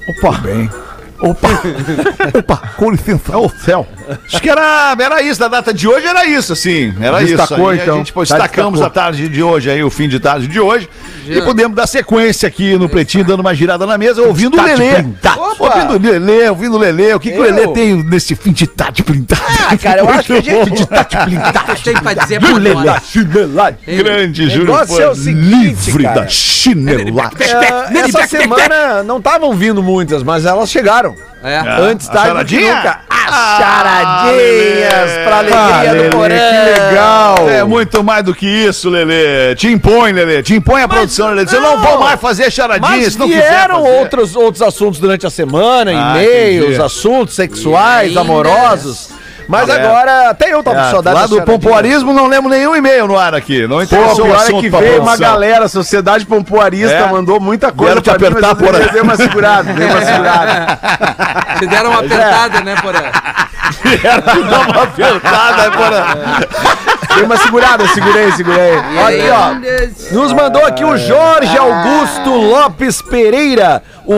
Opa, 0.10 0.38
bem. 0.40 0.70
Opa, 1.20 1.48
opa, 2.38 2.58
com 2.76 2.92
licença. 2.92 3.34
É 3.34 3.38
o 3.38 3.50
céu. 3.50 3.88
Acho 4.26 4.42
que 4.42 4.50
era, 4.50 4.96
era 5.00 5.22
isso, 5.22 5.40
da 5.40 5.48
data 5.48 5.74
de 5.74 5.88
hoje 5.88 6.06
era 6.06 6.26
isso, 6.26 6.54
assim. 6.54 6.94
Era 7.00 7.20
Destacou, 7.20 7.58
isso. 7.58 7.68
Aí 7.70 7.80
então. 7.80 7.96
A 7.96 7.98
gente 7.98 8.14
pô, 8.14 8.26
Tá 8.26 8.36
destacamos 8.36 8.80
destacou. 8.80 9.02
a 9.02 9.04
tarde 9.06 9.30
de 9.30 9.42
hoje 9.42 9.70
aí, 9.70 9.84
o 9.84 9.90
fim 9.90 10.08
de 10.08 10.20
tarde 10.20 10.48
de 10.48 10.60
hoje. 10.60 10.90
E 11.28 11.42
podemos 11.42 11.76
dar 11.76 11.88
sequência 11.88 12.48
aqui 12.48 12.78
no 12.78 12.88
Pretinho, 12.88 13.24
dando 13.24 13.40
uma 13.40 13.56
girada 13.56 13.86
na 13.86 13.98
mesa, 13.98 14.22
ouvindo 14.22 14.58
o 14.60 14.64
Lelê. 14.64 15.04
Ouvindo 15.58 15.94
o 15.94 16.00
Lelê, 16.00 16.50
ouvindo 16.50 16.76
o 16.76 16.78
Lelê. 16.78 17.14
O 17.14 17.20
que, 17.20 17.32
que 17.32 17.40
o 17.40 17.42
Lelê 17.42 17.68
tem 17.70 18.04
nesse 18.04 18.36
fim 18.36 18.52
de 18.52 18.68
tarde 18.68 19.02
plintado? 19.02 19.42
Ah, 19.68 19.76
cara, 19.78 20.02
eu 20.02 20.10
acho 20.10 20.28
que 20.28 20.34
a 20.34 20.42
gente. 20.42 20.84
O 20.84 21.76
que 21.76 21.84
tem 21.84 21.96
pra 21.96 22.14
dizer 22.14 22.40
pra 22.40 22.58
Lelê, 22.58 23.00
chinelagem. 23.02 23.80
Grande, 23.88 24.50
Júlio. 24.50 24.76
é 24.76 25.10
o 25.10 25.16
seguinte, 25.16 25.86
Livre 25.88 26.04
cara. 26.04 26.22
da 26.22 26.28
chinelagem. 26.28 27.06
É, 27.56 28.00
essa 28.00 28.28
semana 28.28 29.04
não 29.04 29.18
estavam 29.18 29.54
vindo 29.54 29.82
muitas, 29.82 30.24
mas 30.24 30.46
elas 30.46 30.70
chegaram. 30.70 31.05
É. 31.44 31.58
Antes 31.80 32.10
a 32.10 32.14
tarde 32.14 32.30
do 32.40 32.46
que 32.46 32.56
charadinha? 32.62 32.76
nunca. 32.76 33.00
As 33.28 33.58
charadinhas 33.58 35.12
pra 35.26 35.38
alegria 35.38 35.58
Ah, 35.60 35.86
do 35.86 35.94
Lelê, 35.94 36.10
Porã. 36.10 36.36
que 36.36 36.80
legal. 36.90 37.50
É 37.50 37.64
muito 37.64 38.04
mais 38.04 38.24
do 38.24 38.34
que 38.36 38.46
isso, 38.48 38.90
Lelê. 38.90 39.56
Te 39.56 39.68
impõe, 39.68 40.12
Lelê. 40.12 40.42
Te 40.44 40.54
impõe 40.56 40.82
a 40.84 40.88
produção, 40.88 41.30
Lelê. 41.30 41.46
Você 41.48 41.60
não 41.60 41.78
não. 41.78 41.84
vou 41.84 42.00
mais 42.00 42.20
fazer 42.20 42.52
charadinha 42.52 42.90
Mas 42.98 43.16
não 43.16 43.28
vieram 43.28 43.82
fazer. 43.84 43.98
outros, 43.98 44.36
outros 44.36 44.62
assuntos 44.62 45.00
durante 45.00 45.26
a 45.26 45.30
semana, 45.30 45.92
Ah, 45.92 46.22
e-mails, 46.24 46.66
entendi. 46.68 46.82
assuntos 46.82 47.36
sexuais, 47.36 48.16
amorosos. 48.16 49.10
Mas 49.48 49.70
É. 49.70 49.74
agora, 49.82 50.30
até 50.30 50.54
eu 50.54 50.64
tava 50.64 50.78
com 50.78 50.86
É, 50.88 50.92
saudade 50.92 51.16
lá 51.20 51.28
do 51.28 51.42
pompoarismo 51.44 52.14
não 52.14 52.28
lembro 52.28 52.50
nenhum 52.50 52.76
e-mail 52.76 53.08
no 53.08 53.18
ar 53.18 53.34
aqui. 53.36 53.68
Não 53.68 53.78
Pô, 53.78 53.84
interessou 53.84 54.26
o 54.26 54.28
pior 54.30 54.36
é 54.36 54.44
assunto 54.44 54.62
que 54.62 54.70
veio 54.70 55.02
uma 55.02 55.18
galera, 55.18 55.66
a 55.66 55.70
Sociedade 55.70 56.26
Pompoarista 56.26 56.96
É. 56.96 57.08
mandou 57.10 57.40
muita 57.40 57.72
coisa 57.72 57.96
Vieram 57.96 58.02
te 58.02 58.10
pra 58.10 58.20
mim, 58.20 58.26
apertar, 58.38 58.56
mas 58.56 58.62
eu 58.62 58.74
porra. 58.74 58.92
Dei 58.92 59.02
uma 59.02 59.16
segurada, 59.16 59.74
dei 59.74 59.88
uma 59.88 60.02
segurada. 60.02 60.80
Te 61.60 61.68
deram 61.68 61.90
uma 61.92 62.00
apertada, 62.02 62.62
né, 62.62 62.76
Porã? 62.82 63.00
Dá 64.50 64.60
uma 64.60 64.84
apertada, 64.84 65.72
porra. 65.72 66.06
Dei 67.14 67.24
uma 67.24 67.38
segurada, 67.38 67.88
segurei, 67.88 68.32
segurei. 68.32 68.78
Aqui, 68.78 69.30
ó. 69.32 70.16
Nos 70.16 70.34
mandou 70.34 70.66
aqui 70.66 70.84
o 70.84 70.98
Jorge 70.98 71.58
Augusto 71.58 72.30
Lopes 72.30 73.02
Pereira, 73.02 73.84
um 74.08 74.18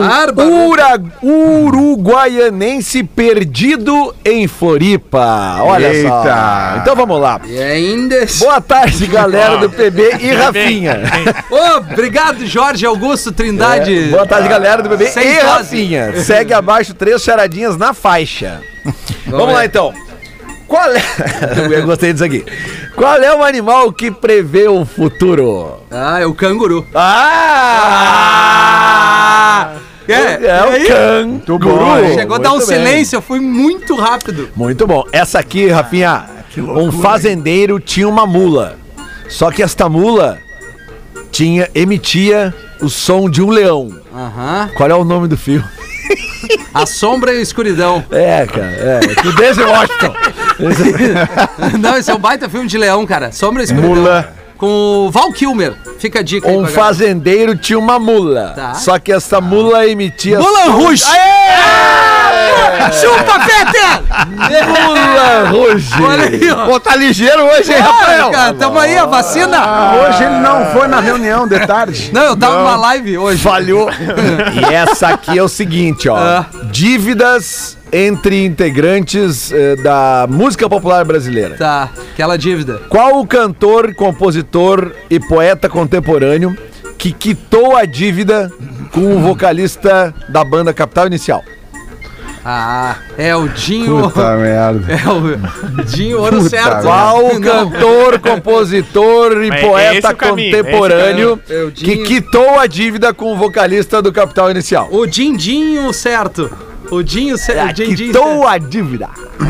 ura, 0.67 1.01
uruguaianense 1.21 3.03
perdido 3.03 4.13
em 4.23 4.47
Floripa. 4.47 5.57
Olha 5.61 5.89
só. 6.07 6.19
Eita. 6.19 6.77
Então 6.81 6.95
vamos 6.95 7.19
lá. 7.19 7.39
E 7.45 7.59
ainda. 7.59 8.25
Boa 8.39 8.61
tarde, 8.61 9.05
galera 9.07 9.57
do 9.57 9.69
PB 9.69 10.17
e 10.19 10.31
Rafinha. 10.33 11.01
Ô, 11.49 11.77
obrigado, 11.77 12.45
Jorge 12.45 12.85
Augusto 12.85 13.31
Trindade. 13.31 14.07
É, 14.07 14.07
boa 14.07 14.25
tarde, 14.25 14.47
galera 14.47 14.81
do 14.81 14.89
PB 14.89 15.07
Sem 15.07 15.27
e 15.27 15.35
dose. 15.35 15.45
Rafinha. 15.45 16.19
Segue 16.21 16.53
abaixo 16.53 16.93
três 16.93 17.21
charadinhas 17.21 17.77
na 17.77 17.93
faixa. 17.93 18.61
Vamos 19.25 19.53
lá 19.53 19.65
então. 19.65 19.93
Qual 20.67 20.89
é. 20.91 21.01
Eu 21.79 21.85
gostei 21.85 22.11
disso 22.13 22.25
aqui. 22.25 22.43
Qual 22.95 23.15
é 23.21 23.33
o 23.35 23.43
animal 23.43 23.91
que 23.93 24.11
prevê 24.11 24.67
o 24.67 24.83
futuro? 24.85 25.77
Ah, 25.89 26.19
é 26.19 26.25
o 26.25 26.33
canguru. 26.33 26.85
Ah! 27.97 29.73
É, 30.07 30.13
É 30.45 30.59
aí? 30.61 30.85
o 30.85 31.39
canguru. 31.41 32.13
Chegou 32.13 32.35
a 32.37 32.39
dar 32.39 32.53
um 32.53 32.57
bem. 32.59 32.65
silêncio, 32.67 33.21
fui 33.21 33.39
muito 33.39 33.95
rápido. 33.95 34.49
Muito 34.55 34.87
bom. 34.87 35.03
Essa 35.11 35.39
aqui, 35.39 35.67
Rafinha, 35.67 36.25
um 36.57 36.91
fazendeiro 36.91 37.79
tinha 37.79 38.07
uma 38.07 38.25
mula. 38.25 38.77
Só 39.29 39.51
que 39.51 39.61
esta 39.61 39.89
mula 39.89 40.37
tinha 41.31 41.69
emitia 41.75 42.53
o 42.81 42.87
som 42.89 43.29
de 43.29 43.41
um 43.41 43.49
leão. 43.49 43.91
Aham. 44.13 44.69
Qual 44.75 44.89
é 44.89 44.95
o 44.95 45.03
nome 45.03 45.27
do 45.27 45.37
filme? 45.37 45.65
A 46.73 46.85
sombra 46.85 47.33
e 47.33 47.37
a 47.39 47.41
escuridão. 47.41 48.03
É, 48.11 48.45
cara, 48.45 48.65
é. 48.67 48.99
Do 49.21 49.33
Denzel 49.33 49.67
Washington. 49.69 50.13
Não, 51.79 51.97
esse 51.97 52.09
é 52.11 52.15
um 52.15 52.19
baita 52.19 52.47
filme 52.49 52.67
de 52.67 52.77
leão, 52.77 53.05
cara. 53.05 53.31
Sombra 53.31 53.61
e 53.63 53.65
escuridão. 53.65 53.95
Mula. 53.95 54.33
Com 54.57 55.05
o 55.07 55.11
Val 55.11 55.31
Kilmer. 55.31 55.73
Fica 55.99 56.19
a 56.19 56.23
dica 56.23 56.47
aí 56.47 56.53
Um 56.55 56.61
galera. 56.63 56.75
fazendeiro 56.75 57.55
tinha 57.55 57.77
uma 57.77 57.99
mula. 57.99 58.53
Tá. 58.55 58.73
Só 58.73 58.97
que 58.97 59.11
essa 59.11 59.39
mula 59.39 59.85
emitia. 59.87 60.39
Mulan 60.39 60.65
som- 60.65 60.77
Rouge! 62.27 62.99
Chupa, 62.99 63.39
Peter! 63.39 64.67
Mula 64.67 65.49
Rouge! 65.49 66.03
Olha 66.03 66.23
aí, 66.25 66.51
ó. 66.51 66.65
Pô, 66.65 66.79
tá 66.79 66.95
ligeiro 66.95 67.43
hoje, 67.43 67.71
hein, 67.73 67.79
Ah, 67.81 67.83
Rafael? 67.91 68.31
cara, 68.31 68.53
tamo 68.53 68.79
aí, 68.79 68.97
a 68.97 69.05
vacina. 69.05 69.93
Hoje 69.93 70.23
ele 70.23 70.39
não 70.39 70.65
foi 70.67 70.87
na 70.87 70.99
reunião 70.99 71.47
de 71.47 71.59
tarde. 71.65 72.09
Não, 72.13 72.23
eu 72.23 72.37
tava 72.37 72.59
numa 72.59 72.75
live 72.77 73.17
hoje. 73.17 73.41
Falhou. 73.41 73.89
e 74.69 74.73
essa 74.73 75.09
aqui 75.09 75.37
é 75.37 75.43
o 75.43 75.47
seguinte, 75.47 76.07
ó. 76.09 76.15
Ah. 76.17 76.45
Dívidas 76.71 77.77
entre 77.91 78.43
integrantes 78.45 79.51
eh, 79.51 79.75
da 79.77 80.25
música 80.29 80.67
popular 80.69 81.05
brasileira. 81.05 81.55
Tá, 81.57 81.89
aquela 82.13 82.37
dívida. 82.37 82.81
Qual 82.89 83.19
o 83.19 83.25
cantor, 83.27 83.93
compositor 83.95 84.91
e 85.09 85.19
poeta 85.19 85.69
contemporâneo 85.69 86.55
que 86.97 87.11
quitou 87.13 87.77
a 87.77 87.85
dívida 87.85 88.51
com 88.91 89.15
o 89.15 89.19
vocalista 89.19 90.13
da 90.27 90.43
banda 90.43 90.73
Capital 90.73 91.07
Inicial? 91.07 91.41
Ah, 92.49 92.95
é 93.17 93.35
o 93.35 93.49
Dinho. 93.49 94.03
Puta 94.03 94.35
merda. 94.37 94.85
É 94.93 95.09
o 95.09 95.83
Dinho 95.83 96.19
Ouro 96.21 96.37
Puta 96.37 96.49
Certo. 96.49 96.83
Qual 96.83 97.29
cantor, 97.41 98.19
compositor 98.19 99.43
e 99.43 99.49
É, 99.49 99.53
é 99.59 99.61
poeta 99.67 99.97
esse 99.97 100.07
o 100.13 100.15
caminho, 100.15 100.57
contemporâneo 100.57 101.39
é 101.49 101.71
que 101.73 101.97
quitou 102.05 102.57
a 102.57 102.65
dívida 102.65 103.13
com 103.13 103.33
o 103.33 103.35
vocalista 103.35 104.01
do 104.01 104.13
Capital 104.13 104.49
Inicial? 104.49 104.87
O 104.91 105.05
Dindinho 105.05 105.91
certo. 105.91 106.49
O 106.89 107.03
Dinho 107.03 107.37
certo. 107.37 107.69
O 107.69 107.73
Dindinho 107.73 108.13
Quitou 108.13 108.47
a 108.47 108.57
dívida. 108.57 109.09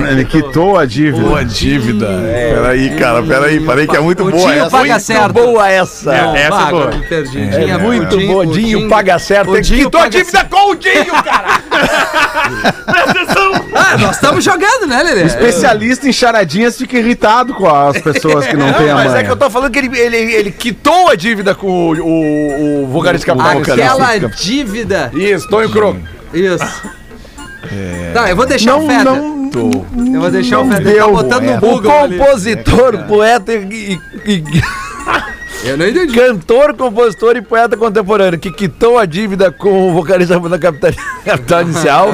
Ele 0.10 0.26
quitou 0.26 0.76
a 0.80 0.86
dívida. 0.86 1.22
Boa 1.24 1.46
dívida. 1.46 2.08
Peraí, 2.56 2.90
cara, 2.98 3.22
peraí. 3.22 3.60
Parei 3.60 3.86
que 3.86 3.96
é 3.96 4.00
muito 4.00 4.24
O 4.26 4.32
boa 4.32 4.38
Dinho 4.52 4.64
essa. 4.64 4.70
paga 4.72 4.94
hein? 4.94 5.00
certo. 5.00 5.34
Boa 5.34 5.70
essa. 5.70 6.16
É, 6.16 6.18
essa 6.18 6.38
é 6.40 6.48
Ah, 6.52 6.66
boa. 6.72 6.88
perdi. 7.08 7.40
É 7.42 7.60
Dinho, 7.60 7.80
muito 7.80 8.16
o 8.16 8.20
Dinho- 8.20 8.46
Dinho 8.54 8.90
paga 8.90 9.20
certo. 9.20 9.52
o 9.52 9.62
Dinho 9.62 9.86
quitou 9.86 10.02
a 10.02 10.08
dívida 10.10 10.46
com 10.46 10.72
o 10.72 10.76
Dinho, 10.76 11.14
cara. 11.24 11.62
Ah, 13.76 13.98
nós 13.98 14.16
estamos 14.16 14.44
jogando, 14.44 14.88
né, 14.88 15.04
Lelê? 15.04 15.24
Especialista 15.24 16.08
em 16.08 16.14
charadinhas 16.14 16.78
fica 16.78 16.98
irritado 16.98 17.54
com 17.54 17.68
as 17.74 18.00
pessoas 18.02 18.46
que 18.48 18.56
não, 18.58 18.72
têm 18.74 18.90
a 18.90 18.96
Mas 18.96 19.08
manha. 19.12 19.20
é 19.20 19.24
que 19.24 19.32
eu 19.32 19.36
tô 19.38 19.50
falando 19.50 19.72
que 19.72 19.80
ele, 19.80 19.98
ele, 19.98 20.18
ele 20.18 20.52
quitou 20.52 21.10
a 21.10 21.16
dívida 21.16 21.54
com 21.56 21.68
o, 21.68 21.94
o, 22.00 22.84
o 22.84 22.88
vocalista 22.88 23.26
Capital. 23.28 23.60
Aquela 23.62 24.18
dívida. 24.18 25.12
Isso, 25.14 25.48
Tonho 25.50 25.70
Croco. 25.70 26.00
Isso. 26.34 26.66
Tá, 28.14 28.30
eu 28.30 28.36
vou 28.36 28.46
deixar 28.46 28.72
Não, 28.72 28.86
o 28.86 28.88
Feta. 28.88 29.04
não, 29.04 29.50
Eu 30.14 30.22
vou 30.22 30.32
deixar 30.32 30.60
o 30.60 30.66
não 30.66 30.76
Feta. 30.76 30.90
Ele 30.90 31.00
tá 31.00 31.08
botando 31.08 31.44
no 31.44 31.52
é. 31.52 31.58
O 31.58 31.60
Google 31.60 31.92
ali. 32.04 32.18
compositor, 32.18 32.98
poeta 33.08 33.54
e, 33.54 34.00
e- 34.26 34.34
e- 34.34 34.44
Eu 35.64 35.76
não 35.78 35.88
entendi. 35.88 36.14
cantor, 36.14 36.74
compositor 36.76 37.36
e 37.36 37.42
poeta 37.42 37.76
contemporâneo 37.76 38.40
que 38.40 38.52
quitou 38.52 38.98
a 38.98 39.06
dívida 39.06 39.52
com 39.52 39.90
o 39.90 39.94
vocalista 39.94 40.40
da 40.40 40.58
Capital, 40.60 40.92
Capital 41.26 41.62
Inicial 41.64 42.10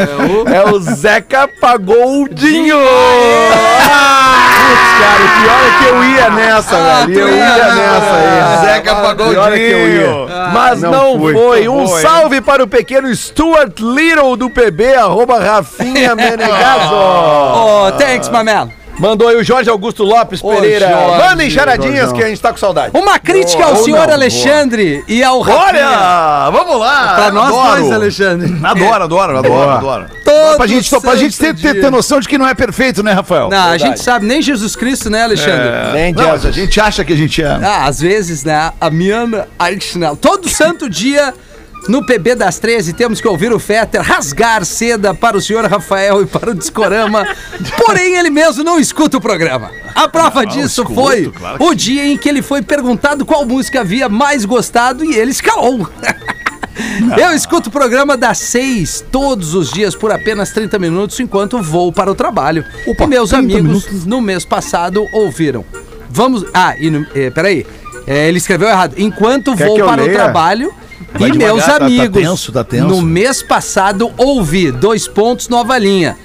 é 0.51 0.63
o 0.71 0.79
Zeca 0.79 1.47
Pagodinho. 1.60 2.77
Putz, 4.63 4.89
cara, 4.99 5.23
o 5.23 5.27
pior 5.41 5.62
é 5.62 5.77
que 5.77 5.86
eu 5.89 6.03
ia 6.03 6.29
nessa, 6.32 6.75
Ah, 6.77 7.06
velho. 7.06 7.19
Eu 7.19 7.27
ia, 7.29 7.36
ia 7.36 7.75
nessa 7.75 8.13
aí. 8.15 8.65
Zeca 8.65 8.95
Pior 8.95 9.53
é 9.53 9.58
que 9.58 9.62
eu 9.63 9.89
ia. 9.89 10.01
Pagodinho. 10.08 10.27
Mas 10.53 10.82
não 10.82 10.91
não, 10.91 11.19
fui. 11.19 11.34
foi. 11.34 11.67
Um 11.67 11.88
Foi. 11.88 12.01
salve 12.01 12.41
para 12.41 12.63
o 12.63 12.67
pequeno 12.67 13.13
Stuart 13.13 13.77
Little 13.79 14.36
do 14.38 14.49
PB, 14.49 14.95
arroba 14.95 15.39
Rafinha 15.39 16.15
Menegaso. 16.15 16.93
Oh, 16.95 17.91
thanks, 17.97 18.29
my 18.29 18.43
man. 18.43 18.69
Mandou 18.99 19.27
aí 19.27 19.36
o 19.36 19.43
Jorge 19.43 19.69
Augusto 19.69 20.03
Lopes 20.03 20.39
Ô, 20.43 20.49
Pereira. 20.49 20.88
Jorge, 20.89 21.17
Mandem 21.27 21.49
charadinhas 21.49 21.95
Jorjão. 21.95 22.15
que 22.17 22.23
a 22.23 22.27
gente 22.27 22.41
tá 22.41 22.51
com 22.51 22.58
saudade. 22.58 22.97
Uma 22.97 23.17
crítica 23.19 23.65
ao 23.65 23.75
senhor 23.77 24.08
não, 24.08 24.13
Alexandre 24.13 25.03
e 25.08 25.23
ao 25.23 25.41
Rafinha. 25.41 25.88
Olha, 25.88 26.49
vamos 26.51 26.79
lá. 26.79 27.15
Pra 27.15 27.32
nós 27.32 27.47
adoro. 27.49 27.82
dois, 27.82 27.91
Alexandre. 27.91 28.60
Adoro, 28.63 29.03
adoro, 29.03 29.38
adoro, 29.38 29.49
Boa. 29.53 29.73
adoro. 29.77 30.06
Todo 30.23 30.58
Pra 30.58 30.67
gente, 30.67 30.99
pra 31.01 31.15
gente 31.15 31.38
ter, 31.38 31.56
ter, 31.56 31.82
ter 31.82 31.89
noção 31.91 32.19
de 32.19 32.27
que 32.27 32.38
não 32.38 32.47
é 32.47 32.53
perfeito, 32.53 33.01
né, 33.03 33.12
Rafael? 33.13 33.49
Não, 33.49 33.69
a 33.69 33.77
gente 33.77 33.99
sabe, 34.01 34.25
nem 34.25 34.41
Jesus 34.41 34.75
Cristo, 34.75 35.10
né, 35.10 35.23
Alexandre? 35.23 35.69
Nem 35.93 36.13
Não, 36.13 36.27
mas 36.29 36.45
a 36.45 36.51
gente 36.51 36.79
acha 36.79 37.03
que 37.03 37.13
a 37.13 37.17
gente 37.17 37.41
é. 37.43 37.47
Ah, 37.47 37.86
às 37.86 37.99
vezes, 37.99 38.43
né? 38.43 38.71
A 38.79 38.89
Miana 38.89 39.47
Archnell. 39.58 40.15
Todo 40.15 40.47
santo 40.47 40.89
dia, 40.89 41.34
no 41.87 42.05
PB 42.05 42.35
das 42.35 42.59
13, 42.59 42.93
temos 42.93 43.19
que 43.19 43.27
ouvir 43.27 43.51
o 43.51 43.59
Fetter 43.59 44.01
rasgar 44.01 44.65
seda 44.65 45.13
para 45.13 45.37
o 45.37 45.41
senhor 45.41 45.65
Rafael 45.65 46.21
e 46.21 46.25
para 46.25 46.51
o 46.51 46.55
Discorama. 46.55 47.25
Porém, 47.77 48.15
ele 48.15 48.29
mesmo 48.29 48.63
não 48.63 48.79
escuta 48.79 49.17
o 49.17 49.21
programa. 49.21 49.71
A 49.93 50.07
prova 50.07 50.45
disso 50.45 50.81
escuto, 50.81 50.93
foi 50.93 51.29
claro 51.29 51.63
o 51.63 51.73
dia 51.73 52.05
em 52.05 52.17
que 52.17 52.27
ele 52.29 52.41
foi 52.41 52.61
perguntado 52.61 53.25
qual 53.25 53.45
música 53.45 53.81
havia 53.81 54.07
mais 54.09 54.45
gostado 54.45 55.03
e 55.03 55.15
ele 55.15 55.31
escalou. 55.31 55.87
Eu 57.15 57.31
escuto 57.33 57.69
o 57.69 57.71
programa 57.71 58.17
das 58.17 58.39
seis 58.39 59.05
todos 59.11 59.53
os 59.53 59.71
dias 59.71 59.95
por 59.95 60.11
apenas 60.11 60.51
30 60.51 60.79
minutos 60.79 61.19
enquanto 61.19 61.61
vou 61.61 61.91
para 61.91 62.11
o 62.11 62.15
trabalho. 62.15 62.65
e 62.87 63.07
meus 63.07 63.31
amigos 63.31 64.05
no 64.05 64.19
mês 64.19 64.43
passado 64.43 65.07
ouviram 65.13 65.63
Vamos. 66.09 66.45
Ah, 66.53 66.75
e 66.77 66.91
no, 66.91 67.05
eh, 67.15 67.31
peraí. 67.31 67.65
É, 68.05 68.27
ele 68.27 68.37
escreveu 68.37 68.67
errado. 68.69 68.93
Enquanto 68.97 69.55
Quer 69.55 69.65
vou 69.65 69.75
que 69.75 69.83
para 69.83 70.03
o 70.03 70.05
leia? 70.05 70.15
trabalho. 70.17 70.73
Vai 71.13 71.30
e 71.30 71.32
devagar, 71.34 71.54
meus 71.54 71.65
tá- 71.65 71.80
tá 71.80 71.86
amigos. 71.86 72.21
tenso, 72.21 72.52
tá 72.52 72.63
tenso. 72.63 72.88
No 72.88 73.02
mês 73.02 73.41
passado 73.41 74.12
ouvi 74.17 74.71
dois 74.71 75.08
pontos 75.08 75.47
nova 75.49 75.78
linha. 75.78 76.17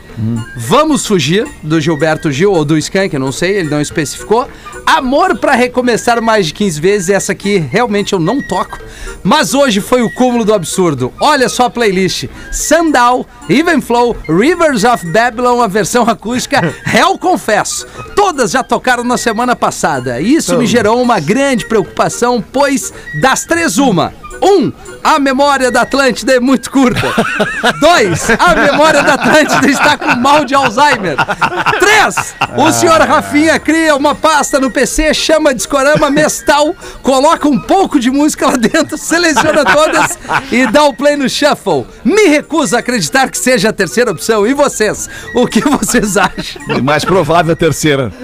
Vamos 0.56 1.06
fugir 1.06 1.46
do 1.62 1.80
Gilberto 1.80 2.32
Gil 2.32 2.50
ou 2.52 2.64
do 2.64 2.76
Skank, 2.76 3.14
eu 3.14 3.20
não 3.20 3.30
sei, 3.30 3.58
ele 3.58 3.70
não 3.70 3.80
especificou. 3.80 4.48
Amor 4.84 5.38
pra 5.38 5.52
recomeçar 5.54 6.20
mais 6.20 6.46
de 6.48 6.54
15 6.54 6.80
vezes, 6.80 7.08
essa 7.08 7.30
aqui 7.30 7.58
realmente 7.58 8.14
eu 8.14 8.18
não 8.18 8.42
toco. 8.42 8.78
Mas 9.22 9.54
hoje 9.54 9.80
foi 9.80 10.02
o 10.02 10.10
cúmulo 10.10 10.44
do 10.44 10.52
absurdo. 10.52 11.12
Olha 11.20 11.48
só 11.48 11.66
a 11.66 11.70
playlist: 11.70 12.24
Sandal, 12.50 13.24
Even 13.48 13.80
Flow, 13.80 14.16
Rivers 14.28 14.82
of 14.82 15.06
Babylon, 15.06 15.60
a 15.60 15.68
versão 15.68 16.02
acústica, 16.02 16.74
Hell 16.92 17.16
Confesso. 17.16 17.86
Todas 18.16 18.50
já 18.50 18.64
tocaram 18.64 19.04
na 19.04 19.16
semana 19.16 19.54
passada. 19.54 20.20
Isso 20.20 20.56
me 20.58 20.66
gerou 20.66 21.00
uma 21.00 21.20
grande 21.20 21.64
preocupação, 21.64 22.42
pois 22.52 22.92
das 23.20 23.44
três, 23.44 23.78
uma. 23.78 24.12
Um, 24.42 24.72
a 25.02 25.18
memória 25.18 25.70
da 25.70 25.82
Atlântida 25.82 26.34
é 26.34 26.40
muito 26.40 26.70
curta. 26.70 27.12
Dois, 27.80 28.28
a 28.38 28.54
memória 28.54 29.02
da 29.02 29.14
Atlântida 29.14 29.68
está 29.68 29.96
com 29.96 30.14
mal 30.16 30.44
de 30.44 30.54
Alzheimer. 30.54 31.16
Três, 31.78 32.34
o 32.56 32.72
senhor 32.72 33.00
Rafinha 33.00 33.58
cria 33.58 33.96
uma 33.96 34.14
pasta 34.14 34.60
no 34.60 34.70
PC, 34.70 35.14
chama 35.14 35.54
Discorama 35.54 36.10
Mestal, 36.10 36.74
coloca 37.02 37.48
um 37.48 37.58
pouco 37.58 37.98
de 37.98 38.10
música 38.10 38.46
lá 38.46 38.56
dentro, 38.56 38.96
seleciona 38.96 39.64
todas 39.64 40.18
e 40.50 40.66
dá 40.66 40.84
o 40.84 40.94
play 40.94 41.16
no 41.16 41.28
shuffle. 41.28 41.86
Me 42.04 42.28
recuso 42.28 42.76
a 42.76 42.80
acreditar 42.80 43.30
que 43.30 43.38
seja 43.38 43.70
a 43.70 43.72
terceira 43.72 44.10
opção. 44.10 44.46
E 44.46 44.54
vocês? 44.54 45.08
O 45.34 45.46
que 45.46 45.60
vocês 45.60 46.16
acham? 46.16 46.62
E 46.68 46.80
mais 46.80 47.04
provável 47.04 47.52
a 47.52 47.56
terceira. 47.56 48.12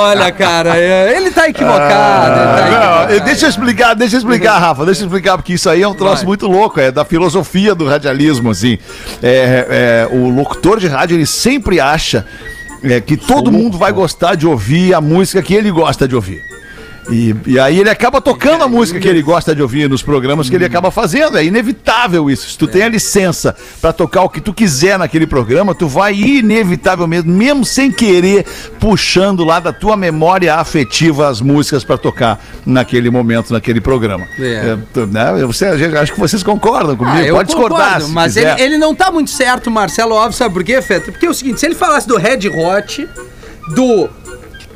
Olha, 0.00 0.30
cara, 0.32 0.76
é, 0.76 1.16
ele 1.16 1.30
tá 1.30 1.48
equivocado. 1.48 1.87
Ele 1.88 2.70
tá 2.70 3.08
Não, 3.10 3.24
deixa 3.24 3.46
eu 3.46 3.50
explicar, 3.50 3.94
deixa 3.94 4.16
eu 4.16 4.18
explicar, 4.18 4.58
Rafa, 4.58 4.84
deixa 4.84 5.02
eu 5.02 5.06
explicar, 5.06 5.36
porque 5.36 5.54
isso 5.54 5.68
aí 5.68 5.82
é 5.82 5.88
um 5.88 5.94
troço 5.94 6.18
Vai. 6.18 6.26
muito 6.26 6.46
louco, 6.46 6.78
é 6.80 6.90
da 6.90 7.04
filosofia 7.04 7.74
do 7.74 7.86
radialismo, 7.86 8.50
assim. 8.50 8.78
É, 9.22 10.08
é, 10.10 10.14
o 10.14 10.28
locutor 10.28 10.78
de 10.78 10.86
rádio, 10.86 11.16
ele 11.16 11.26
sempre 11.26 11.80
acha 11.80 12.26
é, 12.82 13.00
que 13.00 13.16
todo 13.16 13.50
mundo 13.50 13.76
vai 13.76 13.92
gostar 13.92 14.34
de 14.34 14.46
ouvir 14.46 14.94
a 14.94 15.00
música 15.00 15.42
que 15.42 15.54
ele 15.54 15.70
gosta 15.70 16.06
de 16.06 16.14
ouvir. 16.14 16.57
E, 17.10 17.34
e 17.46 17.58
aí 17.58 17.78
ele 17.80 17.88
acaba 17.88 18.20
tocando 18.20 18.62
a 18.64 18.68
música 18.68 19.00
que 19.00 19.08
ele 19.08 19.22
gosta 19.22 19.54
de 19.54 19.62
ouvir 19.62 19.88
nos 19.88 20.02
programas 20.02 20.50
que 20.50 20.56
ele 20.56 20.64
acaba 20.64 20.90
fazendo. 20.90 21.38
É 21.38 21.44
inevitável 21.44 22.28
isso. 22.30 22.50
Se 22.50 22.58
tu 22.58 22.66
tem 22.66 22.82
a 22.82 22.88
licença 22.88 23.56
pra 23.80 23.92
tocar 23.92 24.22
o 24.22 24.28
que 24.28 24.40
tu 24.40 24.52
quiser 24.52 24.98
naquele 24.98 25.26
programa, 25.26 25.74
tu 25.74 25.88
vai 25.88 26.14
inevitavelmente, 26.14 27.26
mesmo 27.28 27.64
sem 27.64 27.90
querer, 27.90 28.44
puxando 28.78 29.44
lá 29.44 29.58
da 29.60 29.72
tua 29.72 29.96
memória 29.96 30.54
afetiva 30.56 31.28
as 31.28 31.40
músicas 31.40 31.82
pra 31.84 31.96
tocar 31.96 32.44
naquele 32.66 33.10
momento, 33.10 33.52
naquele 33.52 33.80
programa. 33.80 34.26
É. 34.38 34.76
tu- 34.92 35.06
né? 35.06 35.32
Você, 35.46 35.66
acho 35.66 36.12
que 36.12 36.20
vocês 36.20 36.42
concordam 36.42 36.96
comigo. 36.96 37.16
Ah, 37.16 37.32
Pode 37.32 37.48
discordar. 37.48 37.78
concordo, 37.86 38.06
se 38.06 38.12
mas 38.12 38.36
ele, 38.36 38.60
ele 38.60 38.78
não 38.78 38.94
tá 38.94 39.10
muito 39.10 39.30
certo, 39.30 39.70
Marcelo 39.70 40.14
Alves, 40.14 40.36
sabe 40.36 40.52
por 40.52 40.62
quê, 40.64 40.80
Feta? 40.82 41.10
Porque 41.10 41.26
é 41.26 41.30
o 41.30 41.34
seguinte, 41.34 41.60
se 41.60 41.66
ele 41.66 41.74
falasse 41.74 42.06
do 42.06 42.16
Red 42.16 42.48
Hot, 42.48 43.08
do 43.74 44.08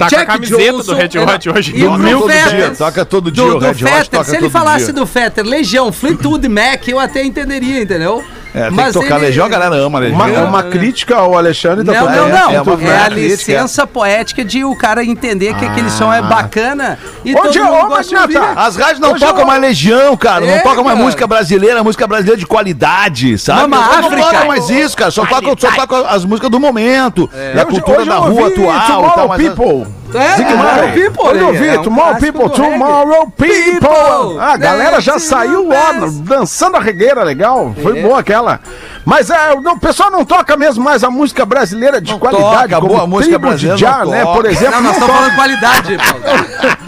Tá 0.03 0.09
com 0.11 0.15
a 0.15 0.19
Jack 0.19 0.33
camiseta 0.33 0.73
Johnson, 0.73 0.93
do 0.93 0.99
Red 0.99 1.05
Hot 1.19 1.49
é, 1.49 1.53
hoje. 1.53 1.73
e 1.77 1.85
Toca 1.85 1.99
do 1.99 2.19
todo 2.21 2.33
dia, 2.33 2.43
Fetter, 2.43 2.77
toca 2.77 3.05
todo 3.05 3.31
dia, 3.31 3.45
do, 3.45 3.57
o 3.57 3.59
Red 3.59 3.71
Hot 3.71 4.11
toca 4.11 4.25
se 4.25 4.37
ele 4.37 4.51
falasse 4.51 4.85
dia. 4.87 4.95
do 4.95 5.07
Fetter, 5.07 5.45
Legião, 5.45 5.93
Fleetwood 5.93 6.49
Mac, 6.49 6.87
eu 6.89 6.99
até 6.99 7.25
entenderia, 7.25 7.83
entendeu? 7.83 8.25
É, 8.55 8.69
tem 8.71 8.85
que 8.85 8.93
tocar 8.93 9.17
Legião, 9.17 9.47
a 9.47 9.49
galera 9.49 9.75
ama 9.77 9.99
Legião. 9.99 10.19
Uma, 10.21 10.31
é 10.31 10.39
uma 10.41 10.63
crítica 10.63 11.17
ao 11.17 11.37
Alexandre 11.37 11.83
da 11.83 11.93
Não, 11.95 12.05
não, 12.07 12.29
não. 12.29 12.51
é 12.51 12.55
É, 12.57 12.61
uma 12.61 13.05
a 13.05 13.09
licença 13.09 13.87
poética 13.87 14.45
de 14.45 14.63
o 14.65 14.77
cara 14.77 15.03
entender 15.03 15.55
que 15.55 15.65
aquele 15.65 15.89
som 15.91 16.13
é 16.13 16.21
bacana 16.21 16.99
e 17.25 17.35
Onde 17.35 17.59
todo 17.59 17.59
é? 17.59 17.71
mundo 17.71 17.89
gosta 17.89 18.27
de. 18.29 18.37
As 18.37 18.77
rádios 18.77 19.01
não 19.01 19.13
Hoje 19.13 19.25
tocam 19.25 19.47
mais 19.47 19.61
Legião, 19.61 20.17
cara. 20.17 20.45
É, 20.45 20.57
não 20.57 20.63
tocam 20.63 20.85
mais 20.85 20.99
música 20.99 21.27
brasileira, 21.27 21.83
música 21.83 22.07
brasileira 22.07 22.39
de 22.39 22.47
qualidade, 22.47 23.39
sabe? 23.39 23.63
Mama 23.63 23.77
não, 23.77 24.07
África. 24.09 24.23
tocam 24.23 24.47
mais 24.47 24.69
isso, 24.69 24.97
cara. 24.97 25.11
Só 25.11 25.25
tocam, 25.25 25.55
só 25.59 25.71
tocam 25.73 26.07
as 26.07 26.25
músicas 26.25 26.51
do 26.51 26.61
momento, 26.61 27.31
da 27.55 27.63
Hoje- 27.63 27.71
cultura 27.71 27.99
hoje 28.01 28.09
da 28.11 28.17
rua 28.17 28.49
atual 28.49 28.81
Tomorrow 28.87 29.11
tal. 29.15 29.29
Mas, 29.29 29.43
People. 29.43 29.87
É, 30.15 30.37
Tomorrow 30.37 30.57
Marley. 30.59 30.93
People, 30.93 31.23
Hoje 31.27 31.41
eu 31.41 31.47
ouvi 31.49 31.69
é 31.69 31.79
um 31.79 31.83
Tomorrow 31.83 32.17
People. 32.17 32.51
Tomorrow 32.51 33.27
People. 33.37 33.73
People. 33.81 34.39
Ah, 34.41 34.53
a 34.53 34.57
galera 34.57 35.01
já 35.01 35.19
saiu 35.19 35.69
best. 35.69 36.21
dançando 36.23 36.77
a 36.77 36.81
regueira, 36.81 37.23
legal. 37.23 37.75
Foi 37.83 37.99
É. 37.99 38.03
boa 38.03 38.19
aquela. 38.21 38.61
Mas 39.05 39.31
é, 39.31 39.55
não, 39.61 39.73
o 39.75 39.81
pessoal 39.81 40.11
não 40.11 40.25
toca 40.25 40.57
mesmo 40.57 40.83
mais 40.85 41.03
a 41.03 41.11
música 41.11 41.45
brasileira 41.45 42.01
de 42.01 42.15
qualidade. 42.17 42.71
toca, 42.71 42.77
como 42.81 42.89
boa 42.95 43.07
música 43.07 43.39
Tribo 43.39 43.55
de 43.57 43.67
brasileira 43.67 43.79
Já, 43.79 44.05
não 44.05 44.11
né? 44.13 44.25
Por 44.25 44.47
exemplo, 44.47 44.71
Não, 44.71 44.83
nós 44.83 44.85
não 44.85 44.93
estamos 44.93 45.15
falando 45.15 45.31
de 45.31 45.37
qualidade. 45.37 45.99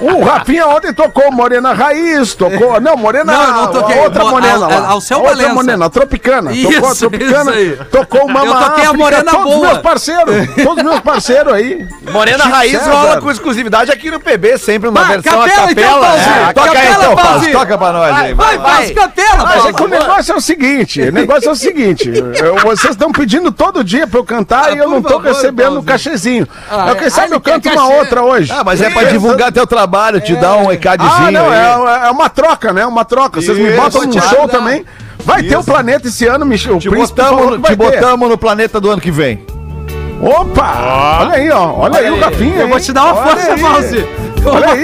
O 0.00 0.24
Rafinha 0.24 0.66
ontem 0.66 0.92
tocou 0.92 1.30
Morena 1.30 1.72
Raiz, 1.72 2.34
tocou. 2.34 2.80
Não, 2.80 2.96
Morena. 2.96 3.32
Não, 3.32 3.52
não 3.62 3.70
toquei. 3.72 3.98
a 3.98 4.02
Outra 4.02 4.24
Mo- 4.24 4.30
Morena. 4.30 4.56
lá. 4.66 4.88
ao 4.88 5.00
seu 5.00 5.18
A 5.18 5.20
outra 5.20 5.36
Valença. 5.36 5.54
Morena, 5.54 5.86
a 5.86 5.90
Tropicana. 5.90 6.52
Isso, 6.52 6.72
tocou 6.72 6.90
a 6.90 6.94
Tropicana. 6.94 7.50
isso 7.50 7.50
aí. 7.50 7.76
Tocou 7.90 8.24
o 8.24 8.28
Mama 8.32 8.46
Eu 8.46 8.52
toquei 8.54 8.84
a 8.84 8.88
África, 8.88 8.92
Morena 8.96 9.30
todos 9.30 9.44
boa. 9.54 9.66
meus 9.68 9.78
parceiros. 9.78 10.54
Todos 10.64 10.82
meus 10.84 11.00
parceiros 11.00 11.52
aí. 11.52 11.86
Morena 12.10 12.38
Chico 12.44 12.54
Raiz 12.56 12.72
César. 12.72 12.90
rola 12.90 13.20
com 13.20 13.30
exclusividade 13.30 13.92
aqui 13.92 14.10
no 14.10 14.18
PB, 14.18 14.58
sempre 14.58 14.88
uma 14.88 15.00
Vai, 15.02 15.18
versão 15.20 15.40
capela, 15.40 15.66
a 15.68 15.72
então, 15.72 15.84
capela. 15.84 16.06
Pauzinho. 16.06 16.34
É, 16.48 16.52
toca 16.52 16.70
aí 16.70 16.74
Capela, 16.76 16.94
então, 17.04 17.14
Paulo. 17.16 17.28
Pauzinho. 17.30 17.52
Toca 17.58 17.78
pra 17.78 17.92
nós 17.92 18.16
aí. 18.16 18.34
Vai, 18.34 18.58
faz 18.58 18.90
capela, 18.90 19.44
Mas 19.44 19.66
é 19.66 19.72
que 19.72 19.82
o 19.82 19.88
negócio 19.88 20.32
é 20.32 20.36
o 20.36 20.40
seguinte, 20.40 21.02
o 21.02 21.12
negócio 21.12 21.48
é 21.48 21.51
o 21.52 21.56
seguinte, 21.56 22.10
eu- 22.42 22.56
vocês 22.58 22.92
estão 22.92 23.12
pedindo 23.12 23.50
todo 23.52 23.82
dia 23.84 24.06
pra 24.06 24.18
eu 24.20 24.24
cantar 24.24 24.66
Ah, 24.66 24.72
e 24.72 24.78
eu 24.78 24.88
não 24.88 25.00
tô 25.02 25.10
favor, 25.10 25.26
recebendo 25.26 25.78
o 25.78 25.82
cachezinho. 25.82 26.46
Ah, 26.70 26.88
eu, 26.90 26.96
quem 26.96 27.06
é. 27.06 27.10
sabe 27.10 27.28
Ah, 27.32 27.36
eu 27.36 27.40
canto 27.40 27.68
uma 27.68 27.76
cachê. 27.82 27.94
outra 27.98 28.22
hoje. 28.22 28.52
Ah, 28.52 28.62
mas 28.64 28.80
é 28.80 28.90
pra 28.90 29.04
divulgar 29.04 29.52
teu 29.52 29.66
trabalho, 29.66 30.20
te 30.20 30.34
dar 30.36 30.56
um 30.56 30.66
recadinho 30.66 31.10
Ah, 31.10 31.30
não, 31.30 31.48
aí. 31.50 31.58
é, 32.04 32.06
é 32.08 32.10
uma 32.10 32.28
troca, 32.28 32.72
né? 32.72 32.84
Uma 32.86 33.04
troca. 33.04 33.40
Vocês 33.40 33.56
me 33.56 33.68
Isso, 33.70 33.80
botam 33.80 34.02
no 34.04 34.20
show 34.22 34.48
também. 34.48 34.84
Vai 35.24 35.42
ter 35.44 35.56
o 35.56 35.62
planeta 35.62 36.08
esse 36.08 36.26
ano, 36.26 36.44
Michel. 36.44 36.76
O 36.76 36.78
Te 36.80 36.90
Príncipe 36.90 37.22
botamos, 37.22 37.62
te 37.68 37.76
botamos 37.76 38.28
no 38.28 38.36
planeta 38.36 38.80
do 38.80 38.90
ano 38.90 39.00
que 39.00 39.10
vem. 39.10 39.46
Opa! 40.20 41.18
Olha 41.20 41.34
aí, 41.34 41.50
ó. 41.50 41.72
Olha, 41.78 41.98
aí 41.98 42.10
o 42.10 42.18
Rafinha. 42.20 42.60
Eu 42.62 42.68
vou 42.68 42.78
te 42.80 42.92
dar 42.92 43.04
uma 43.04 43.14
Olha 43.22 43.30
força, 43.36 43.52
aí. 43.54 43.60
Vou 44.40 44.54
Olha 44.54 44.68
aí. 44.72 44.82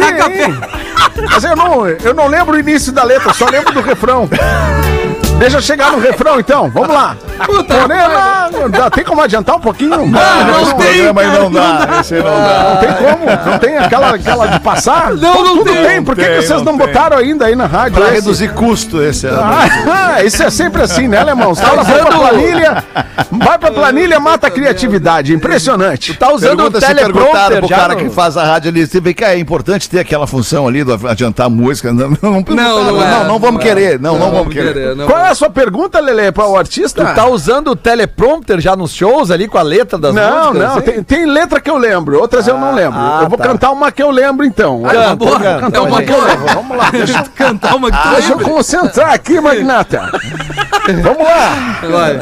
Mas 1.31 1.43
eu 1.45 1.57
não, 1.57 1.87
eu 1.89 2.15
não 2.15 2.27
lembro 2.29 2.57
o 2.57 2.59
início 2.61 2.93
da 2.93 3.03
letra, 3.03 3.33
só 3.35 3.49
lembro 3.49 3.73
do 3.73 3.81
refrão. 3.81 4.29
Deixa 5.39 5.59
eu 5.59 5.63
chegar 5.63 5.93
no 5.93 6.01
refrão, 6.01 6.41
então. 6.41 6.69
Vamos 6.71 6.89
lá. 6.89 7.17
Morena, 7.49 8.69
dá- 8.71 8.91
tem 8.91 9.05
como 9.05 9.21
adiantar 9.23 9.55
um 9.57 9.61
pouquinho? 9.61 9.91
não 10.09 10.63
Esse 10.63 10.75
tem, 10.75 10.87
programa 11.05 11.21
aí 11.21 11.27
cara, 11.29 11.39
não 11.39 11.53
dá. 11.53 11.89
Esse 12.01 12.15
aí 12.17 12.23
não 12.23 12.31
dá. 12.31 12.69
Não 12.71 12.77
tem 12.81 12.93
como? 12.95 13.51
Não 13.51 13.59
tem 13.59 13.79
aquela, 13.79 14.09
aquela 14.15 14.47
de 14.49 14.61
passar? 14.61 15.15
Não, 15.15 15.33
Pô, 15.35 15.43
não 15.45 15.57
tudo 15.59 15.73
tem. 15.73 15.85
tem. 15.87 16.03
Por 16.03 16.17
que, 16.17 16.23
Não 16.23 16.29
que 16.29 16.35
tem, 16.39 16.47
vocês 16.47 16.63
não, 16.63 16.73
não 16.73 16.79
tem. 16.79 16.87
botaram 16.89 17.17
ainda 17.19 17.47
aí 17.47 17.55
na 17.55 17.67
rádio? 17.67 17.93
Pra 17.95 18.07
esse? 18.07 18.15
reduzir 18.15 18.53
custo 18.53 19.01
esse 19.01 19.29
ano. 19.29 19.41
Ah, 19.41 20.23
isso 20.27 20.43
é 20.43 20.51
sempre 20.51 20.83
assim, 20.83 21.07
né, 21.07 21.19
alemão? 21.19 21.53
Os 21.53 21.61
caras 21.61 21.87
vão 21.87 22.05
pra 22.05 22.19
planilha, 22.19 22.85
vai 23.31 23.59
pra 23.59 23.71
planilha, 23.71 24.19
mata 24.19 24.49
a 24.49 24.51
criatividade. 24.51 25.33
Impressionante. 25.33 26.15
Tá 26.15 26.33
usando 26.33 26.57
Pergunta 26.57 26.79
o 26.79 26.81
se 26.81 26.95
perguntaram 26.95 27.23
teleprompter 27.31 27.59
pro 27.61 27.69
cara 27.69 27.95
que 27.97 28.11
faz 28.11 28.37
a 28.37 28.43
rádio 28.45 28.71
ali, 28.71 28.85
você 28.87 29.01
vê 29.01 29.15
que 29.15 29.25
é 29.25 29.39
importante 29.39 29.89
ter 29.89 30.01
aquela 30.01 30.27
função 30.27 30.67
ali 30.67 30.83
do 30.83 30.95
adiantar 31.09 31.47
a 31.47 31.51
música. 31.51 31.93
Não, 31.93 32.09
não, 32.11 32.19
não, 32.21 32.41
não 32.43 33.03
é, 33.03 33.11
não, 33.11 33.25
não 33.29 33.39
vamos 33.39 33.55
não 33.55 33.61
é. 33.61 33.63
querer. 33.75 34.01
Não, 34.01 34.19
não, 34.19 34.31
vamos 34.33 34.53
querer. 34.53 34.97
Não. 35.19 35.23
Qual 35.23 35.27
é 35.29 35.31
a 35.31 35.35
sua 35.35 35.51
pergunta, 35.51 36.01
Lele, 36.01 36.33
para 36.33 36.47
o 36.47 36.57
artista? 36.57 37.05
Tu 37.05 37.15
tá 37.15 37.27
usando 37.27 37.69
o 37.73 37.77
teleprompter 37.77 38.61
já 38.61 38.75
nos 38.77 38.93
shows 38.93 39.31
ali 39.31 39.47
com 39.49 39.59
a 39.59 39.63
letra 39.63 39.99
das 39.99 40.15
Não, 40.15 40.47
músicas? 40.49 40.59
não, 40.69 40.77
assim? 40.79 40.81
tem, 40.83 41.03
tem 41.03 41.27
letra 41.27 41.61
que 41.61 41.69
eu 41.71 41.77
lembro, 41.77 42.19
outras 42.21 42.47
eu 42.47 42.57
não 42.59 42.75
lembro. 42.75 42.99
ah, 42.99 43.21
eu 43.23 43.29
vou 43.29 43.39
tá. 43.39 43.45
cantar 43.45 43.71
uma 43.71 43.91
que 43.93 44.03
eu 44.03 44.11
lembro, 44.11 44.45
então. 44.47 44.83
Canta, 44.83 45.17
boa. 45.17 45.39
cantar 45.41 45.77
É 45.79 45.81
uma 45.81 46.03
que 46.03 46.11
eu 46.13 46.17
boa. 46.17 46.29
lembro. 46.29 46.47
Vamos 46.55 46.77
lá, 46.77 46.91
deixa, 46.91 47.23
Cantar 47.35 47.75
uma 47.77 47.91
que 47.91 48.03
tu 48.03 48.09
deixa 48.09 48.33
eu 48.33 48.39
concentrar 48.41 49.13
aqui, 49.13 49.41
Magnata. 49.41 50.11
Vamos 51.03 51.25
lá. 51.25 51.79
Vai. 51.91 52.21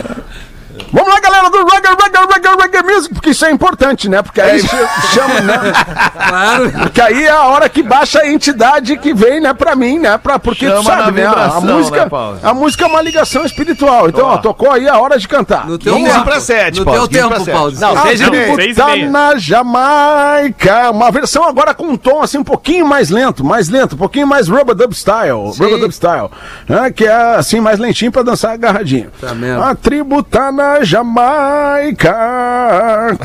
Vamos 0.93 1.13
lá, 1.13 1.21
galera 1.21 1.51
do 1.51 1.59
Reggae, 1.59 1.89
Reggae, 1.89 2.27
Reggae, 2.33 2.63
Reggae 2.63 2.83
Music, 2.95 3.15
porque 3.15 3.31
isso 3.31 3.45
é 3.45 3.51
importante, 3.51 4.09
né? 4.09 4.23
Porque 4.23 4.41
aí 4.41 4.61
ch- 4.61 4.69
chama, 5.15 5.41
né? 5.41 5.57
Claro. 6.27 6.71
Porque 6.73 7.01
aí 7.01 7.25
é 7.25 7.31
a 7.31 7.43
hora 7.45 7.69
que 7.69 7.83
baixa 7.83 8.21
a 8.21 8.29
entidade 8.29 8.97
que 8.97 9.15
vem, 9.15 9.41
né, 9.41 9.53
pra 9.55 9.75
mim, 9.77 9.99
né? 9.99 10.19
Pra, 10.19 10.39
porque 10.39 10.67
tu 10.67 10.83
Chama 10.83 10.97
na 10.97 11.05
sabe, 11.05 11.21
né? 11.21 11.27
A, 11.27 11.31
vibração, 11.31 11.63
música, 11.63 12.05
né, 12.05 12.39
a 12.43 12.55
música 12.55 12.85
é 12.85 12.87
uma 12.89 13.01
ligação 13.03 13.45
espiritual. 13.47 14.09
Então, 14.09 14.27
ó, 14.27 14.39
tocou 14.39 14.71
aí 14.73 14.89
a 14.89 14.99
hora 14.99 15.19
de 15.19 15.27
cantar. 15.29 15.67
No 15.67 15.79
teu 15.79 15.95
15 15.95 16.11
tempo. 16.13 16.25
pra 16.25 16.41
sete, 16.41 16.79
No 16.81 16.85
Paulo, 16.85 17.09
teu 17.09 17.09
15 17.09 17.29
pra 17.29 17.37
tempo, 17.37 17.45
sete. 17.45 17.55
Paulo. 17.55 17.73
Não, 17.97 18.03
seja 18.07 18.31
meia. 18.31 19.11
na 19.11 19.37
Jamaica. 19.37 20.91
Uma 20.91 21.11
versão 21.11 21.45
agora 21.45 21.75
com 21.75 21.85
um 21.87 21.97
tom 21.97 22.23
assim 22.23 22.39
um 22.39 22.45
pouquinho 22.45 22.87
mais 22.87 23.11
lento, 23.11 23.45
mais 23.45 23.69
lento, 23.69 23.95
um 23.95 23.99
pouquinho 23.99 24.27
mais 24.27 24.49
rubber 24.49 24.75
dub 24.75 24.93
style, 24.93 25.53
Sim. 25.53 25.63
rubber 25.63 25.79
dub 25.81 25.93
style, 25.93 26.29
né? 26.69 26.91
que 26.91 27.05
é 27.07 27.37
assim 27.37 27.61
mais 27.61 27.79
lentinho 27.79 28.11
pra 28.13 28.23
dançar 28.23 28.53
agarradinho. 28.53 29.11
Tá 29.21 29.35
mesmo. 29.35 29.63
A 29.63 29.75
tribo 29.75 30.23
tá 30.23 30.51
na 30.51 30.66
Jamaica, 30.83 32.17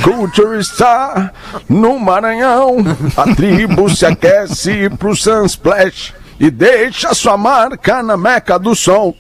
Culture 0.04 0.60
está 0.60 1.32
no 1.68 2.00
Maranhão. 2.00 2.78
A 3.18 3.36
tribo 3.36 3.90
se 3.90 4.06
aquece 4.06 4.90
pro 4.98 5.16
Sunsplash 5.16 6.14
e 6.40 6.50
deixa 6.50 7.14
sua 7.14 7.38
marca 7.38 8.02
na 8.02 8.18
meca 8.18 8.58
do 8.58 8.76
som. 8.76 9.14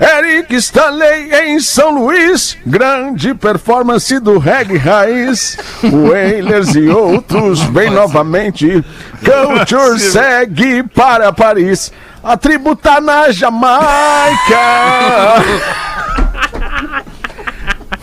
Eric 0.00 0.54
Stanley 0.56 1.32
em 1.32 1.60
São 1.60 1.90
Luís, 1.90 2.56
grande 2.66 3.34
performance 3.34 4.18
do 4.18 4.38
reggae 4.38 4.76
raiz. 4.78 5.58
Wailers 5.84 6.74
e 6.74 6.88
outros 6.88 7.62
bem 7.64 7.90
novamente. 7.90 8.84
Culture 9.24 10.00
segue 10.00 10.82
para 10.82 11.32
Paris. 11.32 11.92
A 12.22 12.36
tribo 12.36 12.74
tá 12.74 13.00
na 13.00 13.30
Jamaica. 13.30 13.82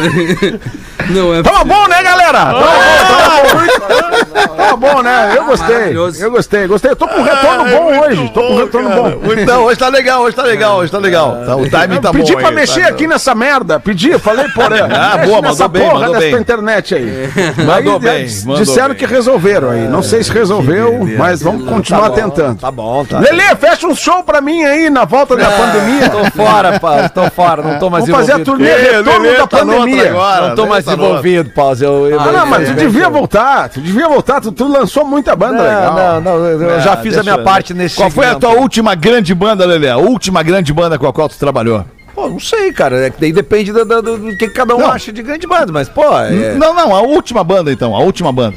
Não 1.10 1.34
é 1.34 1.42
Tava 1.42 1.64
bom, 1.64 1.88
né, 1.88 2.02
galera? 2.02 2.38
Tava 2.38 2.60
bom, 2.60 2.66
tava 3.08 4.46
bom. 4.48 4.56
Tava 4.56 4.76
bom, 4.76 5.02
né? 5.02 5.34
Eu 5.36 5.44
gostei. 5.44 5.96
Eu 6.20 6.30
gostei, 6.30 6.66
gostei. 6.68 6.90
Eu 6.92 6.96
tô 6.96 7.08
com 7.08 7.20
um 7.20 7.22
retorno 7.22 7.64
bom 7.64 8.00
hoje. 8.00 8.30
Tô 8.32 8.40
com 8.42 8.52
um 8.52 8.56
retorno 8.58 8.90
bom. 8.90 9.32
Então, 9.32 9.64
hoje 9.64 9.78
tá 9.78 9.88
legal, 9.88 10.22
hoje 10.22 10.36
tá 10.36 10.42
legal, 10.42 10.76
hoje 10.78 10.92
tá 10.92 10.98
legal. 10.98 11.36
Tá, 11.44 11.56
o 11.56 11.68
timing 11.68 12.00
tá 12.00 12.12
bom. 12.12 12.18
Pedi 12.18 12.36
pra 12.36 12.48
aí, 12.50 12.54
mexer 12.54 12.82
tá- 12.82 12.88
aqui 12.90 13.06
nessa 13.08 13.34
merda. 13.34 13.80
Pedi, 13.80 14.16
falei, 14.18 14.48
porra. 14.50 14.70
Ah, 15.00 15.16
mexe 15.16 15.28
boa, 15.30 15.42
mandou 15.42 15.68
bem, 15.68 15.82
porra 15.82 16.00
mandou 16.06 16.20
bem. 16.20 16.34
internet 16.36 16.94
aí. 16.94 17.30
Mandou 17.64 17.94
Aí, 17.94 18.00
bem, 18.00 18.26
Disseram 18.58 18.88
bem. 18.88 18.96
que 18.96 19.06
resolveram 19.06 19.70
aí. 19.70 19.88
Não 19.88 20.02
sei 20.02 20.22
se 20.22 20.30
resolveu, 20.30 21.00
mas 21.18 21.42
vamos 21.42 21.68
continuar 21.68 22.10
tentando. 22.10 22.60
Tá 22.60 22.70
bom, 22.70 23.04
tá. 23.04 23.18
Lelê, 23.18 23.56
fecha 23.56 23.86
um 23.86 23.94
show 23.94 24.22
pra 24.22 24.40
mim 24.40 24.62
aí 24.64 24.90
na 24.90 25.04
volta 25.04 25.34
da 25.36 25.50
pandemia. 25.50 26.08
Tô 26.10 26.24
fora, 26.30 26.78
Paulo, 26.78 27.08
tô 27.08 27.30
fora, 27.30 27.62
não 27.62 27.78
tô 27.78 27.90
mais 27.90 28.04
Vamos 28.06 28.20
fazer 28.26 28.40
a 28.40 28.44
turnê 28.44 28.74
retorno 28.76 29.32
da 29.36 29.46
tá 29.46 29.64
agora. 29.98 30.48
Não 30.48 30.54
tô 30.54 30.66
mais 30.66 30.86
envolvido, 30.86 31.50
Paulo. 31.50 31.76
Eu, 31.80 32.08
eu, 32.08 32.20
Ah, 32.20 32.32
não, 32.32 32.46
mas 32.46 32.68
tu 32.68 32.72
eu- 32.72 32.76
devia 32.76 33.08
voltar. 33.08 33.68
Tu 33.68 33.80
devia 33.80 34.08
voltar. 34.08 34.40
Tu, 34.40 34.52
tu 34.52 34.68
lançou 34.68 35.04
muita 35.04 35.34
banda 35.34 35.62
legal. 35.62 35.94
Não, 35.94 36.20
não, 36.20 36.38
não, 36.38 36.46
eu 36.46 36.80
já 36.80 36.92
Ah, 36.92 36.96
fiz 36.98 37.16
a 37.16 37.22
minha 37.22 37.36
eu- 37.36 37.44
parte 37.44 37.72
nesse 37.74 37.96
Qual 37.96 38.10
foi 38.10 38.26
a 38.26 38.34
tua 38.34 38.50
última 38.50 38.94
grande 38.94 39.34
banda, 39.34 39.64
Lelê? 39.66 39.88
A 39.88 39.96
última 39.96 40.42
grande 40.42 40.72
banda 40.72 40.98
com 40.98 41.06
a 41.06 41.12
qual 41.12 41.28
tu 41.28 41.38
trabalhou? 41.38 41.84
Pô, 42.14 42.28
não 42.28 42.40
sei, 42.40 42.72
cara. 42.72 43.06
É 43.06 43.10
que 43.10 43.20
daí 43.20 43.32
depende 43.32 43.72
do, 43.72 43.84
do- 43.84 44.02
do 44.18 44.36
que 44.36 44.48
cada 44.48 44.74
um 44.74 44.80
Não. 44.80 44.90
acha 44.92 45.12
de 45.12 45.22
grande 45.22 45.46
banda, 45.46 45.72
mas, 45.72 45.88
pô, 45.88 46.02
é... 46.18 46.54
Não, 46.54 46.74
não, 46.74 46.94
a 46.94 47.00
última 47.02 47.42
banda 47.44 47.70
então, 47.72 47.94
a 47.94 48.00
última 48.00 48.32
banda. 48.32 48.56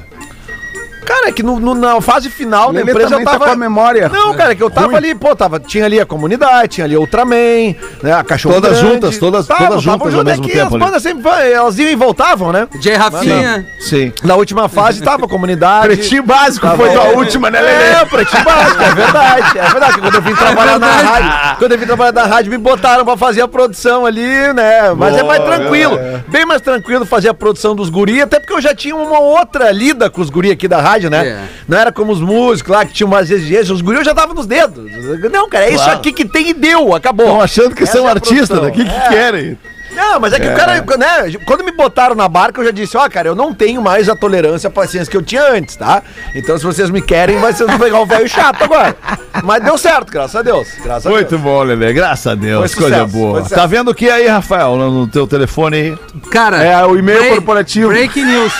Cara, 1.05 1.27
é 1.29 1.31
que 1.31 1.43
no, 1.43 1.59
no- 1.59 1.75
na 1.75 1.99
fase 2.01 2.29
final 2.29 2.71
da 2.73 2.81
empresa 2.81 3.01
eu 3.01 3.09
também 3.09 3.25
tá 3.25 3.31
tava. 3.33 3.45
com 3.45 3.51
a 3.51 3.55
memória 3.55 4.09
Não, 4.09 4.33
cara, 4.33 4.51
é 4.53 4.55
que 4.55 4.63
eu 4.63 4.69
tava 4.69 4.87
ruim. 4.87 4.95
ali, 4.97 5.15
pô, 5.15 5.35
tava, 5.35 5.59
tinha 5.59 5.85
ali 5.85 5.99
a 5.99 6.05
comunidade, 6.05 6.69
tinha 6.75 6.85
ali 6.85 6.95
Ultraman, 6.97 7.75
né, 8.01 8.13
a 8.13 8.23
Cachorro 8.23 8.55
Todas 8.55 8.77
Grande. 8.79 8.93
juntas, 8.93 9.17
todas- 9.17 9.47
Tava, 9.47 9.67
todas 9.67 9.83
tava 9.83 9.97
juntas 9.97 10.13
junto, 10.13 10.15
ao 10.15 10.21
é 10.21 10.31
mesmo 10.31 10.47
que 10.47 10.53
tempo 10.53 10.75
As 10.75 10.81
bandas 10.81 11.03
sempre 11.03 11.29
elas 11.51 11.77
iam 11.77 11.89
e 11.89 11.95
voltavam, 11.95 12.51
né? 12.51 12.67
Jay 12.79 12.95
Rafinha. 12.95 13.65
Sim. 13.79 14.11
Na 14.23 14.35
última 14.35 14.69
fase 14.69 15.01
tava 15.01 15.25
a 15.25 15.29
comunidade. 15.29 15.87
Pretinho 15.87 16.23
básico 16.23 16.65
Tava- 16.65 16.77
foi 16.77 16.89
tua 16.93 17.09
última, 17.17 17.49
né, 17.51 17.59
Lelê? 17.61 17.83
É, 17.83 18.05
pretinho 18.05 18.43
básico, 18.43 18.81
é 18.81 18.95
verdade. 18.95 19.57
É 19.59 19.69
verdade. 19.69 19.99
Quando 20.01 20.15
eu 20.15 20.21
vim 20.21 20.35
trabalhar 20.35 20.79
na 20.79 20.91
rádio, 20.91 21.57
quando 21.59 21.71
eu 21.73 21.77
vim 21.79 21.85
trabalhar 21.85 22.11
na 22.13 22.25
rádio, 22.25 22.51
me 22.51 22.57
botaram 22.57 23.03
pra 23.05 23.17
fazer 23.17 23.41
a 23.41 23.47
produção 23.47 24.05
ali, 24.05 24.53
né? 24.53 24.93
Mas 24.95 25.15
é 25.17 25.23
mais 25.23 25.43
tranquilo. 25.43 25.99
Bem 26.29 26.45
mais 26.45 26.61
tranquilo 26.61 27.05
fazer 27.05 27.29
a 27.29 27.33
produção 27.33 27.75
dos 27.75 27.89
guri, 27.89 28.21
até 28.21 28.39
porque 28.39 28.53
eu 28.53 28.61
já 28.61 28.73
tinha 28.73 28.95
uma 28.95 29.19
outra 29.19 29.71
lida 29.71 30.09
com 30.09 30.21
os 30.21 30.29
guri 30.29 30.51
aqui 30.51 30.67
da 30.67 30.79
rádio, 30.81 30.92
né? 31.09 31.27
É. 31.27 31.39
Não 31.67 31.77
era 31.77 31.91
como 31.91 32.11
os 32.11 32.19
músicos 32.21 32.71
lá 32.71 32.85
que 32.85 32.93
tinham 32.93 33.07
umas 33.09 33.29
exigências, 33.29 33.69
os 33.69 33.81
guri 33.81 33.97
eu 33.97 34.03
já 34.05 34.13
tava 34.13 34.33
nos 34.33 34.45
dedos. 34.45 34.85
Não, 35.31 35.49
cara, 35.49 35.65
é 35.65 35.69
isso 35.69 35.83
Claro. 35.83 35.99
aqui 35.99 36.11
que 36.13 36.25
tem 36.25 36.49
e 36.49 36.53
deu, 36.53 36.93
acabou. 36.95 37.25
Estão 37.25 37.41
achando 37.41 37.75
que 37.75 37.83
Essa 37.83 37.93
são 37.93 38.05
é 38.05 38.09
a 38.09 38.11
artistas, 38.11 38.61
né? 38.61 38.67
O 38.67 38.71
que, 38.71 38.83
que 38.83 38.91
É. 38.91 39.09
querem? 39.09 39.57
Não, 39.95 40.19
mas 40.19 40.33
é 40.33 40.39
que 40.39 40.47
o 40.47 40.55
cara, 40.55 40.83
né? 40.97 41.37
Quando 41.45 41.63
me 41.63 41.71
botaram 41.71 42.15
na 42.15 42.27
barca, 42.27 42.59
eu 42.59 42.65
já 42.65 42.71
disse, 42.71 42.97
ó, 42.97 43.07
cara, 43.07 43.27
eu 43.27 43.35
não 43.35 43.53
tenho 43.53 43.79
mais 43.79 44.09
a 44.09 44.15
tolerância, 44.15 44.67
a 44.67 44.71
paciência 44.71 45.11
que 45.11 45.15
eu 45.15 45.21
tinha 45.21 45.43
antes, 45.51 45.75
tá? 45.75 46.01
Então, 46.33 46.57
se 46.57 46.65
vocês 46.65 46.89
me 46.89 46.99
querem, 46.99 47.37
vai 47.37 47.53
ser 47.53 47.65
pegar 47.77 47.99
o 47.99 48.05
velho 48.07 48.27
chato 48.27 48.63
agora. 48.63 48.95
Mas 49.43 49.63
deu 49.63 49.77
certo, 49.77 50.11
graças 50.11 50.35
a 50.35 50.41
Deus. 50.41 50.67
Graças 50.83 51.05
a 51.05 51.09
Muito 51.11 51.29
Deus. 51.29 51.41
bom, 51.41 51.61
Lelê. 51.61 51.93
Graças 51.93 52.25
a 52.25 52.33
Deus. 52.33 52.73
Foi 52.73 52.81
Coisa 52.89 52.95
sucesso, 53.05 53.15
boa. 53.15 53.43
Tá 53.43 53.67
vendo 53.67 53.91
o 53.91 53.93
que 53.93 54.09
aí, 54.09 54.25
Rafael, 54.27 54.75
no, 54.77 54.89
no 55.01 55.07
teu 55.07 55.27
telefone 55.27 55.77
aí? 55.77 55.97
Cara. 56.31 56.63
É, 56.63 56.83
o 56.83 56.97
e-mail 56.97 57.19
break- 57.19 57.35
corporativo. 57.35 57.89
Breaking 57.89 58.25
news. 58.25 58.53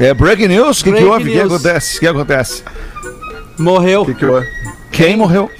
É 0.00 0.14
breaking 0.14 0.48
news? 0.48 0.80
O 0.80 0.84
que, 0.84 0.92
que 0.92 1.04
houve? 1.04 1.30
O 1.30 1.32
que 1.32 1.40
acontece? 1.40 1.96
O 1.96 2.00
que 2.00 2.06
acontece? 2.06 2.62
Morreu. 3.58 4.04
Que 4.04 4.14
que 4.14 4.24
eu- 4.24 4.42
Quem 4.90 5.16
morreu? 5.16 5.50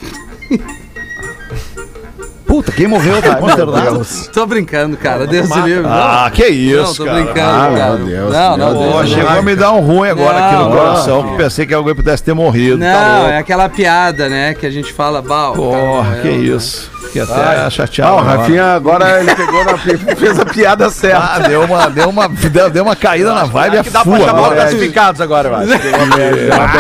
Puta, 2.46 2.70
quem 2.70 2.86
morreu? 2.86 3.20
Tá 3.22 3.36
consternado. 3.36 4.06
Tô 4.32 4.46
brincando, 4.46 4.96
cara. 4.96 5.26
Deus 5.26 5.48
me 5.48 5.62
livre. 5.62 5.86
Ah, 5.88 6.30
que 6.32 6.42
não, 6.42 6.50
isso, 6.84 6.96
tô 6.98 7.04
cara. 7.04 7.16
brincando, 7.22 7.40
Ah, 7.40 7.72
cara. 7.76 7.96
meu 7.96 8.06
Deus, 8.06 8.32
não, 8.32 8.56
não, 8.56 8.78
Deus. 8.92 9.08
Chegou 9.10 9.30
a 9.30 9.42
me 9.42 9.56
dar 9.56 9.72
um 9.72 9.80
ruim 9.80 10.08
agora 10.10 10.38
aqui 10.46 10.56
no 10.56 10.68
Não, 10.68 10.70
coração, 10.76 11.22
que 11.30 11.36
pensei 11.36 11.66
que 11.66 11.74
alguém 11.74 11.94
pudesse 11.94 12.22
ter 12.22 12.34
morrido. 12.34 12.78
tá 12.78 12.84
Não, 12.92 13.16
louco. 13.18 13.30
é 13.32 13.38
aquela 13.38 13.68
piada, 13.68 14.28
né? 14.28 14.54
Que 14.54 14.66
a 14.66 14.70
gente 14.70 14.92
fala, 14.92 15.20
bal. 15.22 15.54
Porra, 15.54 16.10
cara, 16.10 16.22
que 16.22 16.28
eu- 16.28 16.56
isso. 16.56 16.92
Fiquei 17.14 17.22
até 17.22 17.70
chateado. 17.70 18.10
Ah, 18.10 18.16
o 18.16 18.18
agora. 18.18 18.38
Rafinha 18.38 18.64
agora 18.74 19.20
ele 19.20 19.34
pegou 19.34 19.64
na 19.64 19.78
fez 20.16 20.38
a 20.40 20.44
piada 20.44 20.90
certa. 20.90 21.18
Ah, 21.18 21.38
deu 21.38 21.62
uma, 21.62 21.88
deu 21.88 22.08
uma, 22.08 22.28
deu, 22.28 22.70
deu 22.70 22.82
uma 22.82 22.96
caída 22.96 23.32
na 23.32 23.44
vibe, 23.44 23.76
é 23.76 23.82
que 23.84 23.90
dá 23.90 24.02
pra 24.02 24.12
full 24.12 24.26
chamar 24.26 24.38
agora. 24.38 24.54
os 24.54 24.60
classificados 24.60 25.20
agora, 25.20 25.48
eu 25.48 25.56
acho. 25.56 25.68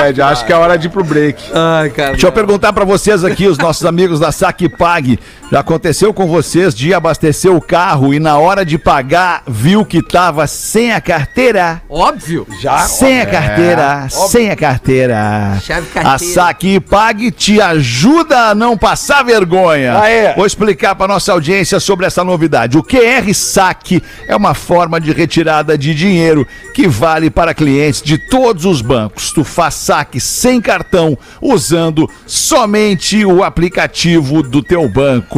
É, 0.04 0.22
acho 0.22 0.44
que 0.44 0.52
é 0.52 0.56
hora 0.56 0.76
de 0.76 0.86
ir 0.86 0.90
pro 0.90 1.04
break. 1.04 1.50
Ai, 1.52 1.90
cara. 1.90 2.10
Deixa 2.12 2.26
eu 2.26 2.32
perguntar 2.32 2.72
pra 2.72 2.84
vocês 2.84 3.24
aqui, 3.24 3.46
os 3.46 3.58
nossos 3.58 3.84
amigos 3.84 4.18
da 4.18 4.32
Saque 4.32 4.68
Pag. 4.68 5.18
Já 5.52 5.60
aconteceu 5.60 6.12
com 6.12 6.26
vocês 6.26 6.74
de 6.74 6.94
abastecer 6.94 7.54
o 7.54 7.60
carro 7.60 8.14
e 8.14 8.18
na 8.18 8.38
hora 8.38 8.64
de 8.64 8.78
pagar 8.78 9.42
viu 9.46 9.84
que 9.84 10.02
tava 10.02 10.46
sem 10.46 10.92
a 10.92 11.00
carteira? 11.00 11.82
Óbvio. 11.88 12.46
Já. 12.60 12.78
Sem 12.78 13.20
a 13.20 13.26
carteira, 13.26 14.08
sem 14.08 14.50
a 14.50 14.56
carteira. 14.56 15.58
Chave 15.62 15.86
carteira. 15.88 16.14
A 16.14 16.18
Saque 16.18 16.80
Pag 16.80 17.30
te 17.30 17.60
ajuda 17.60 18.48
a 18.48 18.54
não 18.54 18.76
passar 18.76 19.22
vergonha. 19.22 19.98
Aê. 19.98 20.32
Vou 20.34 20.46
explicar 20.46 20.94
para 20.94 21.08
nossa 21.08 21.32
audiência 21.32 21.78
sobre 21.78 22.06
essa 22.06 22.24
novidade. 22.24 22.78
O 22.78 22.82
QR 22.82 23.32
Saque 23.34 24.02
é 24.26 24.34
uma 24.34 24.54
forma 24.54 24.98
de 24.98 25.12
retirada 25.12 25.76
de 25.76 25.94
dinheiro 25.94 26.46
que 26.72 26.88
vale 26.88 27.30
para 27.30 27.54
clientes 27.54 28.02
de 28.02 28.16
todos 28.16 28.64
os 28.64 28.80
bancos. 28.80 29.30
Tu 29.30 29.44
faz 29.44 29.74
saque 29.74 30.20
sem 30.20 30.60
cartão 30.60 31.16
usando 31.40 32.08
somente 32.26 33.24
o 33.24 33.44
aplicativo 33.44 34.42
do 34.42 34.62
teu 34.62 34.88
banco. 34.88 35.33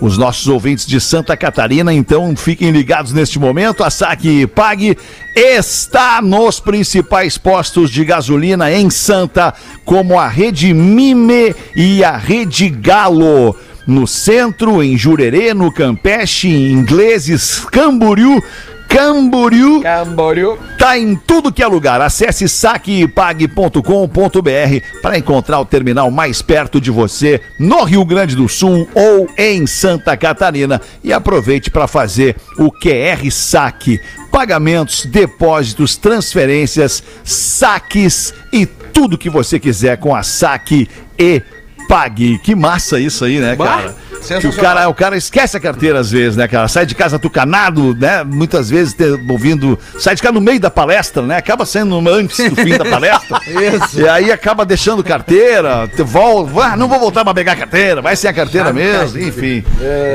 Os 0.00 0.16
nossos 0.16 0.46
ouvintes 0.48 0.86
de 0.86 1.00
Santa 1.00 1.36
Catarina, 1.36 1.92
então, 1.92 2.34
fiquem 2.36 2.70
ligados 2.70 3.12
neste 3.12 3.38
momento. 3.38 3.84
A 3.84 3.90
Saque 3.90 4.46
Pague 4.46 4.96
está 5.34 6.20
nos 6.22 6.60
principais 6.60 7.36
postos 7.36 7.90
de 7.90 8.04
gasolina 8.04 8.72
em 8.72 8.88
Santa, 8.90 9.54
como 9.84 10.18
a 10.18 10.28
Rede 10.28 10.72
Mime 10.72 11.54
e 11.74 12.02
a 12.02 12.16
Rede 12.16 12.68
Galo. 12.68 13.56
No 13.86 14.06
centro, 14.06 14.82
em 14.82 14.98
Jurerê, 14.98 15.54
no 15.54 15.72
Campeche, 15.72 16.48
em 16.48 16.72
Ingleses, 16.72 17.64
Camboriú, 17.70 18.42
Camboriú, 18.88 19.82
Camboriú. 19.82 20.58
Tá 20.78 20.98
em 20.98 21.16
tudo 21.16 21.52
que 21.52 21.62
é 21.62 21.66
lugar. 21.66 22.00
Acesse 22.00 22.48
saquepague.com.br 22.48 25.00
para 25.02 25.18
encontrar 25.18 25.60
o 25.60 25.64
terminal 25.64 26.10
mais 26.10 26.40
perto 26.40 26.80
de 26.80 26.90
você 26.90 27.40
no 27.58 27.82
Rio 27.84 28.04
Grande 28.04 28.36
do 28.36 28.48
Sul 28.48 28.88
ou 28.94 29.28
em 29.36 29.66
Santa 29.66 30.16
Catarina 30.16 30.80
e 31.02 31.12
aproveite 31.12 31.70
para 31.70 31.86
fazer 31.86 32.36
o 32.58 32.70
QR 32.70 33.30
Saque. 33.30 34.00
Pagamentos, 34.30 35.06
depósitos, 35.06 35.96
transferências, 35.96 37.02
saques 37.24 38.34
e 38.52 38.66
tudo 38.66 39.18
que 39.18 39.30
você 39.30 39.58
quiser 39.58 39.98
com 39.98 40.14
a 40.14 40.22
Saque 40.22 40.88
e 41.18 41.42
Pague. 41.88 42.38
Que 42.38 42.54
massa 42.54 43.00
isso 43.00 43.24
aí, 43.24 43.38
né, 43.38 43.56
cara? 43.56 43.94
Que 44.40 44.46
o 44.46 44.52
cara, 44.52 44.88
o 44.88 44.94
cara 44.94 45.16
esquece 45.16 45.56
a 45.56 45.60
carteira 45.60 46.00
às 46.00 46.10
vezes, 46.10 46.36
né, 46.36 46.46
cara? 46.48 46.68
Sai 46.68 46.84
de 46.86 46.94
casa 46.94 47.18
tucanado, 47.18 47.94
né? 47.94 48.24
Muitas 48.24 48.68
vezes 48.70 48.92
te- 48.94 49.18
ouvindo. 49.28 49.78
Sai 49.98 50.14
de 50.14 50.22
casa 50.22 50.34
no 50.34 50.40
meio 50.40 50.60
da 50.60 50.70
palestra, 50.70 51.22
né? 51.22 51.36
Acaba 51.36 51.64
saindo 51.66 51.96
antes 52.08 52.50
do 52.50 52.56
fim 52.56 52.76
da 52.76 52.84
palestra. 52.88 53.40
Isso. 53.46 54.00
E 54.00 54.08
aí 54.08 54.30
acaba 54.32 54.64
deixando 54.64 55.02
carteira, 55.04 55.88
te 55.94 56.02
volta, 56.02 56.60
ah, 56.62 56.76
não 56.76 56.88
vou 56.88 56.98
voltar 56.98 57.24
pra 57.24 57.34
pegar 57.34 57.52
a 57.52 57.56
carteira, 57.56 58.02
vai 58.02 58.16
sem 58.16 58.28
a 58.30 58.32
carteira 58.32 58.72
mesmo, 58.72 59.18
enfim. 59.20 59.64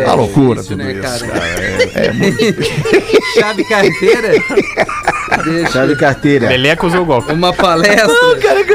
uma 0.06 0.13
loucura 0.13 0.60
Isso, 0.60 0.69
tudo 0.69 0.84
né, 0.84 0.91
isso, 0.93 1.02
cara? 1.02 1.39
cara. 1.39 1.45
É, 1.62 2.06
é 2.08 2.12
muito 2.13 2.41
Chave 3.39 3.63
carteira. 3.63 4.30
Deixa. 5.45 5.71
Chave 5.71 5.95
carteira. 5.95 6.47
Leleco 6.50 6.88
usou 6.88 7.06
golpe. 7.06 7.32
Uma 7.32 7.54
palestra. 7.54 8.08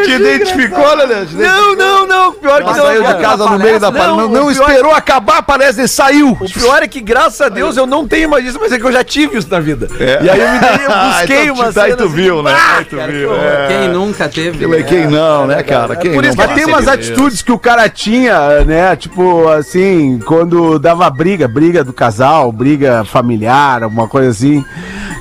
Te 0.05 0.11
identificou, 0.13 0.95
Lelê? 0.97 1.27
Não, 1.35 1.77
não, 1.77 2.07
não. 2.07 2.33
Pior 2.33 2.59
que 2.65 2.71
Não, 2.71 2.77
não. 2.77 2.85
saiu 2.87 3.03
de 3.03 3.09
cara. 3.09 3.21
casa 3.21 3.51
no 3.51 3.59
meio 3.59 3.79
da 3.79 3.93
palestra. 3.93 4.17
Não, 4.17 4.29
Não, 4.29 4.41
não 4.45 4.51
esperou 4.51 4.93
acabar 4.93 5.26
a 5.35 5.43
palestra 5.43 5.85
e 5.85 5.89
saiu. 5.89 6.31
O 6.41 6.51
pior 6.51 6.83
é 6.83 6.89
que, 6.89 7.01
graças 7.01 7.41
a 7.41 7.49
Deus, 7.49 7.77
eu 7.77 7.87
não 7.87 8.07
tenho 8.07 8.29
mais 8.29 8.45
isso, 8.45 8.59
mas 8.61 8.73
é 8.73 8.79
que 8.79 8.85
eu 8.85 8.93
já 8.93 9.05
tive 9.05 9.39
isso 9.39 9.49
na 9.51 9.61
vida. 9.61 9.89
É. 9.99 10.23
E 10.25 10.31
aí 10.31 10.41
eu 10.41 10.53
me 10.53 10.59
dei, 10.59 10.87
eu 10.87 10.91
Ah, 10.97 11.11
busquei 11.19 11.43
então 11.43 11.55
uma 11.55 11.73
tu- 11.73 11.81
aí 11.81 11.95
tu 11.97 12.05
assim, 12.05 12.13
viu, 12.15 12.43
né? 12.43 12.53
ah, 12.55 12.77
Aí 12.79 12.85
tu 12.85 12.97
cara, 12.97 13.13
viu, 13.13 13.35
é. 13.35 13.67
Quem 13.69 13.89
nunca 13.89 14.29
teve? 14.29 14.67
Quem, 14.69 14.85
quem 14.85 15.07
não, 15.09 15.47
né, 15.47 15.63
cara? 15.63 15.97
Quem 15.97 16.13
por 16.13 16.25
isso 16.25 16.37
que 16.37 16.47
Mas 16.47 16.55
tem 16.55 16.65
umas 16.65 16.89
atitudes 16.89 17.43
que 17.43 17.53
o 17.53 17.59
cara 17.59 17.89
tinha, 17.89 18.65
né? 18.65 18.97
Tipo, 18.97 19.49
assim, 19.49 20.19
quando 20.25 20.79
dava 20.79 21.09
briga, 21.11 21.47
briga 21.49 21.83
do 21.85 21.93
casal, 21.93 22.51
briga 22.53 23.05
familiar, 23.05 23.83
alguma 23.83 24.09
coisa 24.09 24.31
assim. 24.31 24.65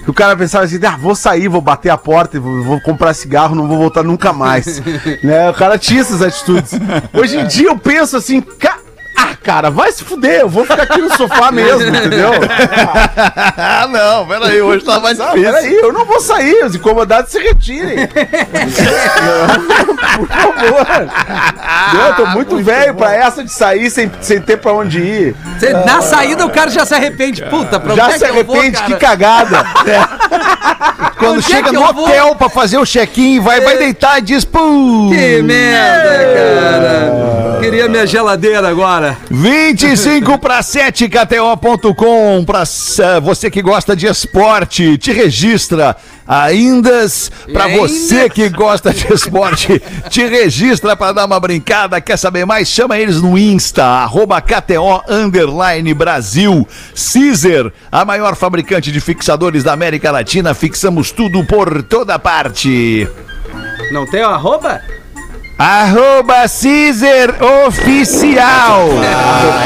Que 0.03 0.09
o 0.11 0.13
cara 0.13 0.35
pensava 0.35 0.65
assim, 0.65 0.79
ah, 0.85 0.97
vou 0.99 1.15
sair, 1.15 1.47
vou 1.47 1.61
bater 1.61 1.89
a 1.89 1.97
porta, 1.97 2.39
vou, 2.39 2.61
vou 2.63 2.81
comprar 2.81 3.13
cigarro, 3.13 3.55
não 3.55 3.67
vou 3.67 3.77
voltar 3.77 4.03
nunca 4.03 4.31
mais. 4.31 4.81
né? 5.23 5.49
O 5.49 5.53
cara 5.53 5.77
tinha 5.77 6.01
essas 6.01 6.21
atitudes. 6.21 6.73
Hoje 7.13 7.37
em 7.37 7.47
dia 7.47 7.69
eu 7.69 7.77
penso 7.77 8.15
assim, 8.15 8.39
ca... 8.41 8.77
Ah, 9.15 9.29
cara, 9.41 9.69
vai 9.69 9.91
se 9.91 10.03
fuder, 10.03 10.41
eu 10.41 10.49
vou 10.49 10.63
ficar 10.65 10.83
aqui 10.83 10.99
no 11.01 11.15
sofá 11.15 11.51
mesmo, 11.53 11.81
entendeu? 11.95 12.31
Ah, 13.57 13.87
não, 13.87 14.25
peraí, 14.27 14.61
hoje 14.61 14.83
tá 14.85 14.99
mais 14.99 15.17
Não, 15.17 15.27
difícil. 15.33 15.51
peraí, 15.53 15.75
eu 15.75 15.91
não 15.93 16.05
vou 16.05 16.19
sair, 16.19 16.63
os 16.65 16.75
incomodados 16.75 17.31
se 17.31 17.39
retirem. 17.39 18.07
Por 20.15 20.27
favor. 20.27 20.85
Eu 22.07 22.13
tô 22.15 22.25
muito 22.27 22.57
velho 22.57 22.93
pra 22.95 23.13
essa 23.13 23.43
de 23.43 23.51
sair 23.51 23.89
sem, 23.89 24.11
sem 24.21 24.39
ter 24.41 24.57
pra 24.57 24.73
onde 24.73 24.99
ir. 24.99 25.35
Cê- 25.59 25.73
Na 25.73 26.01
saída 26.01 26.45
o 26.45 26.49
cara 26.49 26.69
já 26.71 26.85
se 26.85 26.93
arrepende. 26.93 27.43
Puta, 27.43 27.79
pra 27.79 27.95
Já 27.95 28.05
onde 28.05 28.15
é 28.15 28.17
se 28.19 28.25
eu 28.27 28.43
vou, 28.43 28.55
arrepende, 28.55 28.83
que 28.83 28.95
cara? 28.95 28.99
cagada. 29.17 29.65
Quando 31.17 31.37
Onde 31.37 31.45
é 31.51 31.55
chega 31.55 31.69
que 31.69 31.75
no 31.75 31.93
vou? 31.93 32.05
hotel 32.05 32.35
pra 32.35 32.49
fazer 32.49 32.77
o 32.77 32.85
check-in, 32.85 33.39
vai, 33.39 33.61
vai 33.61 33.77
deitar 33.77 34.19
e 34.19 34.21
diz, 34.21 34.43
pô. 34.45 34.59
Que 35.09 35.41
merda, 35.41 36.09
cara. 36.35 37.59
Queria 37.61 37.87
minha 37.87 38.05
geladeira 38.05 38.67
agora. 38.67 39.04
25 39.29 40.37
para 40.39 40.61
7 40.61 41.09
KTO.com 41.09 42.43
para 42.45 42.63
você 43.21 43.49
que 43.49 43.61
gosta 43.61 43.95
de 43.95 44.07
esporte, 44.07 44.97
te 44.97 45.11
registra 45.11 45.95
ainda 46.27 47.05
para 47.51 47.67
você 47.67 48.29
que 48.29 48.49
gosta 48.49 48.93
de 48.93 49.11
esporte, 49.13 49.81
te 50.09 50.25
registra 50.25 50.95
para 50.95 51.11
dar 51.11 51.25
uma 51.25 51.39
brincada, 51.39 52.01
quer 52.01 52.17
saber 52.17 52.45
mais? 52.45 52.67
Chama 52.67 52.97
eles 52.97 53.21
no 53.21 53.37
Insta 53.37 53.83
arroba 53.83 54.41
KTO 54.41 55.03
underline 55.09 55.93
Brasil. 55.93 56.67
Caesar, 56.93 57.71
a 57.91 58.03
maior 58.05 58.35
fabricante 58.35 58.91
de 58.91 58.99
fixadores 58.99 59.63
da 59.63 59.73
América 59.73 60.11
Latina, 60.11 60.53
fixamos 60.53 61.11
tudo 61.11 61.45
por 61.45 61.83
toda 61.83 62.17
parte. 62.17 63.07
Não 63.91 64.05
tem 64.09 64.23
o 64.23 64.29
arroba? 64.29 64.81
Arroba 65.57 66.47
Caesar 66.49 67.41
Oficial. 67.65 68.89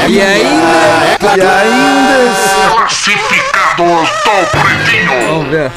E 0.08 0.20
ainda. 0.20 1.18
E 1.36 1.40
ainda 1.40 2.10
Vamos 5.26 5.48
ver. 5.48 5.72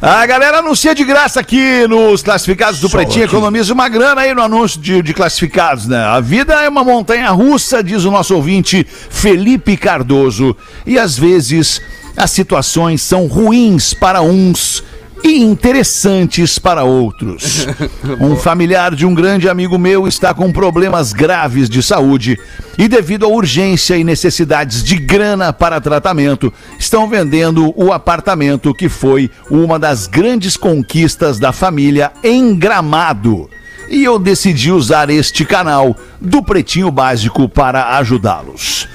A 0.00 0.24
galera 0.26 0.58
anuncia 0.58 0.94
de 0.94 1.04
graça 1.04 1.40
aqui 1.40 1.86
nos 1.88 2.22
classificados 2.22 2.80
do 2.80 2.90
Pretinho, 2.90 3.24
economiza 3.24 3.72
uma 3.72 3.88
grana 3.88 4.20
aí 4.20 4.34
no 4.34 4.42
anúncio 4.42 4.80
de, 4.80 5.02
de 5.02 5.14
classificados, 5.14 5.86
né? 5.86 5.98
A 5.98 6.20
vida 6.20 6.54
é 6.62 6.68
uma 6.68 6.82
montanha 6.84 7.30
russa, 7.30 7.82
diz 7.82 8.04
o 8.04 8.10
nosso 8.10 8.34
ouvinte 8.34 8.86
Felipe 8.88 9.76
Cardoso. 9.76 10.56
E 10.84 10.98
às 10.98 11.18
vezes 11.18 11.80
as 12.16 12.30
situações 12.30 13.02
são 13.02 13.26
ruins 13.26 13.94
para 13.94 14.22
uns 14.22 14.82
e 15.26 15.42
interessantes 15.42 16.56
para 16.56 16.84
outros. 16.84 17.66
Um 18.20 18.36
familiar 18.36 18.94
de 18.94 19.04
um 19.04 19.12
grande 19.12 19.48
amigo 19.48 19.78
meu 19.78 20.06
está 20.06 20.32
com 20.32 20.52
problemas 20.52 21.12
graves 21.12 21.68
de 21.68 21.82
saúde 21.82 22.38
e, 22.78 22.86
devido 22.86 23.26
à 23.26 23.28
urgência 23.28 23.96
e 23.96 24.04
necessidades 24.04 24.82
de 24.82 24.96
grana 24.96 25.52
para 25.52 25.80
tratamento, 25.80 26.52
estão 26.78 27.08
vendendo 27.08 27.72
o 27.76 27.92
apartamento 27.92 28.72
que 28.72 28.88
foi 28.88 29.30
uma 29.50 29.78
das 29.78 30.06
grandes 30.06 30.56
conquistas 30.56 31.38
da 31.38 31.52
família 31.52 32.12
em 32.22 32.54
Gramado. 32.54 33.50
E 33.88 34.04
eu 34.04 34.18
decidi 34.18 34.70
usar 34.70 35.10
este 35.10 35.44
canal 35.44 35.96
do 36.20 36.42
Pretinho 36.42 36.90
Básico 36.90 37.48
para 37.48 37.96
ajudá-los. 37.98 38.88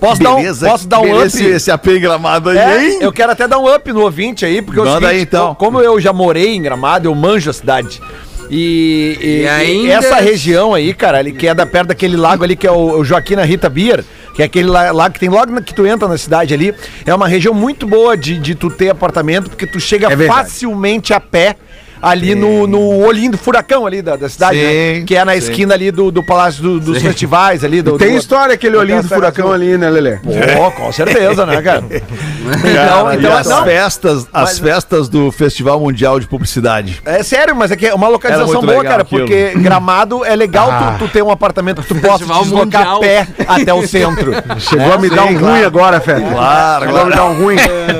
Posso 0.00 0.22
dar 0.22 0.36
um, 0.36 0.54
posso 0.54 0.86
dar 0.86 1.00
um 1.00 1.20
up? 1.24 1.44
esse 1.44 1.70
AP 1.72 1.86
gramado 1.98 2.50
aí, 2.50 2.58
É, 2.58 2.84
hein? 2.92 2.98
eu 3.00 3.10
quero 3.12 3.32
até 3.32 3.48
dar 3.48 3.58
um 3.58 3.74
up 3.74 3.92
no 3.92 4.02
ouvinte 4.02 4.44
aí, 4.44 4.62
porque 4.62 4.78
é 4.78 4.82
o 4.82 4.86
Manda 4.86 5.08
aí, 5.08 5.22
então. 5.22 5.48
co- 5.48 5.56
como 5.66 5.80
eu 5.80 6.00
já 6.00 6.12
morei 6.12 6.54
em 6.54 6.62
Gramado, 6.62 7.08
eu 7.08 7.14
manjo 7.16 7.50
a 7.50 7.52
cidade. 7.52 8.00
E, 8.48 9.18
e- 9.20 9.26
E 9.26 9.42
e 9.42 9.48
ainda- 9.48 9.94
essa 9.94 10.14
região 10.20 10.72
aí, 10.72 10.94
cara, 10.94 11.18
ali, 11.18 11.32
que 11.32 11.48
é 11.48 11.54
da 11.54 11.66
perto 11.66 11.88
daquele 11.88 12.16
lago 12.16 12.44
ali, 12.44 12.54
que 12.54 12.64
é 12.66 12.70
o, 12.70 13.00
o 13.00 13.04
Joaquina 13.04 13.44
Rita 13.44 13.68
Beer, 13.68 14.04
que 14.38 14.42
é 14.42 14.44
aquele 14.44 14.68
la- 14.68 14.92
lago 14.92 15.14
que 15.14 15.18
tem 15.18 15.28
logo 15.28 15.50
na- 15.50 15.60
que 15.60 15.74
tu 15.74 15.84
entra 15.84 16.06
na 16.06 16.16
cidade 16.16 16.54
ali, 16.54 16.72
é 17.04 17.12
uma 17.12 17.26
região 17.26 17.52
muito 17.52 17.88
boa 17.88 18.16
de, 18.16 18.38
de 18.38 18.54
tu 18.54 18.70
ter 18.70 18.88
apartamento, 18.88 19.50
porque 19.50 19.66
tu 19.66 19.80
chega 19.80 20.06
É 20.06 20.14
facilmente 20.28 21.12
a 21.12 21.18
pé 21.18 21.56
ali 22.00 22.34
no, 22.34 22.66
no 22.66 23.04
olhinho 23.04 23.32
do 23.32 23.38
furacão 23.38 23.86
ali 23.86 24.00
da, 24.02 24.16
da 24.16 24.28
cidade, 24.28 24.56
né? 24.56 24.94
Sim, 24.96 25.04
que 25.04 25.14
é 25.16 25.24
na 25.24 25.32
sim. 25.32 25.38
esquina 25.38 25.74
ali 25.74 25.90
do, 25.90 26.10
do 26.10 26.22
Palácio 26.22 26.62
do- 26.62 26.80
dos 26.80 27.02
Festivais 27.02 27.64
ali. 27.64 27.82
Do, 27.82 27.98
Tem 27.98 28.12
do- 28.12 28.18
história 28.18 28.54
aquele 28.54 28.76
olhinho 28.76 29.02
do 29.02 29.08
furacão 29.08 29.52
ali, 29.52 29.76
né, 29.78 29.88
Lelê? 29.90 30.16
Pô, 30.56 30.70
com 30.72 30.92
certeza, 30.92 31.44
né, 31.46 31.60
cara? 31.62 31.84
Então, 32.48 33.12
então 33.12 33.36
as 33.36 33.46
não, 33.46 33.64
festas, 33.64 34.26
as 34.32 34.42
Mas- 34.50 34.58
festas 34.58 35.08
do 35.08 35.30
Festival 35.30 35.78
Mundial 35.80 36.18
de 36.18 36.26
Publicidade. 36.26 37.00
É 37.04 37.22
sério, 37.22 37.54
mas 37.54 37.70
é 37.70 37.76
que 37.76 37.86
é 37.86 37.94
uma 37.94 38.08
localização 38.08 38.62
boa, 38.62 38.82
cara, 38.82 39.02
aquilo. 39.02 39.20
porque 39.20 39.52
Gramado 39.60 40.24
é 40.24 40.34
legal 40.34 40.70
tu, 40.98 41.06
tu 41.06 41.12
ter 41.12 41.22
um 41.22 41.30
apartamento 41.30 41.82
que 41.82 41.88
tu 41.88 41.94
possa 41.96 42.18
Festival 42.18 42.38
te 42.38 42.44
deslocar 42.44 42.80
mundial. 42.94 43.00
pé 43.00 43.26
até 43.46 43.74
o 43.74 43.86
centro. 43.86 44.32
Chegou 44.58 44.92
a 44.92 44.98
me 44.98 45.10
dar 45.10 45.24
um 45.26 45.38
ruim 45.38 45.62
agora, 45.62 46.00
Fé. 46.00 46.18
Claro, 46.20 46.86
Chegou 46.86 47.00
a 47.00 47.04
me 47.04 47.10
dar 47.14 47.24
um 47.26 47.42
ruim. 47.42 47.56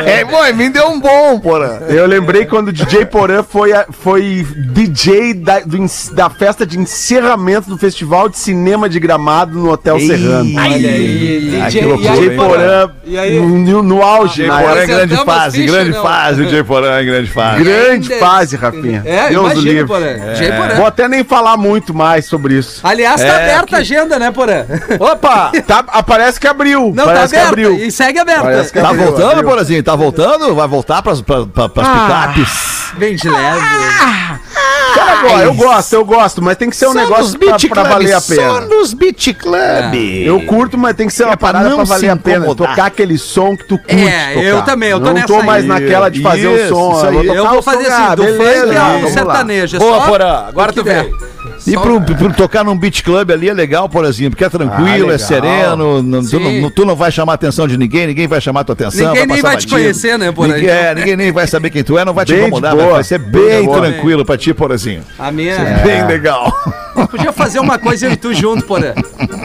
É, 0.06 0.24
bom, 0.24 0.42
me 0.54 0.68
deu 0.70 0.88
um 0.88 0.98
bom, 1.00 1.38
porra. 1.40 1.82
Eu 1.88 2.06
lembrei 2.06 2.46
quando 2.46 2.68
o 2.68 2.72
DJ 2.72 3.04
Porã 3.06 3.42
foi, 3.42 3.72
a- 3.72 3.86
foi 3.90 4.46
DJ 4.72 5.34
da, 5.34 5.60
do 5.60 5.78
da 6.12 6.28
festa 6.30 6.66
de 6.66 6.78
encerramento 6.78 7.68
do 7.70 7.78
Festival 7.78 8.28
de 8.28 8.38
Cinema 8.38 8.88
de 8.88 8.98
Gramado 9.00 9.58
no 9.58 9.70
Hotel 9.70 9.98
Serrano. 10.00 10.50
Olha 10.58 10.74
aí, 10.74 11.60
Ah, 11.62 11.66
DJ. 11.68 11.80
que 11.80 11.86
loucura, 11.86 12.12
DJ 12.12 12.30
Porã 12.36 12.90
no, 13.64 13.82
no 13.82 14.02
auge, 14.02 14.46
na 14.46 14.60
Porã 14.60 14.74
é 14.80 14.86
grande 14.86 15.16
fase, 15.16 15.66
grande 15.66 15.90
não? 15.90 16.02
fase, 16.02 16.42
o 16.42 16.44
DJ 16.44 16.64
Porã 16.64 16.92
é 16.98 17.04
grande 17.04 17.30
fase. 17.30 17.64
Grande 17.64 18.18
fase, 18.18 18.56
Rafinha. 18.56 19.02
É, 19.04 19.28
Deus 19.30 19.52
imagina, 19.52 19.72
livre. 19.72 19.86
Porã. 19.86 20.06
Porã. 20.56 20.74
Vou 20.76 20.86
até 20.86 21.08
nem 21.08 21.24
falar 21.24 21.56
muito 21.56 21.94
mais 21.94 22.26
sobre 22.26 22.54
isso. 22.54 22.80
Aliás, 22.84 23.20
tá 23.20 23.26
É, 23.26 23.54
aberta 23.54 23.76
a 23.76 23.80
agenda, 23.80 24.18
né, 24.18 24.30
Porã? 24.30 24.64
Opa! 25.00 25.52
Tá, 25.66 25.84
ah, 25.88 26.02
parece 26.02 26.38
que 26.38 26.46
abriu. 26.46 26.92
Não, 26.94 27.04
parece 27.04 27.22
tá 27.34 27.40
que 27.40 27.46
aberta. 27.46 27.48
abriu. 27.48 27.86
E 27.86 27.90
segue 27.90 28.18
aberta. 28.18 28.64
Que 28.64 28.80
Tá 28.80 28.90
abriu, 28.90 29.04
voltando, 29.06 29.30
abriu. 29.32 29.48
Porazinho? 29.48 29.82
Tá 29.82 29.96
voltando? 29.96 30.54
Vai 30.54 30.68
voltar 30.68 31.02
pras, 31.02 31.20
pra, 31.20 31.46
pra, 31.46 31.68
pras 31.68 31.88
picapes? 31.88 32.78
Bem 32.98 33.14
de 33.16 33.28
leve. 33.28 33.77
Cara, 34.94 35.20
ó, 35.30 35.38
eu 35.40 35.54
gosto, 35.54 35.92
eu 35.92 36.04
gosto, 36.04 36.42
mas 36.42 36.56
tem 36.56 36.70
que 36.70 36.76
ser 36.76 36.86
um 36.88 36.92
Só 36.92 36.98
negócio 36.98 37.38
pra, 37.38 37.56
pra 37.58 37.82
valer 37.84 38.12
a 38.14 38.20
Só 38.20 38.34
pena. 38.34 38.60
nos 38.62 38.92
Beat 38.94 39.34
Club. 39.38 39.94
Eu 40.24 40.40
curto, 40.46 40.76
mas 40.78 40.96
tem 40.96 41.06
que 41.06 41.12
ser 41.12 41.24
uma 41.24 41.34
É 41.34 41.36
parada 41.36 41.68
não 41.68 41.76
pra 41.76 41.84
valer 41.84 42.10
a 42.10 42.16
pena. 42.16 42.54
Tocar 42.54 42.86
aquele 42.86 43.18
som 43.18 43.56
que 43.56 43.64
tu 43.64 43.78
curte. 43.78 43.94
É, 44.08 44.34
tocar. 44.34 44.44
eu 44.46 44.62
também, 44.62 44.88
eu 44.90 44.98
tô 44.98 45.06
não 45.06 45.12
nessa 45.14 45.26
tô 45.26 45.42
mais 45.42 45.62
aí. 45.62 45.68
naquela 45.68 46.08
de 46.08 46.22
fazer 46.22 46.64
Isso, 46.64 46.74
o 46.74 46.94
som. 47.00 47.06
aí. 47.06 47.16
tocar 47.26 47.34
Eu 47.34 47.46
vou 47.48 47.62
som, 47.62 47.70
fazer 47.70 47.90
ah, 47.90 48.06
assim, 48.06 48.16
do 48.16 48.22
beleza, 48.22 48.66
funk 48.66 48.76
ao 49.04 49.10
sertanejo. 49.10 49.76
é 49.76 49.78
Boa, 49.80 49.98
só 50.00 50.06
Porã, 50.06 50.44
agora 50.48 50.72
tu 50.72 50.82
vem. 50.84 51.14
E 51.66 51.72
pro, 51.76 52.00
pro 52.00 52.32
tocar 52.32 52.64
num 52.64 52.76
beat 52.76 53.02
club 53.02 53.30
ali 53.30 53.48
é 53.48 53.52
legal, 53.54 53.88
Porazinho, 53.88 54.30
porque 54.30 54.44
é 54.44 54.48
tranquilo, 54.48 55.10
Ah, 55.10 55.14
é 55.14 55.18
sereno, 55.18 56.02
não- 56.02 56.24
tu, 56.24 56.38
não, 56.40 56.70
tu 56.70 56.84
não 56.84 56.96
vai 56.96 57.10
chamar 57.10 57.32
a 57.32 57.34
atenção 57.34 57.66
de 57.66 57.76
ninguém, 57.76 58.06
ninguém 58.06 58.26
vai 58.26 58.40
chamar 58.40 58.60
a 58.60 58.64
tua 58.64 58.72
atenção. 58.74 59.08
Ninguém 59.08 59.26
nem 59.26 59.36
passar 59.36 59.42
vai 59.42 59.56
te 59.56 59.66
batido. 59.66 59.74
conhecer, 59.74 60.18
né, 60.18 60.32
Porã? 60.32 60.54
Ninguém, 60.54 60.70
é, 60.70 60.94
ninguém 60.94 61.16
nem 61.16 61.32
vai 61.32 61.46
saber 61.46 61.70
quem 61.70 61.82
tu 61.84 61.98
é, 61.98 62.04
não 62.04 62.14
vai 62.14 62.24
te 62.24 62.32
Bem 62.32 62.42
de 62.42 62.46
incomodar, 62.46 62.76
vai 62.76 63.04
ser 63.04 63.18
bem 63.18 63.68
tranquilo 63.70 64.24
pra 64.24 64.36
ti, 64.36 64.54
Porazinho. 64.54 65.02
A 65.18 65.30
minha. 65.30 65.56
Bem 65.84 66.06
legal. 66.06 66.52
Podia 67.10 67.32
fazer 67.32 67.60
uma 67.60 67.78
coisa 67.78 68.06
eu 68.06 68.12
e 68.12 68.16
tu 68.16 68.34
junto, 68.34 68.64
Porã. 68.64 68.92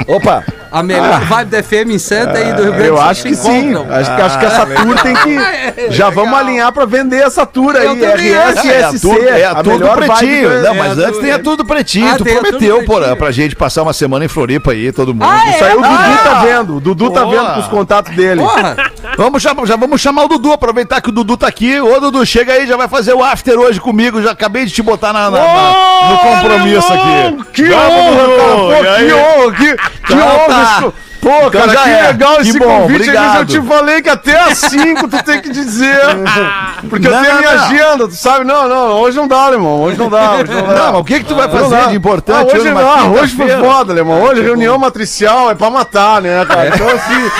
Opa! 0.08 0.44
A 0.72 0.82
melhor 0.82 1.20
vibe 1.22 1.50
da 1.52 1.62
FM 1.62 1.92
em 1.92 2.00
Santa 2.00 2.40
e 2.40 2.52
do 2.54 2.64
Rio 2.64 2.72
Grande 2.74 2.88
Eu 2.88 2.96
do 2.96 3.00
Sul 3.02 3.08
acho 3.10 3.22
se 3.22 3.28
que 3.30 3.36
sim. 3.36 3.74
Acho 3.92 4.16
que, 4.16 4.22
acho 4.24 4.40
que 4.40 4.46
essa 4.46 4.66
tour 4.66 5.02
tem 5.04 5.14
que. 5.16 5.92
Já 5.94 6.10
vamos 6.10 6.34
alinhar 6.34 6.72
pra 6.72 6.86
vender 6.86 7.18
essa 7.22 7.46
tour 7.46 7.76
aí. 7.76 7.86
Eu 7.86 7.94
RS 8.16 8.58
acho. 8.58 8.68
e 8.68 8.72
É 8.72 8.84
a 8.84 8.92
SC. 8.92 9.00
tour, 9.02 9.24
é 9.24 9.44
a 9.46 9.56
tour 9.64 9.78
do 9.80 9.88
pretinho. 9.90 10.50
do- 10.50 10.62
Não, 10.64 10.74
é 10.74 10.78
mas 10.78 10.88
a 10.98 11.02
antes 11.02 11.12
tour- 11.12 11.22
tem 11.22 11.32
a 11.32 11.40
tour 11.40 11.58
do 11.58 11.66
pretinho. 11.66 12.08
Ah, 12.12 12.18
tu 12.18 12.24
a 12.24 12.26
prometeu, 12.26 12.84
Pretinho. 12.84 13.16
pra 13.18 13.32
gente 13.32 13.56
passar 13.56 13.84
uma 13.84 13.94
semana 13.94 14.26
em 14.26 14.28
Floripa 14.28 14.72
aí, 14.72 14.92
todo 14.92 15.14
mundo. 15.14 15.26
Ah, 15.30 15.48
Isso 15.52 15.64
aí 15.64 15.74
o 15.74 15.82
Dudu 15.82 15.88
Ah! 15.94 16.20
tá 16.24 16.42
vendo. 16.42 16.76
O 16.78 16.80
Dudu 16.82 17.12
tá 17.12 17.24
vendo 17.26 17.54
com 17.54 17.60
os 17.60 17.68
contatos 17.68 18.16
dele. 18.16 18.42
Porra! 18.42 18.76
Vamos 19.16 19.44
chamar, 19.44 19.66
já 19.68 19.76
vamos 19.76 20.02
chamar 20.02 20.24
o 20.24 20.28
Dudu, 20.28 20.52
aproveitar 20.54 21.00
que 21.00 21.10
o 21.10 21.12
Dudu 21.12 21.38
tá 21.38 21.48
aqui. 21.48 21.80
Ô, 21.80 22.00
Dudu, 22.00 22.26
chega 22.26 22.54
aí, 22.54 22.66
já 22.66 22.76
vai 22.76 22.88
fazer 22.88 23.14
o 23.14 23.24
after 23.24 23.58
hoje 23.60 23.80
comigo. 23.80 24.22
Já 24.22 24.32
acabei 24.32 24.66
de 24.66 24.72
te 24.72 24.82
botar 24.82 25.14
na, 25.14 25.30
na- 25.30 25.38
na- 25.40 26.10
no 26.10 26.18
compromisso 26.18 26.92
aqui. 26.92 27.44
Que 27.54 27.72
honra, 27.72 28.74
cara. 28.82 28.98
Que 29.06 29.14
honra, 29.14 29.52
que, 29.56 29.76
que 30.08 30.14
Então 30.14 30.28
honra. 30.28 30.46
tá. 30.48 30.84
Pô, 31.22 31.50
cara, 31.52 31.70
já 31.72 31.84
que 31.84 31.90
é. 31.90 32.02
legal 32.08 32.36
Que 32.36 32.42
esse 32.42 32.60
bom, 32.60 32.66
convite. 32.82 32.98
Vezes 33.00 33.14
eu 33.14 33.22
obrigado. 33.22 33.46
te 33.48 33.62
falei 33.62 34.02
que 34.02 34.10
até 34.10 34.38
às 34.42 34.58
5 34.58 35.08
tu 35.08 35.24
tem 35.24 35.42
que 35.42 35.50
dizer. 35.52 35.98
Porque 36.90 37.08
Não, 37.08 37.16
eu 37.18 37.24
tenho 37.24 37.36
a 37.36 37.40
minha 37.40 37.54
não. 37.56 37.64
agenda, 37.64 38.08
tu 38.10 38.16
sabe? 38.16 38.44
Não, 38.44 38.68
não, 38.68 38.88
hoje 39.00 39.16
não 39.16 39.26
dá, 39.28 39.50
irmão. 39.52 39.80
Hoje 39.84 39.98
não 39.98 40.10
dá, 40.10 40.34
hoje 40.34 40.52
não 40.52 40.64
dá. 40.68 40.74
Não, 40.74 40.92
mas 40.94 41.02
o 41.02 41.04
que 41.06 41.20
que 41.20 41.26
tu 41.26 41.36
vai 41.36 41.48
fazer 41.50 41.70
dá. 41.78 41.86
de 41.86 41.96
importante 41.96 42.52
Ah, 42.52 42.58
hoje 42.60 42.68
numa 42.68 42.82
não, 42.82 43.14
hoje 43.14 43.36
foi 43.38 43.48
foda, 43.58 43.94
irmão. 43.94 44.22
Hoje 44.22 44.42
reunião 44.42 44.78
matricial 44.78 45.50
é 45.50 45.56
pra 45.56 45.70
matar, 45.70 46.22
né, 46.22 46.44
cara? 46.46 46.68
Então 46.76 46.88
assim, 46.90 47.32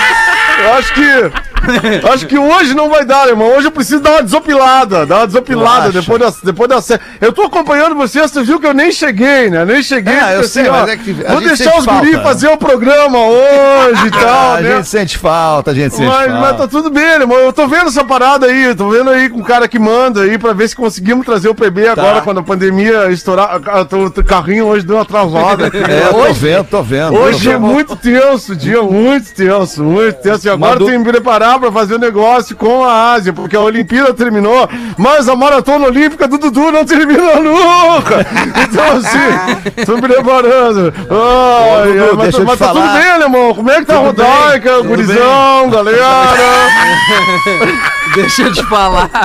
eu 0.64 0.74
acho 0.74 0.94
que. 0.94 1.53
Eu 2.02 2.12
Acho 2.12 2.26
que 2.26 2.38
hoje 2.38 2.74
não 2.74 2.88
vai 2.88 3.04
dar, 3.04 3.28
irmão. 3.28 3.48
Hoje 3.56 3.68
eu 3.68 3.72
preciso 3.72 4.00
dar 4.00 4.12
uma 4.12 4.22
desopilada. 4.22 5.06
Dar 5.06 5.18
uma 5.18 5.26
desopilada 5.26 5.90
depois 5.92 6.20
da, 6.20 6.32
depois 6.42 6.68
da 6.68 6.80
sé- 6.80 7.00
Eu 7.20 7.32
tô 7.32 7.42
acompanhando 7.42 7.94
vocês, 7.94 8.30
tu 8.30 8.42
viu 8.44 8.60
que 8.60 8.66
eu 8.66 8.74
nem 8.74 8.90
cheguei, 8.92 9.50
né? 9.50 9.64
Nem 9.64 9.82
cheguei. 9.82 10.14
É, 10.14 10.30
eu 10.32 10.34
porque, 10.36 10.48
sei, 10.48 10.68
ó, 10.68 10.72
mas 10.72 10.88
é 10.90 10.96
que 10.96 11.10
a 11.26 11.32
Vou 11.32 11.40
deixar 11.40 11.78
os 11.78 11.86
guris 11.86 12.22
fazer 12.22 12.48
o 12.48 12.56
programa 12.56 13.18
hoje 13.18 14.06
e 14.06 14.10
tal, 14.12 14.28
Ah, 14.28 14.56
a 14.56 14.60
né? 14.60 14.76
gente 14.76 14.88
sente 14.88 15.18
falta, 15.18 15.70
a 15.70 15.74
gente 15.74 15.94
sente 15.94 16.06
Mas, 16.08 16.26
falta. 16.26 16.40
mas 16.40 16.56
tá 16.56 16.68
tudo 16.68 16.90
bem, 16.90 17.04
irmão. 17.04 17.38
Eu 17.38 17.52
tô 17.52 17.66
vendo 17.66 17.88
essa 17.88 18.04
parada 18.04 18.46
aí, 18.46 18.74
tô 18.74 18.88
vendo 18.90 19.10
aí 19.10 19.28
com 19.28 19.40
o 19.40 19.44
cara 19.44 19.66
que 19.68 19.78
manda 19.78 20.22
aí 20.22 20.38
pra 20.38 20.52
ver 20.52 20.68
se 20.68 20.76
conseguimos 20.76 21.24
trazer 21.24 21.48
o 21.48 21.54
PB 21.54 21.88
agora, 21.88 22.20
quando 22.22 22.40
a 22.40 22.42
pandemia 22.42 23.10
estourar. 23.10 23.56
O 23.56 24.24
carrinho 24.24 24.66
hoje 24.66 24.84
deu 24.86 24.96
uma 24.96 25.04
travada 25.04 25.66
aqui. 25.66 25.78
É, 25.78 26.08
tô 26.10 26.32
vendo, 26.32 26.64
tô 26.64 26.82
vendo. 26.82 27.14
Hoje 27.16 27.44
tô 27.44 27.50
é 27.50 27.52
vendo. 27.54 27.66
muito 27.66 27.96
tenso, 27.96 28.54
dia 28.56 28.82
muito 28.82 29.32
tenso, 29.34 29.82
muito 29.82 30.20
tenso. 30.20 30.46
E 30.46 30.50
agora 30.50 30.72
Mandou- 30.72 30.88
tem 30.88 30.98
que 30.98 31.04
me 31.04 31.12
preparar 31.12 31.53
pra 31.58 31.72
fazer 31.72 31.94
o 31.94 31.98
negócio 31.98 32.56
com 32.56 32.84
a 32.84 33.12
Ásia, 33.12 33.32
porque 33.32 33.56
a 33.56 33.60
Olimpíada 33.60 34.12
terminou, 34.14 34.68
mas 34.96 35.28
a 35.28 35.36
maratona 35.36 35.86
olímpica 35.86 36.26
do 36.28 36.38
Dudu 36.38 36.70
não 36.70 36.84
termina 36.84 37.36
nunca. 37.40 38.26
Então, 38.62 38.96
assim, 38.96 39.84
tô 39.84 39.96
me 39.96 40.02
preparando. 40.02 40.92
Ai, 40.96 41.92
Dudu, 41.92 42.04
ai, 42.04 42.12
mas 42.12 42.22
deixa 42.22 42.44
mas 42.44 42.58
tá 42.58 42.68
tudo 42.68 42.88
bem, 42.88 43.10
alemão? 43.10 43.54
Como 43.54 43.70
é 43.70 43.80
que 43.80 43.86
tá 43.86 43.94
a 43.94 43.98
Tudo 43.98 44.22
Rodaica, 44.22 44.70
tudo 44.76 44.88
gurizão, 44.88 45.70
galera? 45.70 46.04
Deixa 48.14 48.42
eu 48.42 48.52
te 48.52 48.62
falar. 48.64 49.10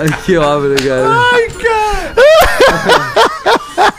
Ai, 0.00 0.08
que 0.24 0.36
obra, 0.36 0.74
cara. 0.76 1.08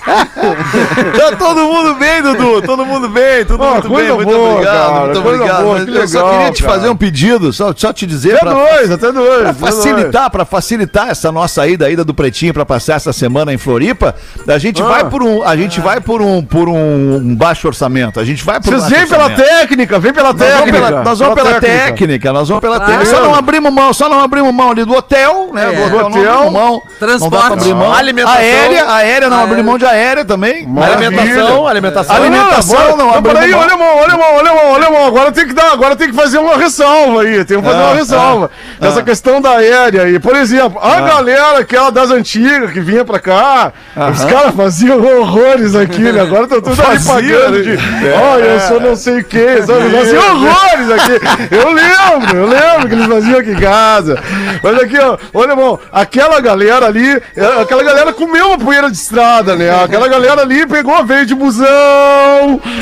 Tá 0.09 1.35
todo 1.37 1.59
mundo 1.61 1.95
bem, 1.95 2.21
Dudu. 2.21 2.61
Todo 2.61 2.85
mundo 2.85 3.09
bem, 3.09 3.45
Ah, 3.49 3.55
muito 3.73 3.87
coisa 3.89 4.07
bem. 4.07 4.15
Muito 4.15 4.29
boa, 4.31 4.51
obrigado, 4.53 4.75
cara, 4.89 5.05
muito 5.05 5.19
obrigado. 5.19 5.63
boa, 5.63 5.85
que 5.85 5.91
eu 5.97 6.07
só 6.07 6.29
queria 6.31 6.51
te 6.51 6.63
cara. 6.63 6.73
fazer 6.75 6.89
um 6.89 6.95
pedido, 6.95 7.53
só, 7.53 7.73
só 7.75 7.93
te 7.93 8.05
dizer 8.05 8.35
Até 8.35 8.39
pra, 8.45 8.53
dois, 8.53 8.91
até 8.91 9.11
dois. 9.11 9.41
pra 9.41 9.53
facilitar, 9.53 10.29
pra 10.29 10.45
facilitar 10.45 11.09
essa 11.09 11.31
nossa 11.31 11.67
ida, 11.67 11.85
a 11.85 11.89
ida 11.89 12.03
do 12.03 12.13
Pretinho 12.13 12.53
pra 12.53 12.65
passar 12.65 12.95
essa 12.95 13.13
semana 13.13 13.53
em 13.53 13.57
Floripa. 13.57 14.15
A 14.47 14.57
gente 14.57 14.81
Ah. 14.81 14.85
vai 14.85 15.09
por 15.09 15.21
um, 15.23 15.43
a 15.43 15.55
gente 15.55 15.79
vai 15.79 15.99
por 16.01 16.21
um, 16.21 16.41
por 16.43 16.67
um, 16.69 17.15
um 17.17 17.35
baixo 17.35 17.67
orçamento. 17.67 18.19
A 18.19 18.25
gente 18.25 18.43
vai 18.43 18.59
por 18.59 18.73
um 18.73 18.77
Vocês 18.79 18.89
baixo 18.89 18.95
vêm 18.95 19.07
pela 19.07 19.29
técnica, 19.29 19.99
vem 19.99 20.13
pela 20.13 20.33
Nós 20.33 20.39
vamos 20.39 20.55
técnica. 20.63 20.85
pela, 20.87 21.03
nós 21.03 21.19
vamos 21.19 21.35
pela 21.35 21.59
técnica. 21.61 22.33
nós 22.33 22.47
vamos 22.49 22.61
pela 22.61 22.75
Claro. 22.77 22.91
técnica. 22.93 23.15
Só 23.17 23.23
não 23.23 23.35
abrimos 23.35 23.71
mão, 23.73 23.93
só 23.93 24.09
não 24.09 24.21
abrimos 24.21 24.53
mão 24.53 24.71
ali 24.71 24.85
do 24.85 24.93
hotel, 24.93 25.49
né? 25.53 25.69
É. 25.73 25.75
Do 25.75 25.83
hotel, 25.85 26.09
não 26.09 26.19
Hotel, 26.19 26.33
abrimos 26.33 26.53
mão. 26.53 26.69
Não 26.69 26.81
transporte. 27.07 27.31
dá 27.31 27.41
pra 27.41 27.53
abrir 27.53 27.73
mão. 27.75 27.93
Alimentação. 27.93 28.39
Aérea, 28.39 28.91
aérea, 28.93 29.29
não 29.29 29.43
abrimos 29.43 29.65
mão 29.65 29.77
de 29.77 29.85
aérea 29.85 29.98
também. 30.25 30.67
Alimentação, 30.81 31.67
alimentação. 31.67 32.15
Alimentação, 32.15 32.97
não 32.97 33.07
Mas 33.07 33.17
abrimos 33.17 33.39
peraí, 33.39 33.51
mão. 33.51 33.59
olha, 33.61 33.71
irmão, 33.71 33.87
olha, 33.97 34.11
irmão, 34.11 34.27
olha, 34.35 34.47
irmão, 34.47 34.71
olha, 34.71 34.85
irmão. 34.85 35.07
Agora 35.07 35.31
tem 35.31 35.47
que 35.47 35.53
dar, 35.53 35.71
agora 35.71 35.95
tem 35.95 36.09
que 36.09 36.15
fazer 36.15 36.37
uma 36.37 36.57
ressalva 36.57 37.21
aí. 37.23 37.43
Tem 37.45 37.59
que 37.59 37.63
fazer 37.65 37.79
Ah, 37.81 37.85
uma 37.87 37.95
ressalva. 37.95 38.51
ah, 38.81 38.87
Essa 38.87 38.99
ah. 38.99 39.03
questão 39.03 39.41
da 39.41 39.51
aérea 39.57 40.03
aí. 40.03 40.19
Por 40.19 40.35
exemplo, 40.35 40.79
a 40.81 41.01
galera, 41.01 41.59
aquela 41.59 41.91
das 41.91 42.09
antigas 42.11 42.71
que 42.71 42.79
vinha 42.79 43.03
pra 43.05 43.19
cá, 43.19 43.71
os 44.11 44.23
caras 44.25 44.53
faziam 44.55 44.97
horrores 45.19 45.75
aqui, 45.75 46.01
né? 46.11 46.21
Agora 46.21 46.43
estão 46.43 46.61
tudo 46.61 46.81
ali 46.81 47.03
pagando 47.03 47.63
de. 47.63 47.77
né? 47.77 48.13
Olha, 48.21 48.43
eu 48.43 48.59
sou 48.61 48.79
não 48.79 48.95
sei 48.95 49.23
quem, 49.23 49.61
sabe? 49.65 49.89
Faziam 49.89 50.23
horrores 50.35 50.91
aqui. 50.91 51.55
Eu 51.55 51.71
lembro, 51.71 52.37
eu 52.37 52.47
lembro 52.47 52.87
que 52.87 52.93
eles 52.95 53.07
faziam 53.07 53.39
aqui 53.39 53.51
em 53.51 53.55
casa. 53.59 54.21
Mas 54.61 54.79
aqui, 54.81 54.97
ó, 54.99 55.17
olha, 55.33 55.51
irmão, 55.51 55.79
aquela 55.91 56.39
galera 56.39 56.85
ali, 56.87 57.21
é, 57.35 57.61
aquela 57.61 57.83
galera 57.83 58.13
comeu 58.13 58.47
uma 58.49 58.57
poeira 58.57 58.89
de 58.89 58.97
estrada, 58.97 59.55
né? 59.55 59.69
Aquela 59.89 60.07
galera 60.07 60.41
ali 60.43 60.67
pegou, 60.67 61.03
veio 61.03 61.25
de 61.25 61.33
busão. 61.33 61.67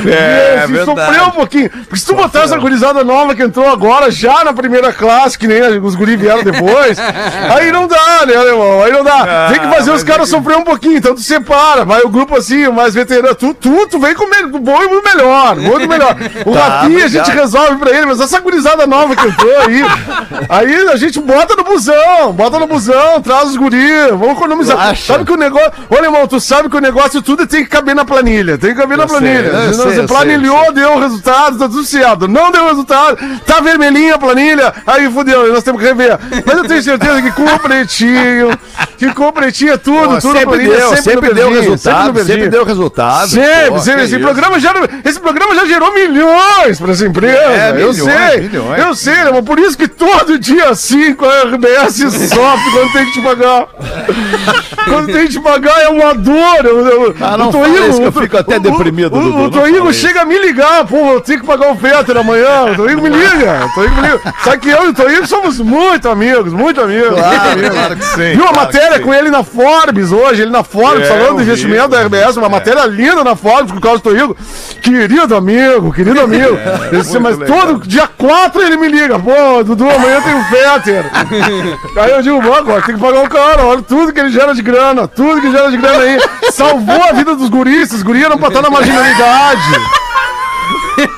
É, 0.06 0.66
e, 0.70 0.80
assim. 0.80 0.86
Sofreu 0.86 1.24
um 1.24 1.32
pouquinho. 1.32 1.70
Porque 1.70 1.96
se 1.96 2.06
tu 2.06 2.14
botar 2.14 2.42
essa 2.42 2.58
gurizada 2.58 3.02
nova 3.02 3.34
que 3.34 3.42
entrou 3.42 3.70
agora, 3.70 4.12
já 4.12 4.44
na 4.44 4.52
primeira 4.52 4.92
classe, 4.92 5.40
que 5.40 5.48
nem 5.48 5.62
os 5.80 5.96
guri 5.96 6.18
vieram 6.18 6.44
depois, 6.44 6.98
aí 7.56 7.72
não 7.72 7.88
dá, 7.88 8.26
né, 8.26 8.34
irmão? 8.34 8.84
Aí 8.84 8.92
não 8.92 9.06
dá. 9.06 9.48
Tem 9.50 9.62
que 9.62 9.74
fazer 9.74 9.92
os 9.92 10.04
caras 10.04 10.28
sofrer 10.28 10.58
um 10.58 10.64
pouquinho, 10.64 10.98
então 10.98 11.16
tu 11.16 11.22
separa. 11.22 11.86
Vai 11.86 12.02
o 12.02 12.10
grupo 12.10 12.36
assim, 12.36 12.68
o 12.68 12.74
mais 12.74 12.94
veterano. 12.94 13.34
Tu, 13.36 13.54
tu, 13.54 13.88
tu 13.88 14.00
vem 14.00 14.14
com 14.14 14.26
o 14.26 14.60
bom 14.60 14.84
e 14.84 14.88
do 14.90 15.02
melhor. 15.02 15.56
Bom 15.56 15.80
e 15.80 15.88
melhor. 15.88 16.16
O 16.46 16.52
Tá, 16.58 16.68
Rafinha 16.68 17.06
a 17.06 17.08
gente 17.08 17.32
resolve 17.32 17.78
pra 17.78 17.92
ele, 17.92 18.08
mas 18.08 18.20
essa 18.20 18.40
gurizada 18.40 18.88
nova 18.88 19.16
que 19.16 19.28
entrou 19.28 19.62
aí, 19.62 19.82
aí 20.50 20.90
a 20.90 20.96
gente 20.96 21.20
bota 21.20 21.56
no 21.56 21.64
busão, 21.64 22.34
bota 22.34 22.58
no 22.60 22.68
busão, 22.68 23.22
traz 23.22 23.50
os 23.50 23.56
guri, 23.56 24.10
vamos 24.10 24.38
economizar. 24.38 24.96
Sabe 24.96 25.24
que 25.24 25.32
o 25.32 25.38
negócio. 25.38 25.72
Olha, 25.90 26.06
irmão, 26.06 26.28
tu 26.28 26.40
sabe 26.40 26.68
que 26.70 26.76
o 26.76 26.82
negócio 26.82 26.97
tudo 27.24 27.48
tem 27.48 27.64
que 27.64 27.70
caber 27.70 27.96
na 27.96 28.06
planilha. 28.06 28.58
Tem 28.58 28.74
que 28.74 28.80
caber 28.80 28.98
na 28.98 29.08
sei, 29.08 29.18
planilha. 29.18 29.48
eu 29.48 29.74
sei, 29.74 29.86
você 29.86 30.00
eu 30.02 30.08
planilhou, 30.08 30.74
deu 30.74 30.94
o 30.94 31.00
resultado, 31.00 31.58
tá 31.58 31.68
tudo 31.68 31.84
certo. 31.84 32.28
Não 32.28 32.52
deu 32.52 32.68
resultado, 32.68 33.18
tá 33.46 33.60
vermelhinha 33.60 34.16
a 34.16 34.18
planilha, 34.18 34.74
aí 34.86 35.10
fudeu, 35.12 35.52
nós 35.54 35.64
temos 35.64 35.82
que 35.82 35.88
rever. 35.88 36.18
Mas 36.46 36.58
eu 36.58 36.68
tenho 36.68 36.82
certeza 36.82 37.22
que 37.22 37.32
com 37.32 37.46
o 37.46 37.60
pretinho, 37.60 38.58
que 38.98 39.14
com 39.14 39.28
o 39.28 39.34
pretinho 39.34 39.74
é 39.74 39.78
tudo, 39.78 40.16
Pô, 40.16 40.22
tudo 40.22 40.34
sempre 40.38 40.46
planilha, 40.46 40.78
deu, 40.78 40.98
sempre 40.98 41.30
no 41.30 41.36
deu 41.36 41.50
resultado, 41.52 42.14
verdinho. 42.14 42.36
sempre 42.36 42.50
deu 42.50 42.66
resultado. 42.66 43.30
Sempre, 43.30 43.70
Pô, 43.70 43.80
sempre. 43.80 44.04
Esse 44.04 44.16
isso. 44.16 44.24
programa, 44.24 44.60
já, 44.60 44.74
esse 45.04 45.20
programa 45.20 45.56
já 45.56 45.66
gerou 45.66 45.94
milhões 45.94 46.80
para 46.80 46.92
essa 46.92 47.06
empresa. 47.06 47.38
É, 47.38 47.70
eu 47.72 47.94
milhões, 47.94 47.98
sei. 47.98 48.42
milhões. 48.42 48.80
Eu 48.80 48.96
sei, 48.96 49.14
irmão. 49.14 49.44
Por 49.44 49.60
isso 49.60 49.78
que 49.78 49.88
todo 49.88 50.38
dia 50.40 50.74
5 50.74 51.26
a 51.26 51.44
RBS 51.44 51.98
sofre 52.30 52.72
quando 52.72 52.94
tem 52.94 53.06
que 53.06 53.12
te 53.14 53.22
pagar. 53.22 53.68
quando 54.86 55.06
tem 55.08 55.28
que 55.28 55.34
te 55.34 55.40
pagar 55.40 55.82
é 55.82 55.90
uma 55.90 56.14
dor. 56.14 56.87
Eu, 56.90 57.16
Ah, 57.22 57.38
não 57.38 57.50
o 57.50 57.52
que 57.52 58.04
eu 58.04 58.12
fico 58.12 58.38
até 58.38 58.58
o- 58.58 58.60
deprimido, 58.60 59.16
O, 59.18 59.22
Dudu, 59.50 59.60
o, 59.60 59.90
isso. 59.90 60.00
chega 60.00 60.22
a 60.22 60.26
me 60.26 60.38
ligar. 60.40 60.86
Pô, 60.86 61.14
eu 61.14 61.22
tenho 61.22 61.40
que 61.42 61.46
pagar 61.46 61.72
o 61.72 61.76
Peter 61.76 62.18
amanhã. 62.18 62.72
O 62.72 62.76
Toinho 62.76 63.02
me 63.02 63.10
liga. 63.10 63.66
O 63.66 63.74
Toinho 63.74 63.94
me 63.96 64.02
liga. 64.02 64.22
Só 64.44 64.58
que 64.58 64.70
eu 64.70 64.86
e 64.86 64.88
o 64.90 64.94
Toinho 64.94 65.28
somos 65.28 65.60
muito 65.60 66.10
amigos, 66.10 66.54
muito 66.54 66.82
amigos. 66.82 67.10
muito 67.12 67.22
Claro, 67.24 67.52
amigos. 67.52 67.70
claro 67.78 67.96
que 67.96 68.06
sim. 68.06 68.16
Viu 68.34 68.44
a 68.44 68.48
claro 68.48 68.56
matéria 68.56 68.90
que 68.92 68.98
sim. 68.98 69.04
com 69.04 69.14
ele 69.14 69.30
na 69.30 69.44
Forbes 69.44 70.12
hoje, 70.12 70.42
ele 70.44 70.52
na 70.52 70.64
Forbes, 70.64 71.02
É, 71.04 71.06
falando 71.06 71.36
do 71.38 71.42
investimento 71.42 71.88
da 71.90 72.02
RBS, 72.02 72.38
uma 72.38 72.48
é. 72.48 72.50
matéria 72.50 72.86
linda 72.86 73.24
na 73.24 73.36
Forbes 73.36 73.72
com 73.72 73.78
o 73.78 73.82
Carlos 73.82 74.02
Toigo. 74.02 74.36
Querido 74.82 75.36
amigo, 75.36 75.94
querido 75.94 76.22
amigo. 76.22 76.58
Ele 76.92 77.02
disse, 77.02 77.20
mas 77.20 77.38
legal. 77.38 77.58
todo 77.58 77.88
dia 77.88 78.08
4 78.18 78.62
ele 78.62 78.78
me 78.78 78.88
liga. 78.88 79.20
Pô, 79.20 79.64
Dudu, 79.64 79.84
amanhã 79.90 80.22
tem 80.22 80.34
o 80.34 80.44
Fetter. 80.46 81.06
Aí 81.98 82.12
eu 82.12 82.22
digo, 82.22 82.42
"Bom, 82.42 82.54
agora 82.54 82.82
tem 82.82 82.96
que 82.96 83.02
pagar 83.02 83.24
o 83.24 83.30
cara. 83.30 83.64
Olha 83.66 83.82
tudo 83.82 84.14
que 84.14 84.20
ele 84.20 84.30
gera 84.32 84.54
de 84.54 84.62
grana, 84.62 85.08
tudo 85.08 85.42
que 85.42 85.52
gera 85.52 85.70
de 85.70 85.78
grana 85.78 86.04
aí. 86.04 86.18
Salvou 86.78 87.10
a 87.10 87.12
vida 87.12 87.36
dos 87.36 87.50
guris, 87.50 87.92
os 87.92 88.04
guris 88.04 88.24
eram 88.24 88.38
pra 88.38 88.50
estar 88.50 88.62
na 88.62 88.70
marginalidade. 88.70 89.62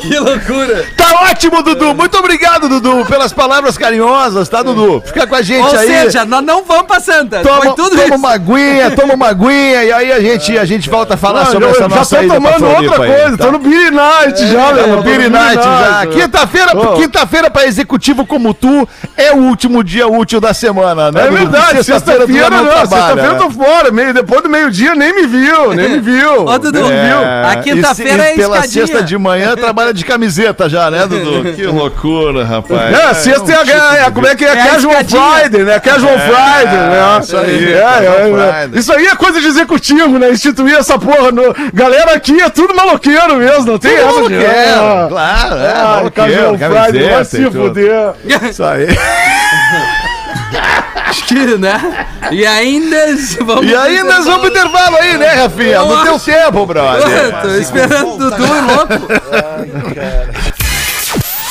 Que 0.00 0.18
loucura. 0.18 0.84
Tá 0.96 1.22
ótimo, 1.30 1.62
Dudu. 1.62 1.94
Muito 1.94 2.16
obrigado, 2.18 2.68
Dudu, 2.68 3.04
pelas 3.06 3.32
palavras 3.32 3.76
carinhosas, 3.78 4.48
tá, 4.48 4.62
Dudu? 4.62 5.02
Fica 5.06 5.26
com 5.26 5.34
a 5.34 5.42
gente 5.42 5.64
Ou 5.74 5.78
aí. 5.78 5.86
seja, 5.86 6.24
nós 6.24 6.42
não 6.44 6.64
vamos 6.64 6.86
pra 6.86 7.00
Santa. 7.00 7.42
Foi 7.42 7.50
Toma, 7.60 7.74
tudo 7.74 7.90
toma 7.90 8.04
isso. 8.04 8.14
uma 8.14 8.30
aguinha, 8.32 8.90
toma 8.92 9.14
uma 9.14 9.28
aguinha 9.28 9.84
e 9.84 9.92
aí 9.92 10.12
a 10.12 10.20
gente, 10.20 10.58
a 10.58 10.64
gente 10.64 10.88
volta 10.90 11.14
a 11.14 11.16
falar 11.16 11.44
Não, 11.44 11.52
sobre 11.52 11.64
eu 11.66 11.70
essa 11.70 11.80
já 11.80 11.88
nossa 11.88 12.16
tô 12.16 12.22
ida 12.22 12.40
pra 12.40 12.52
tomando 12.52 12.66
outra 12.74 13.04
aí, 13.04 13.10
coisa, 13.20 13.36
tá? 13.38 13.44
tô 13.46 13.52
no 13.52 13.58
Beer 13.58 13.92
Night 13.92 14.46
já, 14.46 14.66
Tá 14.66 14.72
meu. 14.74 14.88
no 14.96 15.02
Beer 15.02 15.30
Night 15.30 15.62
já. 15.62 16.06
Quinta-feira, 16.06 16.72
quinta-feira 16.96 17.50
para 17.50 17.66
executivo 17.66 18.26
como 18.26 18.52
tu 18.54 18.88
é 19.16 19.32
o 19.32 19.36
último 19.38 19.82
dia 19.82 20.06
útil 20.06 20.40
da 20.40 20.52
semana, 20.54 21.10
né? 21.10 21.26
É 21.26 21.30
verdade, 21.30 21.82
sexta-feira 21.84 22.26
já 22.50 22.50
não, 22.50 22.70
sexta-feira 22.80 23.22
eu 23.28 23.38
tô 23.38 23.50
fora, 23.50 23.90
meio, 23.90 24.12
depois 24.12 24.42
do 24.42 24.48
meio-dia 24.48 24.94
nem 24.94 25.14
me 25.14 25.26
viu, 25.26 25.74
nem 25.74 25.88
me 25.88 26.00
viu. 26.00 26.46
Ô, 26.46 26.58
Dudu, 26.58 26.80
e 26.80 27.62
quinta-feira 27.62 28.24
é 28.24 28.34
e 28.34 28.36
Pela 28.36 28.56
escadinha. 28.58 28.86
sexta 28.86 29.02
de 29.02 29.16
manhã 29.18 29.54
trabalha 29.56 29.85
de 29.92 30.04
camiseta 30.04 30.68
já, 30.68 30.90
né, 30.90 31.06
Dudu? 31.06 31.44
Que 31.56 31.66
loucura, 31.66 32.44
rapaz. 32.44 32.94
É, 32.98 33.14
sexta 33.14 33.52
é, 33.52 33.56
a, 33.56 34.06
é, 34.06 34.10
como 34.10 34.26
é 34.26 34.34
que 34.34 34.44
é? 34.44 34.48
É 34.48 34.60
a 34.60 34.66
Casual. 34.66 34.94
Friday, 35.04 35.64
né? 35.64 35.80
Casual 35.80 36.18
Friday, 36.18 36.76
né? 36.76 37.18
isso 37.20 37.36
aí, 37.36 37.64
É, 37.64 37.76
é, 37.76 37.80
é. 37.80 38.60
Friday. 38.62 38.80
Isso 38.80 38.92
aí 38.92 39.06
é 39.06 39.16
coisa 39.16 39.40
de 39.40 39.46
executivo, 39.46 40.18
né? 40.18 40.30
Instituir 40.30 40.76
essa 40.76 40.98
porra. 40.98 41.30
No... 41.32 41.54
Galera 41.72 42.12
aqui 42.14 42.40
é 42.40 42.48
tudo 42.50 42.74
maloqueiro 42.74 43.36
mesmo, 43.36 43.66
não 43.72 43.78
tem 43.78 43.94
essa 43.94 44.22
de... 44.22 44.28
Quero, 44.28 44.80
Ah, 44.80 45.06
claro, 45.08 45.56
é, 45.56 45.72
ah, 45.72 45.84
maloqueiro, 45.96 46.58
Casual 46.58 46.84
Friday, 46.84 47.08
vai 47.10 47.24
se 47.24 47.44
tudo. 47.44 47.62
fuder. 47.68 48.12
Isso 48.50 48.64
aí. 48.64 48.86
Acho 51.16 51.24
que, 51.24 51.56
né? 51.56 52.06
E 52.30 52.46
ainda 52.46 52.96
vamos. 53.40 53.64
E 53.64 54.02
nós 54.02 54.26
vamos 54.26 54.40
pro 54.40 54.50
intervalo 54.50 54.96
aí, 54.98 55.16
né, 55.16 55.28
Rafinha? 55.28 55.76
Eu 55.76 55.86
No 55.86 56.04
teu 56.04 56.20
tempo, 56.20 56.66
brother. 56.66 57.40
Tô 57.40 57.48
esperando 57.54 58.14
o 58.14 58.18
Dudu 58.18 58.42
louco. 58.42 59.08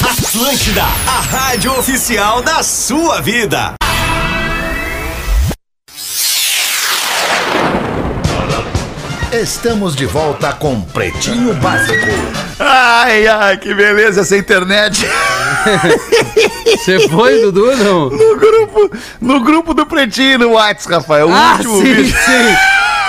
Atlântida, 0.03 0.83
a 1.07 1.19
rádio 1.35 1.71
oficial 1.79 2.43
da 2.43 2.61
sua 2.61 3.21
vida. 3.21 3.73
Estamos 9.41 9.95
de 9.95 10.05
volta 10.05 10.53
com 10.53 10.79
Pretinho 10.81 11.53
Básico. 11.55 12.07
Ai, 12.59 13.27
ai, 13.27 13.57
que 13.57 13.73
beleza 13.73 14.21
essa 14.21 14.37
internet. 14.37 15.05
Você 16.77 17.07
foi, 17.09 17.41
Dudu, 17.41 17.75
não? 17.77 18.09
No 18.09 18.37
grupo, 18.37 18.91
no 19.19 19.39
grupo 19.43 19.73
do 19.73 19.85
Pretinho 19.85 20.39
no 20.39 20.49
WhatsApp, 20.51 20.95
Rafael. 20.95 21.27
O 21.29 21.33
Ah, 21.33 21.55
último 21.57 21.77
sim, 21.81 21.93
vídeo. 21.93 22.15
sim. 22.17 22.55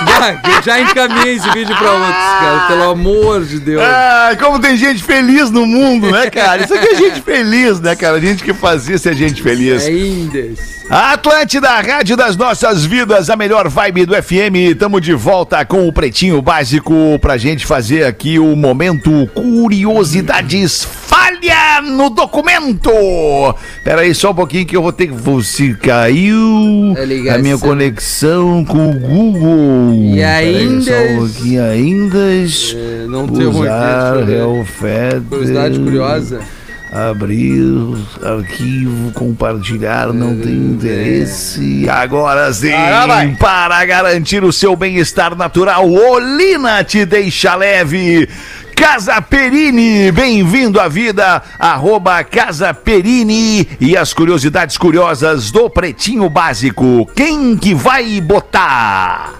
Já, 0.05 0.61
já 0.61 0.79
encaminhei 0.81 1.35
esse 1.37 1.49
vídeo 1.51 1.75
pra 1.75 1.91
outros, 1.91 2.23
cara. 2.39 2.67
Pelo 2.67 2.83
amor 2.91 3.43
de 3.43 3.59
Deus. 3.59 3.81
Ah, 3.83 4.35
como 4.39 4.59
tem 4.59 4.75
gente 4.77 5.01
feliz 5.03 5.49
no 5.49 5.65
mundo, 5.65 6.11
né, 6.11 6.29
cara? 6.29 6.63
Isso 6.63 6.73
aqui 6.73 6.87
é 6.89 6.95
gente 6.95 7.21
feliz, 7.25 7.79
né, 7.79 7.95
cara? 7.95 8.19
Gente 8.21 8.43
que 8.43 8.53
faz 8.53 8.87
isso 8.87 9.07
é 9.09 9.13
gente 9.13 9.41
feliz. 9.41 9.85
Ainda. 9.85 10.76
A 10.89 11.13
Atlântida, 11.13 11.69
a 11.69 11.81
rádio 11.81 12.15
das 12.15 12.37
nossas 12.37 12.85
vidas, 12.85 13.29
a 13.29 13.35
melhor 13.35 13.67
vibe 13.67 14.05
do 14.05 14.13
FM. 14.15 14.73
Tamo 14.79 15.01
de 15.01 15.13
volta 15.13 15.65
com 15.65 15.85
o 15.85 15.91
Pretinho 15.91 16.41
Básico 16.41 16.93
pra 17.19 17.35
gente 17.37 17.65
fazer 17.65 18.05
aqui 18.05 18.39
o 18.39 18.55
momento 18.55 19.27
Curiosidades 19.33 20.85
Falha 20.85 21.81
no 21.81 22.09
Documento. 22.09 22.89
Pera 23.83 24.01
aí 24.01 24.15
só 24.15 24.31
um 24.31 24.35
pouquinho 24.35 24.65
que 24.65 24.77
eu 24.77 24.81
vou 24.81 24.93
ter 24.93 25.07
que... 25.07 25.13
Você 25.13 25.73
caiu 25.73 26.95
A 26.97 27.03
ligação. 27.03 27.39
a 27.39 27.43
minha 27.43 27.57
conexão 27.57 28.63
com 28.63 28.89
o 28.89 28.93
Google. 28.93 29.93
E 29.93 30.15
Pera 30.15 30.37
aí 30.37 30.55
ainda- 30.55 31.69
ainda... 31.69 32.17
É, 32.17 33.05
não 33.09 33.27
tem 33.27 33.45
Usar 33.45 34.23
ver. 34.23 34.37
Hellfeather. 34.37 35.21
Curiosidade 35.29 35.79
curiosa. 35.79 36.39
Abrir 36.91 37.63
arquivo, 38.23 39.11
compartilhar, 39.11 40.13
não 40.13 40.37
tem 40.37 40.53
interesse. 40.53 41.87
Agora 41.89 42.51
sim, 42.53 42.71
para 43.39 43.83
garantir 43.85 44.43
o 44.43 44.53
seu 44.53 44.75
bem-estar 44.75 45.35
natural, 45.35 45.91
Olina 45.91 46.83
te 46.85 47.05
deixa 47.05 47.55
leve. 47.55 48.29
Casa 48.73 49.21
Perini, 49.21 50.11
bem-vindo 50.11 50.79
à 50.79 50.87
vida, 50.87 51.41
arroba 51.59 52.23
Casa 52.23 52.73
Perini 52.73 53.67
e 53.81 53.97
as 53.97 54.13
curiosidades 54.13 54.77
curiosas 54.77 55.51
do 55.51 55.69
Pretinho 55.69 56.29
Básico. 56.29 57.09
Quem 57.15 57.57
que 57.57 57.73
vai 57.73 58.21
botar? 58.21 59.33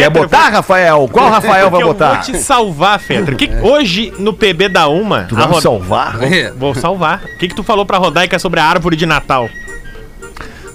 Quer 0.00 0.10
botar, 0.10 0.42
vou- 0.44 0.50
Rafael? 0.52 1.08
Qual 1.12 1.30
Rafael 1.30 1.70
vai 1.70 1.82
botar? 1.82 2.08
Eu 2.08 2.14
vou 2.14 2.22
te 2.22 2.38
salvar, 2.38 2.98
Fetter. 3.00 3.36
Que- 3.38 3.50
hoje, 3.62 4.12
no 4.18 4.32
PB 4.32 4.68
da 4.68 4.88
Uma... 4.88 5.24
Tu 5.24 5.34
vai 5.34 5.46
me 5.46 5.54
Ro- 5.54 5.60
salvar? 5.60 6.22
É. 6.22 6.50
Vou 6.50 6.74
salvar. 6.74 7.22
O 7.24 7.38
que, 7.38 7.48
que 7.48 7.54
tu 7.54 7.62
falou 7.62 7.84
pra 7.86 7.98
Rodaica 7.98 8.38
sobre 8.38 8.60
a 8.60 8.64
árvore 8.64 8.96
de 8.96 9.06
Natal 9.06 9.48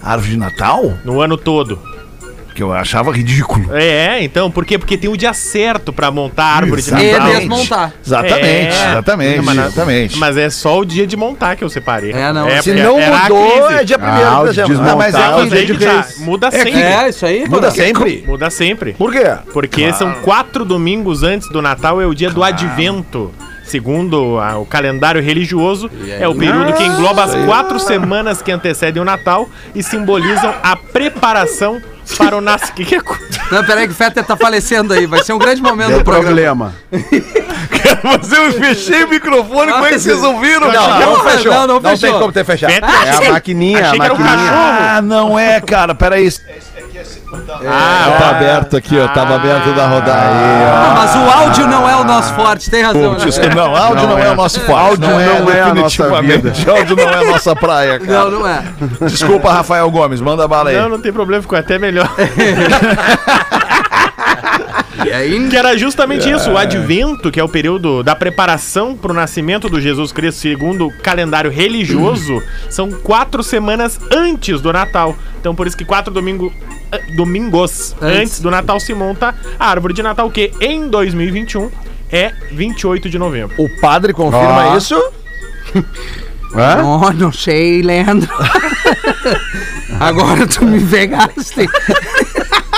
Árvore 0.04 0.32
de 0.32 0.38
Natal? 0.38 0.94
no 1.06 1.22
ano 1.22 1.38
todo? 1.38 1.80
Que 2.54 2.62
eu 2.62 2.74
achava 2.74 3.12
ridículo. 3.12 3.74
É, 3.74 4.22
então, 4.24 4.52
por 4.52 4.66
quê? 4.66 4.78
Porque 4.78 4.98
tem 4.98 5.10
o 5.10 5.16
dia 5.16 5.34
certo 5.34 5.94
pra 5.94 6.12
montar 6.12 6.44
a 6.44 6.56
árvore 6.58 6.82
de 6.82 6.90
E 6.90 7.12
Natal. 7.14 7.28
desmontar. 7.36 7.94
Exatamente, 8.06 8.46
É. 8.76 8.90
exatamente, 8.92 9.42
Mas, 9.42 9.58
exatamente. 9.58 10.18
Mas 10.18 10.38
é 10.38 10.50
só 10.50 10.80
o 10.80 10.86
dia 10.86 11.08
de 11.08 11.16
montar 11.16 11.56
que 11.56 11.64
eu 11.64 11.70
separei. 11.70 12.12
É, 12.12 12.34
não, 12.34 12.48
Se 12.62 12.74
não 12.74 13.00
era 13.00 13.16
a 13.18 13.22
mudou, 13.24 13.72
é 13.72 13.84
dia 13.86 13.98
1 13.98 14.02
Ah, 14.04 14.40
de 14.42 14.48
dezembro. 14.50 14.82
Ah, 14.90 14.96
mas 14.98 15.16
é 15.16 15.18
é 15.18 15.22
o 15.22 15.32
que- 15.32 15.38
Mas 15.42 15.54
aí 15.54 15.66
dia 15.66 15.76
que 15.76 15.80
de 15.80 15.86
tá, 15.86 16.08
muda 16.18 16.48
É 16.48 16.52
sempre. 16.52 16.82
É, 16.82 17.10
isso 17.10 17.26
aí. 17.26 17.48
Muda 17.50 17.72
sempre? 17.72 18.24
Muda 18.28 18.50
sempre. 18.50 18.94
Por 18.94 19.12
quê? 19.14 19.32
Porque 19.54 19.94
são 19.94 20.12
quatro 20.16 20.66
domingos 20.66 21.24
antes 21.24 21.48
do 21.50 21.62
Natal, 21.62 22.02
é 22.02 22.06
o 22.06 22.14
dia 22.14 22.30
do 22.30 22.44
advento. 22.44 23.32
Segundo 23.64 24.38
a- 24.38 24.58
o 24.58 24.66
calendário 24.66 25.22
religioso, 25.24 25.90
é 26.20 26.28
o 26.28 26.36
período 26.36 26.74
que 26.74 26.84
engloba 26.84 27.24
as 27.24 27.34
quatro 27.46 27.80
semanas 27.80 28.42
que 28.42 28.52
antecedem 28.52 29.02
o 29.02 29.06
Natal 29.06 29.48
e 29.74 29.82
simbolizam 29.82 30.54
a 30.62 30.76
preparação 30.76 31.82
para 32.18 32.38
o 32.38 32.42
nascimento. 32.42 32.76
Que 32.76 32.86
que 32.86 32.96
é 32.96 33.02
Não, 33.52 33.64
peraí 33.66 33.86
que 33.88 33.94
o 33.94 33.96
Fetter 33.96 34.24
tá 34.24 34.36
falecendo 34.38 34.94
aí. 34.94 35.06
Vai 35.06 35.24
ser 35.24 35.34
um 35.34 35.38
grande 35.40 35.62
momento 35.62 35.90
Deu 35.90 35.98
do 36.00 36.04
programa. 36.04 36.74
problema. 36.90 37.22
Mas 38.04 38.32
eu 38.32 38.52
fechei 38.54 39.04
o 39.04 39.10
microfone, 39.10 39.72
como 39.72 39.86
é 39.86 39.90
que 39.90 40.00
vocês 40.00 40.24
ouviram, 40.24 40.68
Não, 40.68 40.74
cara? 40.74 41.06
não 41.06 41.20
fechou. 41.24 41.52
Não, 41.54 41.68
não 41.68 41.80
Não 41.80 41.92
fechou. 41.92 42.10
tem 42.10 42.20
como 42.20 42.32
ter 42.32 42.46
fechado. 42.46 42.72
Fetter, 42.72 42.90
É 42.90 43.10
a 43.10 43.14
achei- 43.18 43.32
maquininha, 43.32 43.78
a 43.80 43.88
achei 43.88 44.00
que 44.00 44.06
era 44.06 44.14
um 44.14 44.18
maquininha. 44.18 44.50
cachorro. 44.52 44.78
Ah, 44.98 45.02
não 45.02 45.40
é, 45.40 45.62
cara, 45.62 45.94
peraí. 45.96 46.30
Ah, 47.68 48.18
Tá 48.20 48.30
aberto 48.32 48.78
aqui, 48.78 48.98
ó, 48.98 49.08
tava 49.08 49.36
aberto 49.36 49.74
da 49.74 49.88
rodada. 49.88 50.12
Ah, 50.14 50.94
mas 50.96 51.16
o 51.16 51.40
áudio 51.40 51.68
não 51.68 51.90
é 51.90 51.96
o 51.96 52.04
nosso 52.04 52.34
forte, 52.34 52.70
tem 52.70 52.82
razão. 52.84 53.16
Putz, 53.16 53.38
né? 53.38 53.50
não, 53.56 53.76
áudio 53.76 54.08
não, 54.08 54.18
é, 54.18 54.32
o 54.32 54.36
nosso 54.36 54.60
forte. 54.62 54.88
Áudio 54.88 55.10
não 55.10 55.20
é 55.20 55.62
a 55.62 55.74
nossa 55.74 56.04
definitivamente. 56.04 56.70
Áudio 56.70 56.96
não 56.96 57.10
é 57.10 57.16
a 57.16 57.24
nossa 57.24 57.56
praia, 57.56 58.00
cara. 58.06 58.30
Não, 58.30 58.32
não 58.32 58.48
é. 58.48 58.64
Desculpa, 59.02 59.52
Rafael 59.52 59.90
Gomes, 59.90 60.22
manda 60.22 60.48
bala 60.48 60.70
aí. 60.70 60.78
Não, 60.78 60.90
não 60.90 61.00
tem 61.00 61.12
problema, 61.12 61.42
ficou 61.42 61.58
até 61.58 61.78
melhor. 61.78 62.10
Ainda. 65.14 65.50
Que 65.50 65.58
era 65.58 65.78
justamente 65.78 66.30
isso, 66.30 66.52
o 66.52 66.58
advento, 66.58 67.32
que 67.32 67.40
é 67.40 67.44
o 67.44 67.50
período 67.50 68.04
da 68.04 68.16
preparação 68.16 68.96
para 68.96 69.12
o 69.12 69.16
nascimento 69.16 69.68
do 69.70 69.82
Jesus 69.82 70.12
Cristo, 70.12 70.40
segundo 70.40 70.88
o 70.88 70.92
calendário 70.92 71.50
religioso, 71.52 72.42
são 72.70 72.92
quatro 72.92 73.44
semanas 73.44 74.00
antes 74.12 74.62
do 74.62 74.72
Natal. 74.72 75.16
Então 75.40 75.56
por 75.56 75.68
isso 75.68 75.76
que 75.76 75.84
quatro 75.86 76.14
domingo, 76.14 76.54
eh, 76.70 76.81
domingos 77.16 77.96
Antes. 78.02 78.20
antes. 78.20 78.40
do 78.40 78.50
Natal 78.52 78.80
se 78.80 78.94
monta 78.94 79.34
a 79.60 79.68
árvore 79.70 79.94
de 79.94 80.02
Natal, 80.04 80.30
que 80.30 80.52
em 80.60 80.88
2021 80.90 81.70
é 82.12 82.34
28 82.52 83.10
de 83.10 83.18
novembro. 83.18 83.56
O 83.58 83.70
padre 83.80 84.14
confirma 84.14 84.70
Ó. 84.70 84.78
isso? 84.78 84.96
Hã? 86.54 86.84
Oh, 86.84 87.12
não 87.14 87.32
sei, 87.32 87.82
Leandro. 87.82 88.30
Agora 90.00 90.46
tu 90.46 90.66
me 90.66 90.82
pegaste. 90.86 91.70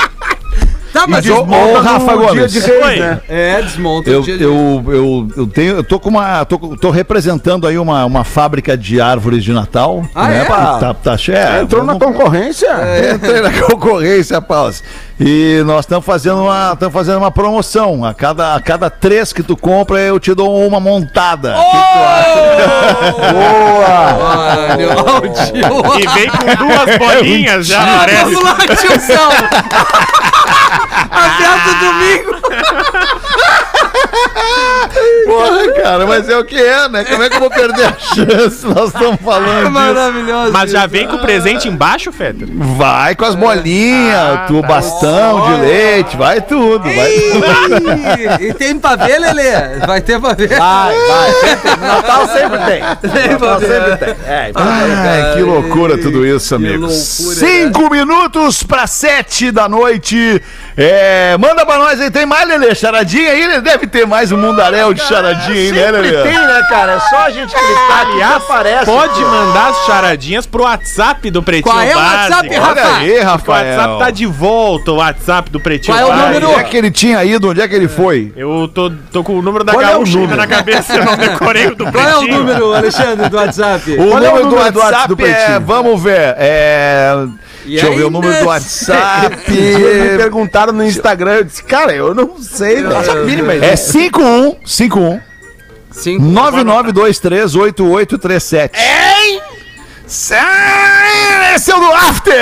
tá, 0.94 1.06
mas 1.08 1.28
ô, 1.30 1.42
ô, 1.42 1.80
Rafa 1.82 2.12
no 2.16 2.28
Gomes. 2.28 2.52
dia 2.52 2.62
de 2.62 2.68
reis, 2.68 3.00
né? 3.00 3.22
É, 3.28 3.62
desmonta 3.62 4.10
Eu, 4.10 4.20
o 4.20 4.24
dia 4.24 4.38
de- 4.38 4.44
eu, 4.44 4.84
eu, 4.88 5.28
eu 5.36 5.48
tenho, 5.48 5.76
eu 5.78 5.84
tô 5.84 6.00
com 6.00 6.10
uma, 6.10 6.46
tô, 6.46 6.58
tô 6.78 6.90
representando 6.92 7.68
aí 7.68 7.78
uma, 7.78 8.06
uma 8.06 8.24
fábrica 8.24 8.78
de 8.78 9.02
árvores 9.02 9.44
de 9.44 9.52
Natal. 9.52 10.04
Ah, 10.14 10.28
né? 10.28 10.42
é? 10.42 10.46
Tá, 10.46 10.94
tá, 10.94 11.16
é, 11.30 11.62
Entrou 11.62 11.84
na 11.84 11.96
concorrência? 12.00 12.70
Entrei 13.14 13.42
na 13.42 13.52
concorrência, 13.52 14.42
Paus. 14.42 14.84
E 15.20 15.62
nós 15.66 15.82
estamos 15.82 16.06
fazendo 16.06 16.42
uma, 16.44 16.72
estamos 16.74 16.94
fazendo 16.94 17.18
uma 17.18 17.32
promoção. 17.32 18.04
A 18.04 18.14
cada, 18.14 18.56
a 18.56 18.60
cada 18.62 18.90
três 18.90 19.32
que 19.32 19.44
tu 19.44 19.56
compra, 19.56 20.00
eu 20.00 20.20
te 20.20 20.34
dou 20.34 20.66
uma 20.66 20.80
montada. 20.80 21.56
O 21.58 21.64
que 21.64 21.78
tu 21.78 22.00
acha? 22.00 23.14
Olha, 23.34 24.88
ó, 24.98 25.18
o 25.18 25.22
tio. 25.22 26.00
E 26.00 26.08
vem 26.20 26.30
com 26.30 26.66
duas 26.66 26.98
bolinhas, 26.98 27.68
já 27.68 27.86
parece. 28.00 28.24
Vamos 28.34 28.44
lá, 28.44 28.56
tiozão. 28.76 29.30
Aberto 31.12 31.72
domingo. 31.80 32.34
Porra, 35.26 35.74
cara, 35.82 36.06
mas 36.06 36.30
é 36.30 36.38
o 36.38 36.44
que 36.44 36.56
é, 36.56 36.88
né? 36.90 37.04
Como 37.04 37.24
é 37.24 37.30
que 37.30 37.36
eu 37.36 37.40
vou 37.40 37.50
perder 37.50 37.86
a 37.86 37.94
chance? 37.94 38.66
Nós 38.66 38.94
estamos 38.94 39.20
falando 39.22 39.60
disso. 39.60 39.72
Maravilhoso. 39.72 40.52
Mas 40.52 40.72
já 40.72 40.86
vem 40.86 41.08
com 41.08 41.16
o 41.16 41.20
presente 41.22 41.68
embaixo, 41.68 42.12
Fetter? 42.12 42.48
Vai 42.52 43.16
com 43.16 43.26
as 43.26 43.36
bolinhas, 43.36 44.16
Ah, 44.16 44.46
tu 44.48 44.62
tá. 44.62 44.68
bastão 44.68 45.46
de 45.56 45.62
leite, 45.62 46.16
vai 46.18 46.42
tudo, 46.42 46.84
vai 46.84 47.12
tudo. 47.12 48.44
E, 48.44 48.54
tem 48.54 48.78
pra 48.78 48.96
ver, 48.96 49.20
Lelê? 49.20 49.80
Vai 49.86 50.02
ter 50.02 50.20
pra 50.20 50.34
ver. 50.34 50.50
Vai, 50.50 50.96
vai. 50.96 51.78
Natal 51.88 52.28
sempre 52.28 52.60
tem. 52.60 53.12
Tem 53.12 53.28
Natal 53.32 53.60
sempre 53.60 53.98
tem. 53.98 54.14
É, 54.34 54.52
Ai, 54.56 55.34
que 55.36 55.42
loucura 55.42 55.98
tudo 55.98 56.26
isso, 56.26 56.56
loucura, 56.58 56.90
Cinco 56.90 57.90
minutos 57.90 58.64
para 58.64 58.88
sete 58.88 59.52
da 59.52 59.68
noite. 59.68 60.42
É, 60.78 61.36
manda 61.38 61.66
pra 61.66 61.78
nós 61.78 62.00
aí, 62.00 62.10
tem 62.10 62.26
mais, 62.26 62.48
Lelê? 62.48 62.74
Charadinha 62.74 63.32
aí? 63.32 63.48
Lelê? 63.48 63.62
Deve 63.62 63.88
ter 63.88 64.03
mais 64.06 64.32
um 64.32 64.38
mundaréu 64.38 64.94
de 64.94 65.02
charadinha 65.02 65.56
aí, 65.56 65.72
né, 65.72 65.86
Sempre 65.86 66.02
Lelê? 66.02 66.24
tem, 66.24 66.34
né, 66.40 66.62
cara? 66.70 66.92
É 66.94 67.00
só 67.00 67.18
a 67.18 67.30
gente 67.32 67.54
clicar 67.54 68.08
Aliás, 68.08 68.36
aparece. 68.44 68.86
pode 68.86 69.20
mandar 69.22 69.70
as 69.70 69.86
charadinhas 69.86 70.46
pro 70.46 70.64
WhatsApp 70.64 71.30
do 71.32 71.42
Pretinho 71.44 71.74
Qual 71.74 71.82
é 71.82 71.96
o 71.96 72.00
WhatsApp, 72.00 72.50
Básico. 72.50 72.66
Rafa? 72.66 72.98
Aí, 72.98 73.20
O 73.20 73.24
Rafael. 73.24 73.66
WhatsApp 73.78 74.00
tá 74.00 74.10
de 74.12 74.26
volta, 74.26 74.92
o 74.92 74.96
WhatsApp 74.98 75.50
do 75.50 75.60
Pretinho 75.60 75.98
Qual 75.98 76.02
é 76.02 76.06
o 76.06 76.10
Básico. 76.10 76.28
número? 76.28 76.50
Onde 76.52 76.60
é 76.60 76.64
que 76.64 76.78
ele 76.78 76.92
tinha 76.92 77.24
ido? 77.24 77.50
Onde 77.50 77.62
é 77.62 77.68
que 77.68 77.76
ele 77.76 77.88
foi? 77.88 78.32
Eu 78.36 78.70
tô, 78.74 78.92
tô 79.12 79.24
com 79.24 79.38
o 79.38 79.42
número 79.42 79.64
da 79.64 79.74
Qual 79.74 79.82
é 79.84 79.88
o 79.88 79.92
gaúcha 80.00 80.18
número? 80.20 80.36
na 80.38 80.48
cabeça, 80.48 80.96
eu 80.96 81.06
não 81.06 81.16
decorei 81.16 81.68
o 81.68 81.76
do 81.76 81.92
Qual 81.92 82.04
é 82.08 82.16
o 82.16 82.20
Pretinho. 82.20 82.38
número, 82.40 82.74
Alexandre, 82.74 83.30
do 83.30 83.38
WhatsApp? 83.38 83.92
O 83.92 83.96
Qual 83.96 84.08
é 84.24 84.28
número, 84.28 84.36
o 84.36 84.40
do 84.50 84.56
número 84.56 84.72
do 84.72 84.80
WhatsApp, 84.80 85.08
do 85.08 85.14
é, 85.14 85.34
Pretinho? 85.34 85.62
vamos 85.62 86.02
ver, 86.04 86.36
é... 86.38 87.26
E 87.66 87.70
Deixa 87.72 87.86
eu 87.86 87.96
ver 87.96 88.04
o 88.04 88.10
número 88.10 88.38
do 88.42 88.46
WhatsApp. 88.48 89.38
Me 89.50 90.18
perguntaram 90.18 90.74
no 90.74 90.84
Instagram, 90.84 91.32
eu 91.36 91.44
disse, 91.46 91.64
cara, 91.64 91.94
eu 91.94 92.14
não 92.14 92.38
sei, 92.42 92.82
não 92.82 92.92
faço 92.92 93.12
a 93.12 93.16
mínima 93.16 93.56
ideia. 93.56 93.72
É 93.72 93.76
51 93.94 94.58
51 94.66 95.22
Cinco. 95.92 96.24
99238837. 96.24 98.72
Hein? 98.74 99.40
Esse 100.08 100.34
é 101.72 101.76
o 101.76 101.80
do 101.80 101.94
After! 101.94 102.34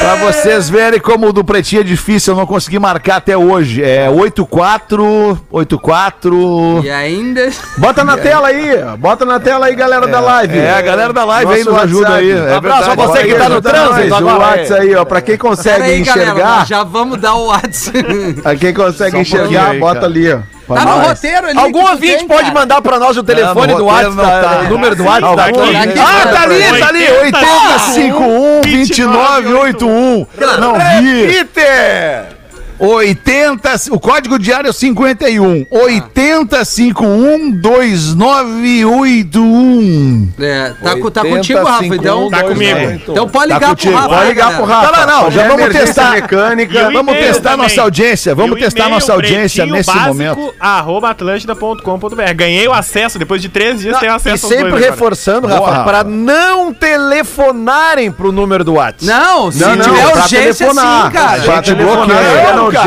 Pra 0.00 0.16
vocês 0.16 0.70
verem 0.70 1.00
como 1.00 1.28
o 1.28 1.32
do 1.32 1.44
Pretinho 1.44 1.80
é 1.80 1.84
difícil, 1.84 2.32
eu 2.32 2.36
não 2.36 2.46
consegui 2.46 2.78
marcar 2.78 3.16
até 3.16 3.36
hoje. 3.36 3.82
É 3.82 4.08
84, 4.08 5.38
84... 5.50 6.80
E 6.84 6.90
ainda. 6.90 7.50
Bota 7.76 8.04
na 8.04 8.16
tela 8.18 8.48
aí, 8.48 8.70
bota 8.98 9.24
na 9.24 9.40
tela 9.40 9.66
aí, 9.66 9.74
galera 9.74 10.06
da 10.06 10.20
live. 10.20 10.58
É, 10.58 10.74
a 10.74 10.82
galera 10.82 11.12
da 11.12 11.24
live 11.24 11.52
aí 11.52 11.64
Nosso 11.64 11.72
nos 11.72 11.82
ajuda 11.82 12.14
aí. 12.14 12.30
É 12.30 12.54
abraço 12.54 12.90
a 12.90 12.94
verdade. 12.94 13.12
você 13.12 13.24
que 13.24 13.34
tá 13.34 13.48
no 13.48 13.60
trânsito 13.60 14.08
nós, 14.08 14.10
O 14.10 14.14
agora, 14.28 14.38
WhatsApp 14.38 14.80
aí, 14.80 14.94
ó, 14.94 15.04
pra 15.04 15.20
quem 15.20 15.36
consegue 15.36 15.82
aí, 15.82 16.02
galera, 16.02 16.30
enxergar, 16.30 16.58
nós 16.60 16.68
já 16.68 16.84
vamos 16.84 17.20
dar 17.20 17.34
o 17.34 17.46
WhatsApp. 17.46 18.34
pra 18.42 18.56
quem 18.56 18.74
consegue 18.74 19.10
Só 19.10 19.16
um 19.18 19.20
enxergar, 19.20 19.70
aí, 19.70 19.80
bota 19.80 19.94
cara. 19.94 20.06
ali, 20.06 20.32
ó. 20.32 20.57
Tá 20.68 20.84
no 20.84 20.98
roteiro 21.00 21.46
ali. 21.48 21.58
Algum 21.58 21.80
ouvinte 21.90 22.16
tem, 22.18 22.26
pode 22.28 22.42
cara. 22.42 22.54
mandar 22.54 22.82
pra 22.82 22.98
nós 22.98 23.16
o 23.16 23.22
telefone 23.22 23.72
Não, 23.72 23.78
do 23.78 23.84
WhatsApp, 23.86 24.16
tá. 24.16 24.60
o 24.66 24.68
número 24.70 24.94
do 24.96 25.04
WhatsApp. 25.04 25.36
da- 25.36 25.44
Aqui. 25.46 25.76
Aqui. 25.76 25.98
Ah, 25.98 26.28
tá 26.32 26.42
ali, 26.42 26.78
tá 26.80 26.88
ali. 26.88 27.10
8051 27.22 28.60
2981. 28.62 30.26
Não 30.60 30.74
vi. 31.02 31.26
Peter! 31.28 32.37
80, 32.78 33.74
o 33.90 33.98
código 34.00 34.38
diário 34.38 34.70
é 34.70 34.72
51. 34.72 35.66
8051 35.70 37.50
2981. 37.60 40.28
É, 40.38 40.72
tá, 40.82 40.96
co- 40.98 41.10
tá 41.10 41.22
contigo, 41.24 41.62
Rafa, 41.64 41.86
então. 41.86 42.30
Tá 42.30 42.42
comigo. 42.44 42.78
Então 43.06 43.28
pode 43.28 43.48
Tá 43.48 43.54
ligar 43.56 43.68
contigo, 43.70 43.92
pro 43.92 44.00
Rafa. 44.02 44.14
Pode 44.14 44.22
né, 44.24 44.28
ligar 44.30 44.56
pro 44.56 44.66
galera? 44.66 44.96
Rafa. 44.96 45.06
Não, 45.06 45.16
não, 45.16 45.22
não, 45.24 45.30
já 45.30 45.48
vamos 45.48 45.68
testar. 45.72 46.10
mecânica. 46.12 46.78
E 46.78 46.92
Vamos 46.92 47.14
testar 47.16 47.50
também. 47.52 47.66
nossa 47.68 47.82
audiência. 47.82 48.34
Vamos 48.34 48.56
E 48.56 48.60
testar 48.60 48.88
nossa 48.88 49.12
audiência 49.12 49.66
nesse 49.66 49.86
básico, 49.86 50.08
momento. 50.08 50.54
arroba 50.60 51.10
atlântida.com.br. 51.10 52.34
Ganhei 52.34 52.66
o 52.68 52.72
acesso, 52.72 53.18
depois 53.18 53.40
de 53.42 53.48
três 53.48 53.80
dias 53.80 53.92
Não, 53.94 54.00
tenho 54.00 54.12
e 54.12 54.16
acesso 54.16 54.46
aos 54.46 54.54
sempre 54.54 54.80
reforçando, 54.80 55.46
Rafa, 55.46 55.70
Rafa. 55.70 55.84
para 55.84 56.04
não 56.04 56.72
telefonarem 56.72 58.10
pro 58.12 58.30
número 58.32 58.64
do 58.64 58.74
WhatsApp. 58.74 59.04
Não, 59.06 59.50
se 59.50 59.60
Não, 59.60 59.76
não, 59.76 59.84
tiver 59.84 60.10
pra 60.10 60.22
urgência, 60.22 60.70
sim, 60.70 60.76
cara. 61.12 61.42
Pra 61.42 61.56
Gente, 61.62 61.74
bloqueia. 61.74 62.67
Chegar 62.70 62.84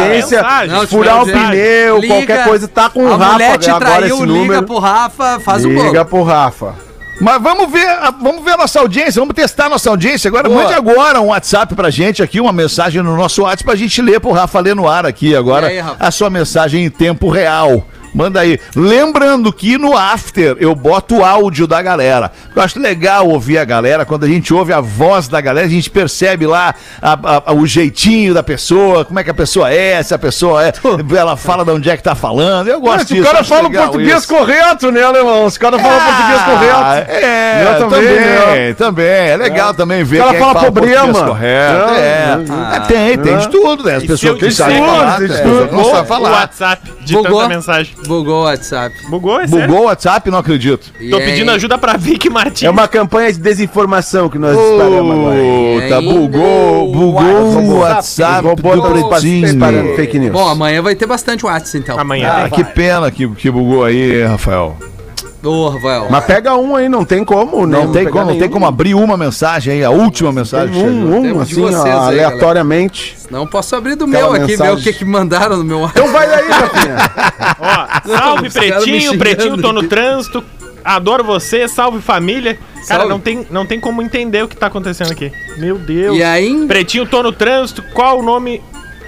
na 0.68 0.68
Não, 0.68 0.80
urgência, 0.80 0.88
furar 0.88 1.22
o 1.22 1.26
tiver 1.26 1.38
urgência. 1.38 1.50
pneu, 1.50 1.98
Liga. 2.00 2.14
qualquer 2.16 2.44
coisa, 2.46 2.68
tá 2.68 2.90
com 2.90 3.04
o 3.06 3.16
Rafa 3.18 3.32
mulher 3.34 3.58
te 3.58 3.70
agora 3.70 3.86
traiu, 3.86 4.16
esse 4.16 4.26
liga 4.26 4.40
número. 4.40 4.64
pro 4.64 4.80
Rafa, 4.80 5.40
faz 5.40 5.66
o 5.66 5.70
Liga 5.70 5.84
bolo. 5.92 6.06
pro 6.06 6.24
Rafa. 6.24 6.76
Mas 7.20 7.40
vamos 7.40 7.72
ver, 7.72 7.88
a- 7.88 8.10
vamos 8.20 8.44
ver 8.44 8.54
a 8.54 8.58
nossa 8.58 8.80
audiência, 8.80 9.20
vamos 9.22 9.36
testar 9.36 9.68
a 9.68 9.70
nossa 9.70 9.90
audiência. 9.92 10.28
Agora, 10.28 10.50
Boa. 10.50 10.64
mande 10.64 10.74
agora 10.74 11.22
um 11.22 11.28
WhatsApp 11.28 11.76
pra 11.76 11.92
gente 11.92 12.24
aqui, 12.24 12.40
uma 12.42 12.52
mensagem 12.52 13.02
no 13.04 13.16
nosso 13.16 13.44
WhatsApp 13.44 13.64
pra 13.64 13.76
gente 13.76 14.02
ler 14.02 14.20
pro 14.20 14.32
Rafa 14.32 14.60
ler 14.60 14.76
no 14.76 14.88
ar 14.88 15.06
aqui 15.06 15.36
agora 15.36 15.68
aí, 15.68 15.80
a 16.00 16.10
sua 16.10 16.32
mensagem 16.32 16.84
em 16.84 16.90
tempo 16.90 17.30
real. 17.30 17.86
Manda 18.14 18.39
aí. 18.41 18.59
Lembrando 18.76 19.51
que 19.53 19.78
no 19.78 19.95
after 19.97 20.55
eu 20.59 20.76
boto 20.76 21.18
o 21.20 21.26
áudio 21.26 21.66
da 21.66 21.82
galera. 21.82 22.32
Eu 22.55 22.62
acho 22.62 22.80
legal 22.80 23.28
ouvir 23.30 23.57
a 23.57 23.64
galera. 23.66 24.05
Quando 24.05 24.26
a 24.26 24.28
gente 24.28 24.53
ouve 24.53 24.74
a 24.74 24.82
voz 24.82 25.28
da 25.28 25.39
galera, 25.39 25.66
a 25.66 25.70
gente 25.70 25.89
percebe 25.89 26.45
lá 26.45 26.76
a- 27.01 27.14
a- 27.14 27.43
a- 27.47 27.53
o 27.53 27.66
jeitinho 27.66 28.34
da 28.34 28.43
pessoa, 28.43 29.05
como 29.05 29.20
é 29.20 29.24
que 29.24 29.30
a 29.30 29.34
pessoa 29.34 29.72
é, 29.74 30.01
se 30.03 30.14
a 30.14 30.20
pessoa 30.20 30.66
é. 30.68 30.74
Ela 31.18 31.38
fala 31.38 31.64
de 31.64 31.72
onde 31.72 31.89
é 31.89 31.95
que 31.95 32.03
tá 32.03 32.16
falando. 32.16 32.68
Eu 32.68 32.82
gosto 32.82 32.97
Mas 32.99 33.07
disso. 33.07 33.22
o 33.22 33.26
cara 33.26 33.43
fala 33.43 33.68
o 33.68 33.72
português 33.72 34.18
isso. 34.20 34.28
correto, 34.28 34.91
né, 34.91 35.03
alemão? 35.03 35.45
Os 35.45 35.57
caras 35.57 35.82
falam 35.82 35.99
português 35.99 36.41
correto. 36.41 37.12
É, 37.12 37.64
Eu 37.64 37.80
também, 37.89 38.01
também, 38.01 38.74
também, 38.76 39.05
né? 39.05 39.30
É 39.32 39.38
legal 39.38 39.74
também 39.74 40.03
ver 40.03 40.22
O 40.22 40.24
cara 40.26 40.32
quem 40.32 40.41
é 40.41 40.45
que 40.47 40.53
fala 40.59 40.72
problema. 40.72 41.01
português 41.03 41.28
correto. 41.30 41.91
É, 41.93 42.01
É, 42.01 42.38
é, 42.74 42.76
É, 42.76 42.80
tem, 42.82 43.18
tem 43.18 43.38
de 43.38 43.49
tudo, 43.49 43.84
né? 43.84 43.95
As 43.95 44.03
E 44.03 44.07
pessoas 44.07 44.38
que 44.39 44.51
sabem 44.51 44.82
que- 44.82 44.88
falar, 44.89 45.18
Tem 45.18 45.28
de 45.28 45.34
as 45.34 45.39
tudo. 45.39 45.49
pessoas 45.51 45.70
que 45.70 45.76
não 45.76 45.86
sabem 45.86 46.05
falar. 46.05 46.32
WhatsApp 46.32 46.91
de 47.01 47.14
tanta 47.22 47.47
mensagem. 47.47 47.95
Bugou 48.08 48.41
o 48.41 48.43
WhatsApp. 48.43 48.95
Bugou, 49.10 49.39
é 49.39 49.47
sério? 49.47 49.68
Bugou 49.68 49.84
o 49.84 49.86
WhatsApp? 49.86 50.30
Não 50.32 50.39
acredito. 50.39 50.91
E 50.99 51.10
Tô 51.10 51.18
aí? 51.18 51.26
pedindo 51.26 51.52
ajuda 51.52 51.78
pra 51.78 51.97
Vicky 51.97 52.30
Martins. 52.30 52.64
É 52.64 52.70
uma 52.70 52.88
campanha 52.88 53.32
de 53.32 53.39
desinformação 53.39 54.30
que 54.30 54.38
nós 54.38 54.58
disparamos 54.58 55.12
agora. 55.12 55.38
Puta, 55.38 55.84
ainda 55.84 56.02
bugou, 56.02 56.89
o 56.89 56.91
bugou 56.91 57.22
o 57.24 57.78
WhatsApp, 57.80 58.45
WhatsApp 58.47 58.62
do 59.02 59.10
Pretinho. 59.10 59.45
disparando 59.47 59.95
fake 59.95 60.20
news. 60.20 60.34
Bom, 60.34 60.47
amanhã 60.47 60.82
vai 60.82 60.95
ter 60.95 61.06
bastante 61.06 61.45
WhatsApp, 61.45 61.78
então. 61.78 61.99
Amanhã 61.99 62.30
Ah, 62.45 62.49
que 62.49 62.64
pena 62.64 63.10
que, 63.12 63.28
que 63.30 63.49
bugou 63.52 63.84
aí, 63.84 64.24
Rafael. 64.24 64.76
Ô, 65.44 65.70
Rafael. 65.70 66.08
Mas 66.10 66.24
pega 66.26 66.56
um 66.56 66.76
aí, 66.76 66.88
não 66.88 67.04
tem 67.04 67.26
como, 67.26 67.66
né? 67.66 67.84
Não 67.84 67.92
tem 67.92 68.08
como, 68.08 68.26
não 68.32 68.38
tem 68.38 68.50
como 68.50 68.66
abrir 68.66 68.94
uma 68.94 69.18
mensagem 69.18 69.74
aí, 69.74 69.84
a 69.84 69.89
última 69.89 70.32
mensagem. 70.32 70.74
chegou. 70.74 70.89
Um, 70.89 71.18
um, 71.18 71.22
de 71.34 71.39
assim, 71.42 71.76
ó, 71.76 71.84
aí, 71.84 71.92
aleatoriamente. 71.92 73.18
Não 73.30 73.48
posso 73.48 73.76
abrir 73.76 73.96
do 73.96 74.06
Aquela 74.06 74.34
meu 74.34 74.34
aqui, 74.34 74.56
ver 74.56 74.64
mensagem. 74.64 74.76
o 74.76 74.84
que 74.84 74.94
que 74.94 75.06
mandaram 75.06 75.58
no 75.58 75.64
meu. 75.64 75.86
Então 75.86 76.12
vai 76.12 76.28
daí, 76.28 76.48
Rafinha. 76.48 76.96
Ó, 77.60 78.16
salve 78.18 78.50
Pretinho, 78.50 79.18
Pretinho, 79.18 79.58
tô 79.62 79.74
no 79.74 79.84
trânsito. 79.84 80.44
Adoro 80.84 81.24
você, 81.24 81.68
salve 81.68 82.02
família. 82.02 82.58
Cara, 82.88 83.02
Salve. 83.02 83.10
não 83.10 83.20
tem, 83.20 83.48
não 83.52 83.66
tem 83.66 83.80
como 83.80 84.02
entender 84.02 84.44
o 84.44 84.48
que 84.48 84.56
tá 84.56 84.68
acontecendo 84.68 85.12
aqui. 85.12 85.32
Meu 85.58 85.78
Deus. 85.78 86.18
E 86.18 86.24
aí? 86.24 86.66
Pretinho, 86.68 87.06
tô 87.06 87.22
no 87.22 87.32
trânsito. 87.32 87.84
Qual 87.94 88.20
o 88.20 88.24
nome? 88.24 88.62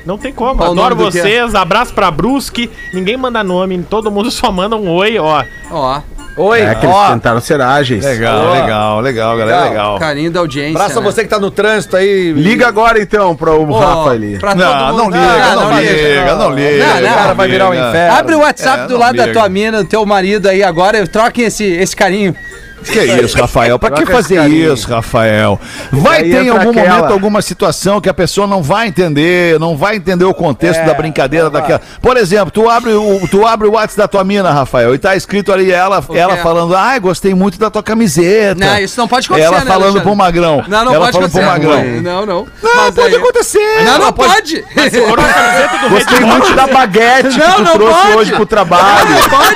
Não 0.06 0.18
tem 0.18 0.32
como. 0.32 0.58
Qual 0.58 0.72
Adoro 0.72 0.94
é? 0.94 0.98
vocês. 0.98 1.56
Abraço 1.56 1.94
pra 1.94 2.12
Brusque. 2.12 2.70
Ninguém 2.94 3.18
manda 3.18 3.44
nome, 3.44 3.82
todo 3.90 4.12
mundo 4.12 4.30
só 4.30 4.52
manda 4.52 4.76
um 4.76 4.90
oi, 4.92 5.18
ó. 5.18 5.44
Ó, 5.72 6.02
Oi, 6.36 6.62
É 6.62 6.74
que 6.74 6.86
eles 6.86 6.96
ó, 6.96 7.10
tentaram 7.14 7.40
ser 7.40 7.62
ágeis. 7.62 8.04
Legal, 8.04 8.52
legal, 8.54 9.00
legal, 9.02 9.38
galera, 9.38 9.64
legal. 9.70 10.00
carinho 10.00 10.32
da 10.32 10.40
audiência. 10.40 10.72
abraço 10.76 10.98
a 10.98 11.02
né? 11.02 11.12
você 11.12 11.24
que 11.24 11.30
tá 11.30 11.40
no 11.40 11.52
trânsito 11.52 11.96
aí. 11.96 12.32
Liga 12.34 12.68
agora 12.68 13.00
então 13.00 13.36
pro 13.36 13.70
Ó, 13.72 13.80
Rafa 13.80 14.10
ali. 14.12 14.40
pra 14.40 14.56
todo 14.56 14.60
Não, 14.64 14.88
mundo. 14.88 14.98
não 14.98 15.06
liga, 15.12 15.44
Ah, 15.44 15.56
não 15.56 15.80
liga, 15.80 16.36
não 16.36 16.50
liga. 16.52 16.86
Não, 16.88 16.94
não, 16.96 17.02
não 17.10 17.16
cara 17.18 17.34
vai 17.36 17.48
virar 17.48 17.70
um 17.70 17.74
liga. 17.74 17.90
inferno. 17.90 18.18
Abre 18.18 18.36
o 18.36 18.40
WhatsApp 18.40 18.84
É, 18.84 18.88
do 18.88 18.94
não 18.94 19.00
lado 19.00 19.16
da 19.16 19.26
liga. 19.28 19.40
tua 19.40 19.48
mina, 19.50 19.84
do 19.84 19.88
teu 19.90 20.06
marido 20.08 20.48
aí 20.50 20.64
agora, 20.64 21.06
troquem 21.06 21.46
esse, 21.46 21.66
esse 21.66 21.96
carinho. 21.96 22.36
Que 22.84 23.00
isso, 23.24 23.38
Rafael? 23.38 23.78
Pra 23.80 23.92
que 23.92 24.06
fazer 24.06 24.48
isso, 24.50 24.90
Rafael? 24.90 25.60
Vai 25.92 26.24
ter 26.24 26.44
em 26.46 26.50
algum 26.50 26.70
aquela- 26.72 26.90
momento 26.98 27.14
alguma 27.14 27.42
situação 27.42 28.00
que 28.02 28.10
a 28.10 28.14
pessoa 28.14 28.46
não 28.48 28.62
vai 28.62 28.88
entender, 28.88 29.60
não 29.60 29.76
vai 29.78 29.96
entender 29.96 30.26
o 30.26 30.34
contexto 30.34 30.80
É, 30.82 30.86
da 30.86 30.94
brincadeira 30.94 31.50
daquela. 31.50 31.82
Por 32.02 32.18
exemplo, 32.18 32.52
tu 32.52 32.70
abre 32.70 32.92
o, 32.94 33.28
tu 33.30 33.46
abre 33.46 33.68
o 33.68 33.72
WhatsApp 33.72 33.98
da 33.98 34.08
tua 34.08 34.24
mina, 34.24 34.52
Rafael, 34.52 34.94
e 34.94 34.98
tá 34.98 35.16
escrito 35.16 35.52
ali 35.52 35.72
ela, 35.72 36.04
O 36.08 36.16
ela 36.16 36.38
falando: 36.38 36.76
"Ai, 36.76 37.00
gostei 37.00 37.34
muito 37.34 37.58
da 37.60 37.70
tua 37.70 37.84
camiseta". 37.84 38.56
Não, 38.66 38.78
isso 38.80 39.00
não 39.00 39.08
pode 39.08 39.26
acontecer, 39.28 39.46
Ela 39.48 39.60
né, 39.60 39.66
falando 39.66 39.84
Alexandre? 39.84 40.02
pro 40.04 40.16
Magrão. 40.16 40.64
Não, 40.68 40.86
não 40.86 40.94
ela 40.94 41.06
pode 41.06 41.14
falando 41.14 41.32
pro 41.32 41.42
acontecer. 41.42 41.68
Magrão. 41.70 42.02
Não, 42.02 42.26
não. 42.26 42.48
Não, 42.62 42.76
Mas 42.76 42.96
pode 42.96 43.16
aí- 43.16 43.22
acontecer. 43.22 43.84
Não, 43.86 44.00
não 44.00 44.14
pode. 44.14 44.56
Do 44.62 45.90
Gostei 45.90 46.20
muito 46.22 46.54
da 46.56 46.68
baguete 46.68 47.38
Não, 47.38 47.46
que 47.48 47.56
tu 47.56 47.64
não 47.64 47.74
trouxe 47.74 48.02
pode. 48.02 48.18
hoje 48.18 48.32
pro 48.34 48.46
trabalho. 48.46 49.10
Não 49.10 49.30
pode. 49.30 49.56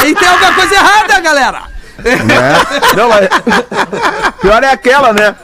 Aí 0.00 0.14
tem 0.14 0.28
alguma 0.28 0.52
coisa 0.54 0.74
errada, 0.74 1.20
galera. 1.20 1.71
Né? 2.02 2.54
Não, 2.96 3.08
mas... 3.08 3.28
Pior 4.40 4.62
é 4.62 4.70
aquela, 4.70 5.12
né? 5.12 5.34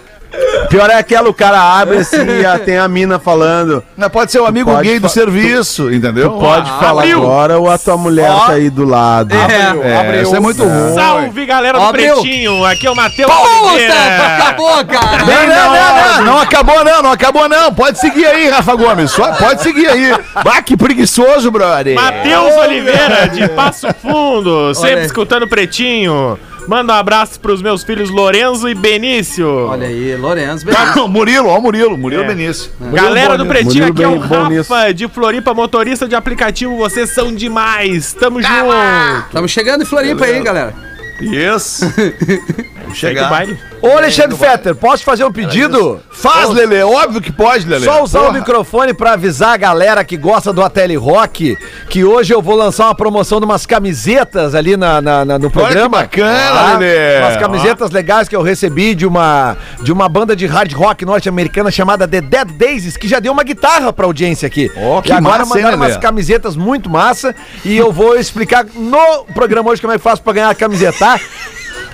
Pior 0.69 0.91
é 0.91 0.95
aquela, 0.95 1.29
o 1.31 1.35
cara 1.35 1.59
abre 1.59 1.99
assim 1.99 2.19
e 2.19 2.59
tem 2.61 2.77
a 2.77 2.87
mina 2.87 3.19
falando. 3.19 3.83
Não, 3.97 4.11
pode 4.11 4.31
ser 4.31 4.41
um 4.41 4.47
amigo 4.47 4.75
gay 4.79 4.99
do 4.99 5.09
serviço, 5.09 5.91
entendeu? 5.91 6.33
Pode 6.33 6.69
falar 6.73 7.03
abriu. 7.03 7.23
agora 7.23 7.59
ou 7.59 7.71
a 7.71 7.79
tua 7.79 7.97
mulher 7.97 8.31
Ó. 8.31 8.41
tá 8.41 8.53
aí 8.53 8.69
do 8.69 8.85
lado. 8.85 9.35
É, 9.35 10.23
isso 10.23 10.37
é 10.37 10.41
muito 10.41 10.63
ruim. 10.63 10.95
Salve, 10.95 11.47
galera 11.47 11.79
do 11.79 11.85
Abriu. 11.85 12.15
Pretinho. 12.21 12.65
Aqui 12.67 12.87
é 12.87 12.91
o 12.91 12.95
Matheus 12.95 13.33
Puta, 13.33 13.67
Oliveira. 13.67 13.95
acabou, 14.37 14.85
cara. 14.85 15.25
Não, 15.25 15.47
não, 15.47 15.73
não, 15.73 16.17
não, 16.19 16.25
não 16.25 16.39
acabou 16.39 16.85
não, 16.85 17.03
não 17.03 17.13
acabou 17.13 17.49
não. 17.49 17.73
Pode 17.73 17.99
seguir 17.99 18.27
aí, 18.27 18.49
Rafa 18.51 18.75
Gomes. 18.75 19.11
Só, 19.11 19.33
pode 19.33 19.63
seguir 19.63 19.89
aí. 19.89 20.13
Bah, 20.45 20.61
que 20.61 20.77
preguiçoso, 20.77 21.51
brother. 21.51 21.95
Matheus 21.95 22.55
Oliveira, 22.57 23.29
de 23.29 23.49
Passo 23.49 23.87
Fundo, 24.03 24.75
sempre 24.75 25.01
aí. 25.01 25.07
escutando 25.07 25.49
Pretinho. 25.49 26.39
Manda 26.69 26.93
um 26.93 26.97
abraço 26.97 27.41
pros 27.41 27.63
meus 27.63 27.83
filhos 27.83 28.11
Lorenzo 28.11 28.69
e 28.69 28.75
Benício. 28.75 29.49
Olha 29.49 29.89
aí. 29.89 30.15
Ah, 30.77 30.95
não, 30.95 31.09
Murilo, 31.09 31.49
ó 31.49 31.59
o 31.59 31.63
Murilo, 31.63 31.97
Murilo 31.97 32.25
É. 32.25 32.27
Benício. 32.27 32.71
Galera 32.93 33.39
do 33.39 33.47
Pretinho, 33.47 33.87
aqui 33.87 34.03
é 34.03 34.07
o 34.07 34.17
nisso. 34.51 34.71
Rafa 34.75 34.93
de 34.93 35.09
Floripa, 35.09 35.55
motorista 35.55 36.07
de 36.07 36.15
aplicativo. 36.15 36.77
Vocês 36.77 37.09
são 37.09 37.35
demais. 37.35 38.13
Tamo 38.13 38.43
junto. 38.43 38.53
Estamos 39.29 39.51
chegando 39.51 39.83
em 39.83 39.87
Floripa 39.87 40.27
aí, 40.27 40.43
galera. 40.43 40.88
Isso. 41.21 41.85
Vamos 42.83 43.01
Segue 43.01 43.21
o 43.21 43.29
baile. 43.29 43.59
Ô, 43.83 43.89
Alexandre 43.91 44.37
Fetter, 44.37 44.75
posso 44.75 45.05
fazer 45.05 45.25
um 45.25 45.31
pedido? 45.31 46.01
Faz, 46.11 46.49
Lele, 46.51 46.83
óbvio 46.83 47.21
que 47.21 47.31
pode, 47.31 47.67
Lele. 47.69 47.85
Só 47.85 48.03
usar 48.03 48.21
o 48.21 48.23
Porra. 48.27 48.39
microfone 48.39 48.95
pra 48.95 49.13
avisar 49.13 49.51
a 49.51 49.57
galera 49.57 50.03
que 50.05 50.17
gosta 50.17 50.53
do 50.53 50.63
Ateli 50.65 50.97
Rock 50.97 51.57
que 51.89 52.03
hoje 52.03 52.33
eu 52.35 52.41
vou 52.43 52.57
lançar 52.57 52.87
uma 52.87 52.95
promoção 52.95 53.39
de 53.39 53.45
umas 53.45 53.67
camisetas 53.67 54.55
ali 54.55 54.77
na, 54.77 55.01
na- 55.01 55.25
na- 55.25 55.39
no 55.39 55.51
programa. 55.51 56.07
que 56.07 56.21
bacana, 56.21 56.79
Lelê. 56.79 57.19
Umas 57.21 57.37
camisetas 57.37 57.91
legais 57.91 58.27
que 58.29 58.35
eu 58.35 58.43
recebi 58.43 58.95
de 58.95 59.07
uma, 59.07 59.57
de 59.83 59.93
uma 59.93 60.09
banda 60.09 60.35
de 60.35 60.47
hard 60.47 60.73
rock 60.73 61.05
norte-americana 61.05 61.71
chamada 61.71 62.09
The 62.09 62.21
Dead 62.23 62.49
Daisies, 62.53 62.97
que 62.97 63.07
já 63.07 63.21
deu 63.21 63.33
uma 63.33 63.45
guitarra 63.45 63.93
pra 63.93 64.07
audiência 64.07 64.47
aqui. 64.47 64.73
Ó, 64.77 65.01
que 65.03 65.11
e 65.11 65.13
agora 65.13 65.41
massa, 65.41 65.59
hein, 65.59 65.65
mandaram 65.65 65.77
umas 65.85 65.97
camisetas 65.99 66.57
muito 66.57 66.91
massa 66.91 67.35
e 67.65 67.77
eu 67.77 67.93
vou 67.93 68.17
explicar 68.17 68.65
no 68.75 69.25
programa 69.35 69.71
hoje 69.71 69.81
como 69.81 69.93
é 69.93 69.97
que 69.99 70.03
faço 70.03 70.23
pra 70.23 70.33
ganhar 70.33 70.51
a 70.51 70.55
camiseta. 70.55 71.08
Tá? 71.17 71.21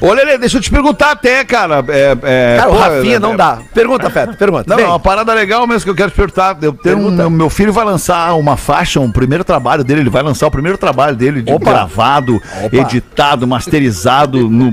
Ô, 0.01 0.13
Lelê, 0.13 0.37
deixa 0.37 0.57
eu 0.59 0.61
te 0.61 0.71
perguntar 0.71 1.13
até, 1.13 1.45
cara. 1.45 1.83
É, 1.89 2.17
é, 2.25 2.57
Cara, 2.59 2.71
o 2.71 2.75
pô, 2.75 2.79
Rafinha 2.81 3.17
é, 3.17 3.19
não 3.19 3.35
é, 3.35 3.37
dá. 3.37 3.59
Pergunta, 3.73 4.11
Feto, 4.11 4.37
pergunta. 4.37 4.65
Não, 4.67 4.77
Vem. 4.77 4.85
é 4.85 4.89
uma 4.89 4.99
parada 4.99 5.33
legal 5.33 5.67
mesmo 5.67 5.85
que 5.85 5.91
eu 5.91 5.95
quero 5.95 6.11
te 6.11 6.17
perguntar. 6.17 6.57
Eu 6.61 6.73
tenho 6.73 6.99
um- 6.99 7.31
meu 7.31 7.49
filho 7.49 7.73
vai 7.73 7.85
lançar 7.85 8.35
uma 8.35 8.57
faixa, 8.57 8.99
um 8.99 9.11
primeiro 9.11 9.45
trabalho 9.45 9.85
dele. 9.85 10.01
Ele 10.01 10.11
vai 10.11 10.23
lançar 10.23 10.47
o 10.47 10.51
primeiro 10.51 10.77
trabalho 10.77 11.15
dele 11.17 11.43
de 11.43 11.53
Opa. 11.53 11.71
gravado, 11.71 12.43
Opa. 12.65 12.77
editado, 12.77 13.47
masterizado 13.47 14.49
no, 14.51 14.69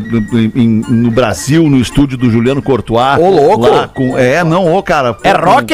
em- 0.56 0.82
no 0.90 1.12
Brasil, 1.12 1.70
no 1.70 1.78
estúdio 1.78 2.18
do 2.18 2.30
Juliano 2.30 2.62
Courtois. 2.62 3.20
Ô, 3.20 3.30
louco. 3.30 3.68
Com, 3.94 4.18
é, 4.18 4.44
não, 4.44 4.74
ô, 4.74 4.82
cara. 4.82 5.16
É 5.24 5.34
com- 5.34 5.46
rock? 5.52 5.74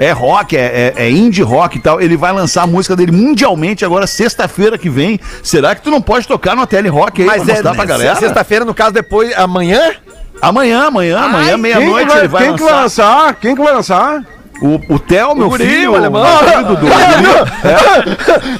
É 0.00 0.12
rock, 0.12 0.56
é, 0.56 0.94
é, 0.96 1.04
é 1.04 1.10
indie 1.10 1.42
rock 1.42 1.76
e 1.76 1.80
tal. 1.80 2.00
Ele 2.00 2.16
vai 2.16 2.32
lançar 2.32 2.62
a 2.62 2.66
música 2.66 2.96
dele 2.96 3.12
mundialmente 3.12 3.84
agora, 3.84 4.06
sexta-feira 4.06 4.78
que 4.78 4.88
vem. 4.88 5.20
Será 5.42 5.74
que 5.74 5.82
tu 5.82 5.90
não 5.90 6.00
pode 6.00 6.26
tocar 6.26 6.56
no 6.56 6.66
Tele 6.66 6.88
Rock 6.88 7.20
aí 7.20 7.26
Mas 7.26 7.42
pra 7.42 7.52
é 7.52 7.54
mostrar 7.56 7.74
pra 7.74 7.84
galera? 7.84 8.14
sexta-feira, 8.16 8.64
no 8.64 8.72
caso, 8.72 8.92
depois, 8.92 9.30
amanhã? 9.36 9.92
Amanhã, 10.40 10.86
amanhã, 10.86 11.18
amanhã, 11.18 11.56
meia-noite 11.58 12.16
ele 12.16 12.28
vai 12.28 12.44
quem 12.46 12.56
que 12.56 12.62
vai 12.62 12.72
lançar. 12.72 13.14
lançar? 13.14 13.34
Quem 13.34 13.54
que 13.54 13.62
vai 13.62 13.74
lançar? 13.74 14.24
O, 14.62 14.94
o 14.94 14.98
Theo, 14.98 15.34
meu 15.34 15.48
guri, 15.48 15.64
filho, 15.64 15.92
o 15.92 15.96
alemão. 15.96 16.24
filho 16.38 16.64
do, 16.64 16.76
do 16.76 16.86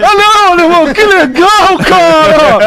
Ah, 0.02 0.14
não, 0.16 0.52
alemão, 0.52 0.92
que 0.94 1.04
legal, 1.04 1.76
cara! 1.84 2.58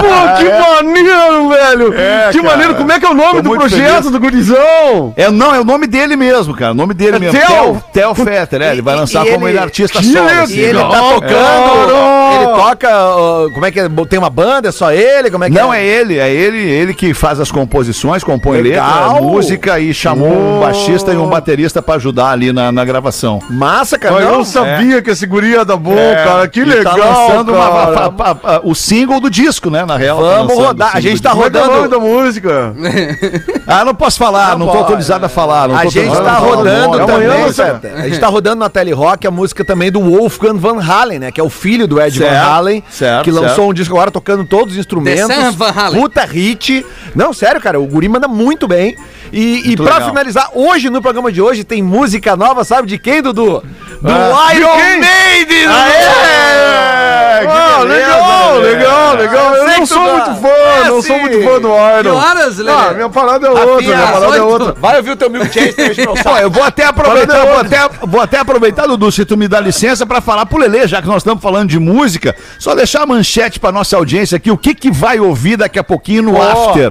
Pô, 0.00 0.36
que 0.38 0.82
maneiro, 0.82 1.48
velho! 1.48 1.92
que 2.32 2.38
cara. 2.38 2.50
maneiro, 2.50 2.74
como 2.74 2.92
é 2.92 3.00
que 3.00 3.06
é 3.06 3.08
o 3.08 3.14
nome 3.14 3.42
Tô 3.42 3.48
do 3.48 3.50
projeto 3.56 3.94
feliz. 3.96 4.10
do 4.10 4.20
gurizão? 4.20 5.14
É, 5.16 5.30
não, 5.30 5.54
é 5.54 5.60
o 5.60 5.64
nome 5.64 5.86
dele 5.86 6.16
mesmo, 6.16 6.54
cara. 6.54 6.72
O 6.72 6.74
nome 6.74 6.92
dele 6.94 7.16
É 7.16 7.18
mesmo. 7.18 7.38
Theo? 7.38 7.82
Theo, 7.92 8.14
Fetter, 8.14 8.62
é. 8.62 8.72
Ele 8.72 8.82
vai 8.82 8.94
lançar 8.96 9.24
como 9.24 9.46
ele- 9.48 9.56
ele 9.56 9.64
artista 9.64 9.98
que 9.98 10.04
solo. 10.12 10.28
assim. 10.28 10.56
E 10.56 10.60
ele 10.60 10.78
tá 10.78 10.88
tocando. 10.88 11.20
cara. 11.20 12.34
Ele 12.34 12.46
toca. 12.54 12.88
ó, 12.90 13.48
Como 13.50 13.66
é 13.66 13.70
que 13.70 13.80
é? 13.80 13.88
Tem 14.08 14.18
uma 14.18 14.30
banda? 14.30 14.68
É 14.68 14.72
só 14.72 14.92
ele? 14.92 15.30
Como 15.30 15.44
é 15.44 15.48
que 15.50 15.54
Não, 15.54 15.72
é 15.72 15.84
ele, 15.84 16.18
é 16.18 16.30
ele, 16.30 16.58
ele 16.58 16.94
que 16.94 17.14
faz 17.14 17.40
as 17.40 17.50
composições, 17.50 18.22
compõe 18.24 18.60
Legal. 18.60 19.12
letra, 19.14 19.22
música 19.22 19.80
e 19.80 19.92
chamou 19.94 20.28
um 20.32 20.60
baixista 20.60 21.12
e 21.12 21.16
um 21.16 21.26
baterista 21.26 21.80
pra 21.82 21.94
ajudar 21.96 22.30
ali 22.30 22.52
na, 22.52 22.70
na 22.72 22.81
gravação. 22.84 23.40
Massa, 23.50 23.98
cara. 23.98 24.14
Mas 24.14 24.24
eu 24.24 24.30
Não, 24.30 24.38
não 24.38 24.44
sabia 24.44 25.02
que 25.02 25.10
esse 25.10 25.26
guri 25.26 25.50
ia 25.50 25.64
dar 25.64 25.76
bom, 25.76 25.94
cara. 26.24 26.48
Que 26.48 26.60
E 26.60 26.64
legal, 26.64 26.96
tá 26.96 27.04
lançando 27.04 27.52
uma- 27.54 27.70
fa- 27.70 28.12
fa- 28.16 28.34
fa- 28.34 28.60
o 28.64 28.74
single 28.74 29.20
do 29.20 29.30
disco, 29.30 29.70
né, 29.70 29.84
na 29.84 29.96
real. 29.96 30.18
tá 30.18 30.22
Vamos 30.22 30.48
lançando 30.48 30.66
rodar. 30.66 30.90
A 30.96 31.00
gente 31.00 31.20
tá 31.22 31.30
disco. 31.30 31.44
Como 31.44 31.56
é 31.56 31.60
é 31.60 31.62
o 31.62 31.66
nome 31.66 31.82
rodando. 31.82 31.88
da 31.90 31.98
música? 31.98 32.74
Ah, 33.66 33.84
não 33.84 33.94
posso 33.94 34.18
falar, 34.18 34.58
não 34.58 34.66
tô 34.66 34.72
pode. 34.72 34.82
autorizado 34.84 35.24
a 35.24 35.28
falar. 35.28 35.68
Não 35.68 35.76
A 35.76 35.82
tô 35.84 35.90
gente 35.90 36.10
tá 36.12 36.32
a 36.32 36.38
rodando 36.38 37.06
também, 37.06 37.52
Feta. 37.52 37.92
A 37.96 38.02
gente 38.08 38.18
tá 38.18 38.26
rodando 38.26 38.56
na 38.56 38.68
Tele 38.68 38.92
Rock 38.92 39.26
a 39.26 39.30
música 39.30 39.64
também 39.64 39.90
do 39.90 40.00
Wolfgang 40.00 40.58
Van 40.58 40.80
Halen, 40.82 41.18
né? 41.20 41.30
Que 41.32 41.40
é 41.40 41.44
o 41.44 41.48
filho 41.48 41.86
do 41.86 42.00
Ed 42.00 42.18
Certo, 42.18 42.30
Van 42.32 42.38
Halen, 42.40 42.82
certo, 42.90 43.24
que 43.24 43.30
lançou 43.30 43.48
certo. 43.48 43.62
um 43.68 43.72
disco 43.72 43.94
agora 43.94 44.10
tocando 44.10 44.44
todos 44.44 44.74
os 44.74 44.78
instrumentos. 44.80 45.54
Van 45.54 45.70
Halen. 45.74 46.00
Puta 46.00 46.24
hit. 46.24 46.84
Não, 47.14 47.32
sério, 47.32 47.60
cara, 47.60 47.78
o 47.80 47.86
guri 47.86 48.08
manda 48.08 48.26
muito 48.26 48.66
bem. 48.66 48.96
E, 49.32 49.72
e 49.72 49.76
pra 49.76 49.94
legal. 49.94 50.08
finalizar, 50.10 50.50
hoje 50.52 50.90
no 50.90 51.00
programa 51.00 51.32
de 51.32 51.40
hoje 51.40 51.64
tem 51.64 51.82
música 51.82 52.36
nova, 52.36 52.64
sabe 52.72 52.88
de 52.88 52.98
quem, 52.98 53.20
Dudu? 53.20 53.62
Do 54.00 54.10
Ah, 54.10 54.54
Iron? 54.54 54.76
Maiden! 54.76 55.66
Aê! 55.68 57.46
Ah, 57.46 57.78
beleza, 57.80 57.84
legal, 57.84 58.58
legal, 58.58 59.14
legal. 59.16 59.54
Eu 59.56 59.66
sei 59.66 59.74
não 59.76 59.80
que 59.80 59.86
sou 59.86 60.00
muito 60.02 60.34
fã, 60.40 60.48
É, 60.48 60.88
não 60.88 61.02
sim. 61.02 61.08
sou 61.08 61.18
muito 61.18 61.42
fã 61.44 61.60
do 61.60 61.68
Iron. 61.68 62.02
Que 62.02 62.08
horas, 62.26 62.58
Lelê? 62.58 62.72
Ah, 62.72 62.92
minha 62.94 63.08
parada 63.10 63.46
é 63.46 63.50
outra, 63.50 63.76
minha 63.86 64.06
parada 64.06 64.36
é 64.36 64.42
outra. 64.42 64.74
Vai 64.80 64.96
ouvir 64.96 65.10
o 65.10 65.16
teu 65.16 65.28
Milk 65.30 65.52
Chase, 65.52 65.72
deixa 65.76 66.00
meu 66.02 66.14
Pô, 66.14 66.36
eu 66.38 66.50
vou 66.50 66.62
até 66.62 66.84
aproveitar, 66.86 67.36
é 67.38 67.46
vou 67.46 67.58
até, 67.58 67.88
vou 68.06 68.20
até 68.20 68.38
aproveitar, 68.38 68.86
Dudu, 68.86 69.12
se 69.12 69.24
tu 69.24 69.36
me 69.36 69.46
dá 69.48 69.60
licença, 69.60 70.06
pra 70.06 70.20
falar 70.20 70.46
pro 70.46 70.58
Lelê, 70.58 70.86
já 70.88 71.02
que 71.02 71.08
nós 71.08 71.18
estamos 71.18 71.42
falando 71.42 71.68
de 71.68 71.78
música, 71.78 72.34
só 72.58 72.74
deixar 72.74 73.02
a 73.02 73.06
manchete 73.06 73.60
pra 73.60 73.70
nossa 73.70 73.96
audiência 73.96 74.36
aqui, 74.36 74.50
o 74.50 74.56
que 74.56 74.74
que 74.74 74.90
vai 74.90 75.20
ouvir 75.20 75.56
daqui 75.56 75.78
a 75.78 75.84
pouquinho 75.84 76.22
no 76.24 76.40
After. 76.42 76.90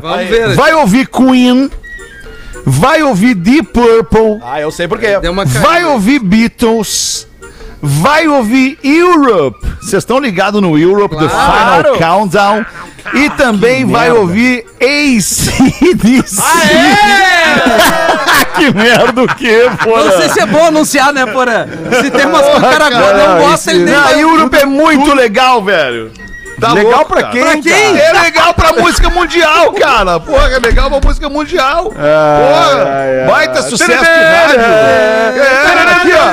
Vai 0.56 0.74
ouvir 0.76 1.08
Queen, 1.08 1.70
vai 2.66 3.04
ouvir 3.04 3.34
Deep 3.36 3.70
Purple, 3.74 4.40
Ah, 4.44 4.62
eu 4.62 4.72
sei 4.72 4.88
por 4.88 5.00
quê. 5.00 5.18
Vai 5.62 5.86
ouvir 5.86 6.20
Beatles, 6.20 7.28
vai 7.82 8.28
ouvir 8.28 8.78
Europe. 8.84 9.60
Vocês 9.82 10.04
estão 10.04 10.20
ligados 10.20 10.62
no 10.62 10.78
Europe, 10.78 11.16
The 11.18 11.28
Claro. 11.28 11.96
Final 11.96 12.20
Countdown. 12.20 12.66
E 13.16 13.30
também 13.32 13.84
vai 13.84 14.12
ouvir 14.12 14.64
ACDC. 14.80 15.52
que 18.56 18.72
merda 18.74 19.24
o 19.24 19.28
quê, 19.36 19.70
porra? 19.84 20.06
Não 20.06 20.18
sei 20.20 20.30
se 20.30 20.40
é 20.40 20.46
bom 20.46 20.68
anunciar, 20.68 21.12
né, 21.12 21.26
Porã? 21.26 21.66
Se 22.02 22.12
tem 22.12 22.26
umas 22.28 22.46
que 22.48 22.58
o 22.58 22.62
cara 22.62 22.90
não 22.90 23.40
gosta, 23.48 23.72
ele 23.72 23.86
nem 23.86 23.94
Não, 23.96 24.04
vai... 24.04 24.22
Europe 24.22 24.58
é 24.58 24.66
muito 24.66 25.14
legal, 25.16 25.64
velho. 25.64 26.12
Tá 26.62 26.74
Legal 26.74 26.92
louco, 26.92 27.14
pra 27.14 27.24
quem, 27.24 27.42
Pra 27.42 27.58
quem? 27.58 27.98
É 28.00 28.14
legal 28.22 28.54
pra 28.54 28.72
música 28.74 29.10
mundial, 29.10 29.74
cara. 29.74 30.20
Porra, 30.20 30.48
é 30.52 30.60
legal 30.60 30.92
pra 30.92 31.00
música 31.04 31.28
mundial. 31.28 31.86
Porra, 31.86 32.84
ai, 32.86 33.22
ai. 33.22 33.26
baita 33.26 33.64
sucesso 33.64 33.90
de 33.90 33.96
rádio. 33.98 34.62
É. 34.62 35.42
Aqui, 35.92 36.12
ó. 36.14 36.28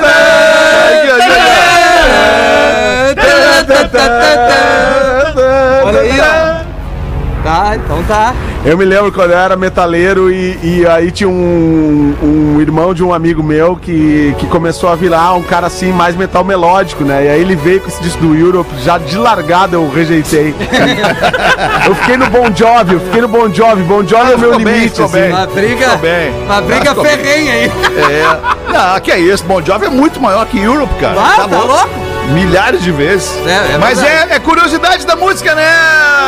Olha 5.86 6.00
aí, 6.00 6.20
ó. 6.20 7.42
Tá, 7.42 7.76
então 7.76 8.04
tá. 8.04 8.34
Eu 8.64 8.76
me 8.76 8.84
lembro 8.84 9.10
quando 9.12 9.30
eu 9.30 9.38
era 9.38 9.56
metaleiro 9.56 10.30
e, 10.30 10.58
e 10.62 10.86
aí 10.86 11.10
tinha 11.10 11.28
um, 11.28 12.14
um 12.22 12.60
irmão 12.60 12.92
de 12.92 13.02
um 13.04 13.14
amigo 13.14 13.42
meu 13.42 13.76
que, 13.76 14.34
que 14.38 14.46
começou 14.46 14.90
a 14.90 14.96
virar 14.96 15.34
um 15.34 15.42
cara 15.42 15.68
assim, 15.68 15.92
mais 15.92 16.16
metal 16.16 16.44
melódico, 16.44 17.04
né? 17.04 17.26
E 17.26 17.28
aí 17.28 17.40
ele 17.40 17.54
veio 17.54 17.80
com 17.80 17.88
esse 17.88 18.02
disco 18.02 18.20
do 18.20 18.34
Europe, 18.34 18.68
já 18.82 18.98
de 18.98 19.16
largada 19.16 19.76
eu 19.76 19.88
rejeitei. 19.88 20.54
eu 21.86 21.94
fiquei 21.94 22.16
no 22.16 22.26
Bon 22.26 22.54
Jovi, 22.54 22.94
eu 22.94 23.00
fiquei 23.00 23.22
no 23.22 23.28
Bon 23.28 23.52
Jovi. 23.52 23.82
Bon 23.84 24.06
Jovi 24.06 24.32
é 24.32 24.36
o 24.36 24.38
meu 24.38 24.50
ficou 24.50 24.64
bem, 24.64 24.74
limite, 24.74 25.02
assim. 25.02 25.12
bem. 25.12 25.30
Uma 25.30 25.46
briga... 25.46 25.96
Bem. 25.96 26.30
Uma 26.44 26.60
briga 26.60 26.88
Ficou 26.90 27.04
bem. 27.04 27.16
ferrenha 27.16 27.52
aí. 27.52 27.64
É. 27.64 28.72
Não, 28.72 29.00
que 29.00 29.12
é 29.12 29.18
isso. 29.18 29.44
Bon 29.44 29.62
Jovi 29.62 29.86
é 29.86 29.90
muito 29.90 30.20
maior 30.20 30.44
que 30.46 30.58
Europe, 30.58 30.92
cara. 31.00 31.16
Ah, 31.20 31.48
tá 31.48 31.62
louco? 31.62 32.07
Milhares 32.32 32.82
de 32.82 32.92
vezes. 32.92 33.32
É, 33.46 33.74
é 33.74 33.78
Mas 33.78 34.02
é, 34.02 34.26
é 34.30 34.38
curiosidade 34.38 35.06
da 35.06 35.16
música, 35.16 35.54
né? 35.54 35.66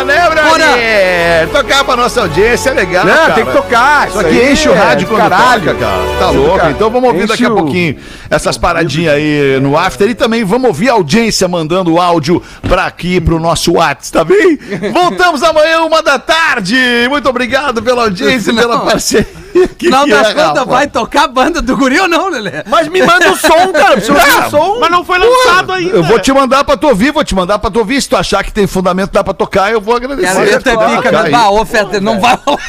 Né, 0.07 0.29
Brother? 0.31 1.49
Tocar 1.53 1.85
pra 1.85 1.97
nossa 1.97 2.23
audiência 2.23 2.71
é 2.71 2.73
legal, 2.75 3.05
Não, 3.05 3.15
cara. 3.15 3.33
tem 3.35 3.45
que 3.45 3.53
tocar. 3.53 4.09
Isso 4.09 4.19
isso 4.19 4.27
aqui 4.27 4.51
enche 4.53 4.69
o 4.69 4.73
é 4.75 4.79
rádio 4.79 5.07
do 5.07 5.15
quando 5.15 5.29
caralho. 5.29 5.61
toca, 5.63 5.75
cara. 5.75 6.03
Tá 6.19 6.29
Enche 6.29 6.39
o 6.39 6.43
louco? 6.47 6.67
Então 6.69 6.91
vamos 6.91 7.09
ouvir 7.11 7.27
daqui 7.27 7.45
a 7.45 7.47
enche 7.47 7.53
o- 7.53 7.57
pouquinho 7.57 7.97
essas 8.31 8.57
paradinhas 8.57 9.15
aí 9.15 9.59
no 9.61 9.77
After 9.77 10.09
e 10.09 10.15
também 10.15 10.43
vamos 10.45 10.69
ouvir 10.69 10.89
a 10.89 10.93
audiência 10.95 11.47
mandando 11.49 11.99
áudio 12.01 12.43
pra 12.69 12.87
aqui, 12.87 13.21
pro 13.21 13.39
nosso 13.39 13.73
WhatsApp, 13.75 14.13
tá 14.13 14.25
bem? 14.25 14.59
Voltamos 14.93 15.43
amanhã, 15.43 15.81
uma 15.83 16.03
da 16.03 16.19
tarde. 16.19 16.77
Muito 17.11 17.29
obrigado 17.29 17.83
pela 17.83 18.05
audiência, 18.05 18.53
Não. 18.53 18.63
pela 18.63 18.81
parceria. 18.81 19.40
Que 19.69 19.89
Não 19.89 20.05
que 20.05 20.11
das 20.11 20.29
é, 20.29 20.35
contas, 20.35 20.65
vai 20.67 20.87
tocar 20.87 21.25
a 21.25 21.29
banda 21.29 21.61
do 21.63 21.77
guri 21.77 21.99
ou 22.01 22.09
não, 22.09 22.29
Lelê? 22.29 22.63
Mas 22.67 22.89
me 22.89 23.03
manda 23.03 23.31
o 23.31 23.37
som, 23.37 23.73
cara. 23.73 23.99
O 23.99 24.51
som. 24.51 24.79
Mas 24.81 24.91
não 24.91 25.05
foi 25.05 25.19
lançado 25.19 25.73
ainda. 25.73 25.97
Eu 25.97 26.03
vou 26.03 26.19
te 26.19 26.33
mandar 26.33 26.65
pra 26.65 26.77
tu 26.77 26.89
ouvir, 26.89 27.13
vou 27.13 27.25
te 27.25 27.35
mandar 27.35 27.59
pra 27.59 27.71
tu 27.71 27.79
ouvir. 27.79 28.01
Se 28.01 28.09
tu 28.09 28.17
achar 28.17 28.43
que 28.45 28.53
tem 28.53 28.67
fundamento, 28.67 29.11
dá 29.13 29.23
pra 29.25 29.35
tocar, 29.35 29.71
eu 29.73 29.81
vou 29.81 29.97
agradecer. 29.97 30.31
É 30.31 30.35
Vai 30.35 30.47
pica, 30.47 31.03
tocar 31.03 31.13
né? 31.13 31.21
aí. 31.25 31.31
Bah, 31.31 31.51
ô, 31.51 31.65
Feta, 31.65 32.01
não 32.01 32.21
vai 32.21 32.39
rolar. 32.45 32.61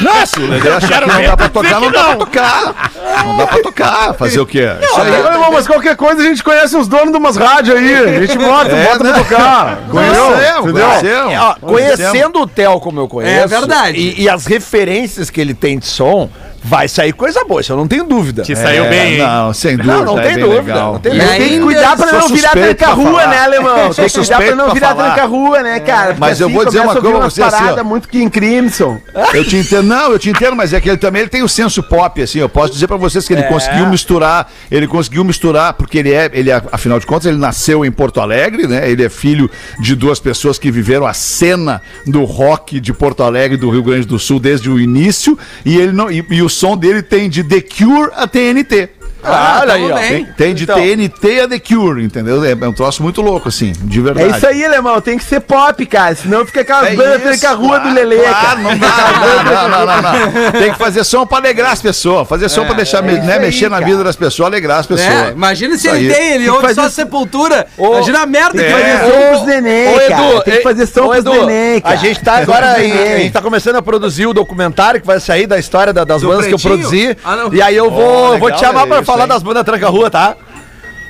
Não, 0.00 0.26
se 0.26 0.38
o 0.40 0.48
Lelê 0.48 0.70
achar 0.70 1.02
que 1.02 1.08
não 1.08 1.22
dá 1.22 1.36
pra 1.36 1.48
tocar, 1.48 1.80
não 1.80 1.90
dá 1.90 2.04
pra 2.04 2.16
tocar. 2.16 2.92
Não 3.24 3.36
dá 3.36 3.46
pra 3.46 3.62
tocar. 3.62 4.14
Fazer 4.14 4.40
o 4.40 4.46
quê? 4.46 4.60
Aí. 4.60 4.86
Olha, 4.92 5.08
irmão, 5.32 5.52
mas 5.52 5.66
qualquer 5.66 5.96
coisa 5.96 6.20
a 6.20 6.24
gente 6.24 6.42
conhece 6.42 6.76
os 6.76 6.88
donos 6.88 7.12
de 7.12 7.18
umas 7.18 7.36
rádios 7.36 7.76
aí. 7.76 7.94
A 8.16 8.20
gente 8.26 8.38
bota, 8.38 8.70
É, 8.70 8.84
bota 8.86 9.04
né? 9.04 9.12
pra 9.12 9.24
tocar. 9.24 9.76
Conheceu? 9.90 10.26
Conhecemos, 10.36 10.70
Entendeu? 10.70 11.30
É, 11.30 11.54
conhecendo 11.60 12.40
o 12.40 12.46
Theo 12.46 12.80
como 12.80 13.00
eu 13.00 13.08
conheço. 13.08 13.44
É 13.44 13.46
verdade. 13.46 13.98
E, 13.98 14.22
e 14.22 14.28
as 14.28 14.46
referências 14.46 15.30
que 15.30 15.40
ele 15.40 15.54
tem 15.54 15.78
de 15.78 15.86
som, 15.86 16.05
som 16.06 16.30
vai 16.66 16.88
sair 16.88 17.12
coisa 17.12 17.44
boa, 17.44 17.60
isso 17.60 17.72
eu 17.72 17.76
não 17.76 17.86
tenho 17.86 18.04
dúvida. 18.04 18.42
Te 18.42 18.54
saiu 18.56 18.84
É, 18.84 18.88
bem, 18.90 19.12
hein? 19.14 19.18
Não, 19.18 19.54
sem 19.54 19.76
dúvida. 19.76 19.94
Não, 19.94 20.04
não 20.04 20.18
é 20.18 20.22
tem 20.22 20.34
bem 20.34 20.44
dúvida. 20.44 20.62
legal. 20.62 20.92
Não 20.94 20.98
tem 21.00 21.14
E 21.14 21.20
ainda 21.20 21.36
Tem 21.36 21.48
que 21.48 21.60
cuidar 21.60 21.96
pra 21.96 22.12
não 22.12 22.28
virar 22.28 22.50
tranca-rua, 22.50 23.26
né, 23.26 23.38
alemão? 23.38 23.94
Tem 23.94 24.04
que 24.06 24.12
cuidar 24.12 24.38
pra 24.38 24.54
não 24.54 24.74
virar 24.74 24.94
tranca-rua, 24.94 25.62
né, 25.62 25.80
cara? 25.80 26.16
Mas 26.18 26.40
eu 26.40 26.48
vou 26.48 26.64
dizer 26.64 26.80
uma 26.80 26.94
coisa 26.96 27.16
pra 27.16 27.30
você, 27.30 27.42
assim, 27.42 27.56
ó. 27.56 27.60
Parada 27.60 27.84
muito 27.84 28.08
King 28.08 28.30
Crimson. 28.30 28.98
Eu 29.32 29.44
te 29.44 29.56
entendo, 29.56 29.84
não, 29.84 30.12
eu 30.12 30.18
te 30.18 30.28
entendo, 30.30 30.56
mas 30.56 30.72
é 30.72 30.80
que 30.80 30.88
ele 30.88 30.96
também 30.96 31.22
ele 31.22 31.30
tem 31.30 31.42
o 31.42 31.48
senso 31.48 31.82
pop, 31.82 32.20
assim. 32.20 32.38
Eu 32.40 32.48
posso 32.48 32.72
dizer 32.72 32.86
pra 32.86 32.96
vocês 32.96 33.26
que 33.26 33.32
ele 33.32 33.44
conseguiu 33.44 33.86
misturar, 33.86 34.50
ele 34.70 34.86
conseguiu 34.86 35.24
misturar, 35.24 35.74
porque 35.74 35.98
ele 35.98 36.12
é, 36.12 36.30
ele 36.32 36.50
é, 36.50 36.60
afinal 36.72 36.98
de 36.98 37.06
contas, 37.06 37.26
ele 37.26 37.38
nasceu 37.38 37.84
em 37.84 37.90
Porto 37.90 38.20
Alegre, 38.20 38.66
né? 38.66 38.90
Ele 38.90 39.04
é 39.04 39.08
filho 39.08 39.50
de 39.78 39.94
duas 39.94 40.18
pessoas 40.18 40.58
que 40.58 40.70
viveram 40.70 41.06
a 41.06 41.12
cena 41.14 41.80
do 42.06 42.24
rock 42.24 42.80
de 42.80 42.92
Porto 42.92 43.22
Alegre 43.22 43.56
e 43.56 43.60
do 43.60 43.70
Rio 43.70 43.82
Grande 43.82 44.06
do 44.06 44.18
Sul 44.18 44.40
desde 44.40 44.68
o 44.68 44.80
início, 44.80 45.38
e 45.64 45.76
ele 45.76 45.92
não, 45.92 46.10
e, 46.10 46.24
e 46.30 46.42
o 46.42 46.48
som 46.56 46.74
dele 46.76 47.02
tem 47.02 47.28
de 47.28 47.44
The 47.44 47.60
Cure 47.60 48.10
a 48.14 48.26
TNT. 48.26 48.95
Ah, 49.26 49.58
olha 49.62 49.74
aí, 49.74 49.90
ó. 49.92 49.96
Tem, 49.98 50.24
tem 50.24 50.54
de 50.54 50.64
Então. 50.64 50.76
TNT 50.76 51.40
a 51.40 51.48
The 51.48 51.58
Cure, 51.58 52.04
entendeu? 52.04 52.44
É, 52.44 52.52
é 52.52 52.68
um 52.68 52.72
troço 52.72 53.02
muito 53.02 53.20
louco, 53.22 53.48
assim, 53.48 53.72
de 53.82 54.00
verdade. 54.00 54.28
É 54.32 54.36
isso 54.36 54.46
aí, 54.46 54.64
alemão. 54.64 55.00
Tem 55.00 55.18
que 55.18 55.24
ser 55.24 55.40
pop, 55.40 55.84
cara. 55.86 56.14
Senão 56.14 56.44
fica 56.46 56.60
aquelas 56.62 56.88
É 56.92 56.96
bandas 56.96 57.14
isso, 57.32 57.40
tranca 57.40 57.54
rua 57.54 57.78
do 57.80 57.92
Lelê, 57.92 58.18
claro, 58.18 58.34
cara. 58.40 58.56
não 58.62 58.78
dá, 58.78 58.88
não, 59.20 59.44
não, 59.44 59.68
não, 59.68 59.86
não, 59.86 60.02
não. 60.02 60.52
Tem 60.60 60.72
que 60.72 60.78
fazer 60.78 61.04
som 61.04 61.26
pra 61.26 61.38
alegrar 61.38 61.72
as 61.72 61.82
pessoas. 61.82 62.28
Fazer 62.28 62.48
som 62.48 62.64
pra 62.64 62.74
deixar, 62.74 62.98
é 63.04 63.12
né, 63.20 63.34
aí, 63.34 63.40
mexer 63.40 63.68
na 63.68 63.76
cara. 63.78 63.90
vida 63.90 64.04
das 64.04 64.16
pessoas, 64.16 64.46
alegrar 64.48 64.78
as 64.80 64.86
pessoas. 64.86 65.08
É, 65.08 65.30
imagina 65.30 65.76
se 65.76 65.88
ele 65.88 66.12
tem, 66.12 66.32
ele 66.34 66.44
que 66.44 66.50
ouve 66.50 66.74
só 66.74 66.88
Sepultura. 66.88 67.66
Ô, 67.76 67.94
imagina 67.94 68.20
a 68.22 68.26
merda 68.26 68.62
que 68.62 68.64
é. 68.64 68.72
vai 68.72 68.82
Fazer 68.86 69.10
som 69.12 69.28
pros 69.30 69.46
neném, 69.46 69.88
Ô, 69.94 69.98
cara. 70.08 70.40
Tem 70.42 70.56
que 70.56 70.62
fazer 70.62 70.86
som 70.86 71.06
pros 71.08 71.18
Edu, 71.18 71.32
neném, 71.46 71.80
cara. 71.80 71.94
A 71.94 71.96
gente 71.98 72.20
tá 72.22 72.36
agora 72.38 72.72
a 72.72 72.78
gente 73.18 73.32
tá 73.32 73.42
começando 73.42 73.76
a 73.76 73.82
produzir 73.82 74.26
o 74.26 74.32
documentário 74.32 75.00
que 75.00 75.06
vai 75.06 75.20
sair 75.20 75.46
da 75.46 75.58
história 75.58 75.92
da- 75.92 76.04
das 76.04 76.22
bandas 76.22 76.46
que 76.46 76.54
eu 76.54 76.58
produzi. 76.58 77.16
Ah. 77.24 77.48
E 77.52 77.60
aí 77.62 77.76
eu 77.76 77.90
vou, 77.90 78.38
te 78.50 78.60
chamar 78.60 78.84
é 78.84 78.86
pra 78.86 78.96
isso 78.98 79.04
falar 79.16 79.26
das 79.26 79.42
bandas 79.42 79.64
Tranca 79.64 79.88
Rua, 79.88 80.10
tá? 80.10 80.36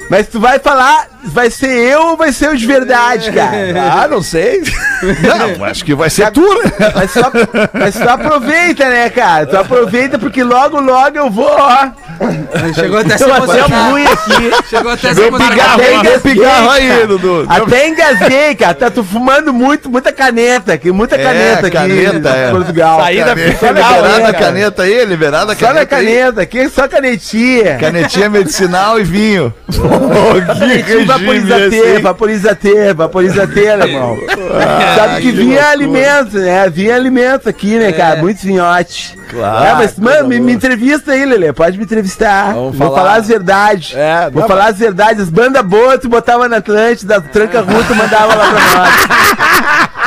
Mas 0.09 0.29
tu 0.29 0.39
vai 0.39 0.61
falar, 0.61 1.09
vai 1.25 1.51
ser 1.51 1.69
eu 1.69 2.11
ou 2.11 2.17
vai 2.17 2.33
ser 2.33 2.47
eu 2.47 2.57
de 2.57 2.65
verdade, 2.65 3.33
cara? 3.33 3.57
Ah, 4.03 4.07
não 4.09 4.23
sei. 4.23 4.63
Não, 5.59 5.65
acho 5.65 5.85
que 5.85 5.95
vai 5.95 6.09
ser 6.09 6.31
tu, 6.31 6.41
né? 6.41 6.73
Mas 6.95 7.11
só, 7.11 7.31
mas 7.73 7.95
tu 7.97 8.09
aproveita, 8.09 8.89
né, 8.89 9.11
cara? 9.11 9.47
Tu 9.47 9.57
aproveita 9.57 10.19
porque 10.19 10.43
logo, 10.43 10.81
logo 10.81 11.17
eu 11.19 11.29
vou, 11.29 11.51
ó. 11.51 11.89
Chegou 12.75 12.99
até 12.99 13.15
a 13.15 13.19
se 13.19 13.25
Eu 13.25 13.35
até 13.35 13.43
emocionar. 13.45 13.91
ruim 13.91 14.05
aqui. 14.07 14.69
Chegou 14.71 14.93
até 14.93 15.09
a 15.09 15.15
se 15.15 15.17
Deu 15.21 15.27
emocionar. 15.29 15.53
pigarro, 15.53 15.75
Até 15.75 15.85
deu 15.91 16.01
engasguei, 16.01 16.33
pigarro 16.35 16.71
aí, 16.71 16.89
cara. 16.89 17.07
Dudu. 17.07 17.47
Deu- 17.47 17.65
Até 17.65 17.89
engasguei, 17.89 18.55
cara. 18.55 18.75
Tá 18.75 18.91
tu 18.91 19.05
fumando 19.05 19.53
muito, 19.53 19.91
muita 19.91 20.13
caneta 20.13 20.73
aqui, 20.73 20.91
muita 20.91 21.17
É, 21.17 21.23
caneta 21.23 21.67
aqui 21.67 21.77
caneta, 21.77 22.29
é. 22.31 22.49
em 22.49 22.51
Portugal. 22.53 23.01
Saída 23.01 23.35
Liberada 23.35 23.81
a 23.81 24.33
caneta, 24.33 24.33
caneta 24.33 24.83
aí, 24.83 25.05
liberada 25.05 25.53
a 25.53 25.57
Só 25.57 25.67
na 25.67 25.73
caneta 25.87 25.97
aí. 25.97 26.07
caneta, 26.07 26.41
aqui 26.43 26.69
só 26.69 26.89
canetinha. 26.89 27.77
Canetinha 27.79 28.29
medicinal 28.31 28.99
e 28.99 29.05
vinho. 29.05 29.53
Canetinha 30.59 31.05
vaporiza 31.05 31.71
T, 31.71 31.99
vaporiza 32.01 32.55
T, 32.55 32.95
vaporiza 32.95 33.47
T, 33.47 33.69
alemão. 33.69 34.19
Sabe 34.97 35.23
que, 35.23 35.31
vinha 35.33 35.69
alimento, 35.69 36.39
né? 36.39 36.69
Vinha 36.71 36.95
alimento 36.97 37.49
aqui, 37.49 37.77
né, 37.79 37.93
cara? 37.93 38.17
Muitos 38.17 38.43
vinhotes. 38.43 39.15
Claro, 39.31 39.65
É, 39.67 39.75
mas, 39.75 39.99
mano, 39.99 40.29
me, 40.29 40.39
me 40.41 40.53
entrevista 40.53 41.13
aí, 41.13 41.25
Lelê. 41.25 41.53
Pode 41.53 41.77
me 41.79 41.85
entrevistar. 41.85 42.53
Vamos 42.55 42.77
Vou 42.77 42.89
falar. 42.89 43.01
falar 43.01 43.17
as 43.19 43.29
verdades. 43.29 43.93
É, 43.97 44.31
Vou 44.31 44.43
não, 44.43 44.49
falar 44.49 44.67
as 44.69 44.79
verdades. 44.79 45.23
As 45.25 45.31
bandas 45.31 45.63
boas, 45.65 45.99
tu 46.01 46.09
botava 46.09 46.49
na 46.49 46.59
Atlântida, 46.59 47.21
tranca 47.21 47.61
rua, 47.61 47.83
tu 47.87 47.95
mandava 47.95 48.35
lá 48.35 48.47
pra 48.47 48.61
nós. 48.61 50.07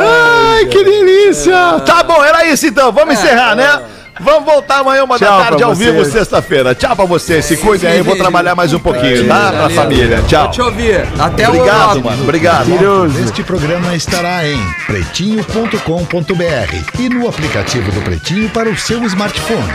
Ai, 0.00 0.64
que 0.66 0.84
delícia! 0.84 1.80
Tá 1.84 2.02
bom, 2.02 2.22
era 2.24 2.44
isso 2.46 2.66
então. 2.66 2.90
Vamos 2.92 3.14
encerrar, 3.14 3.54
né? 3.54 3.80
Vamos 4.20 4.44
voltar 4.44 4.80
amanhã, 4.80 5.04
uma 5.04 5.18
Tchau 5.18 5.38
da 5.38 5.44
tarde, 5.44 5.62
ao 5.62 5.74
vivo, 5.74 5.98
vocês. 5.98 6.12
sexta-feira. 6.12 6.74
Tchau 6.74 6.94
pra 6.96 7.04
vocês. 7.04 7.44
Se 7.44 7.56
cuidem 7.56 7.90
aí, 7.90 8.02
vou 8.02 8.16
trabalhar 8.16 8.54
mais 8.54 8.72
um 8.72 8.78
pouquinho, 8.78 9.26
tá? 9.26 9.50
Pra 9.50 9.60
Valeu. 9.62 9.76
família. 9.76 10.22
Tchau. 10.26 10.42
Vou 10.44 10.50
te 10.50 10.62
ouvir. 10.62 11.06
Até 11.18 11.48
Obrigado, 11.48 12.00
o 12.00 12.04
mano. 12.04 12.22
Obrigado. 12.22 12.66
Tiroso. 12.66 13.18
Este 13.20 13.42
programa 13.42 13.94
estará 13.94 14.46
em 14.46 14.58
pretinho.com.br 14.86 16.98
e 16.98 17.08
no 17.08 17.28
aplicativo 17.28 17.90
do 17.92 18.00
Pretinho 18.02 18.48
para 18.50 18.68
o 18.68 18.76
seu 18.76 19.02
smartphone. 19.04 19.72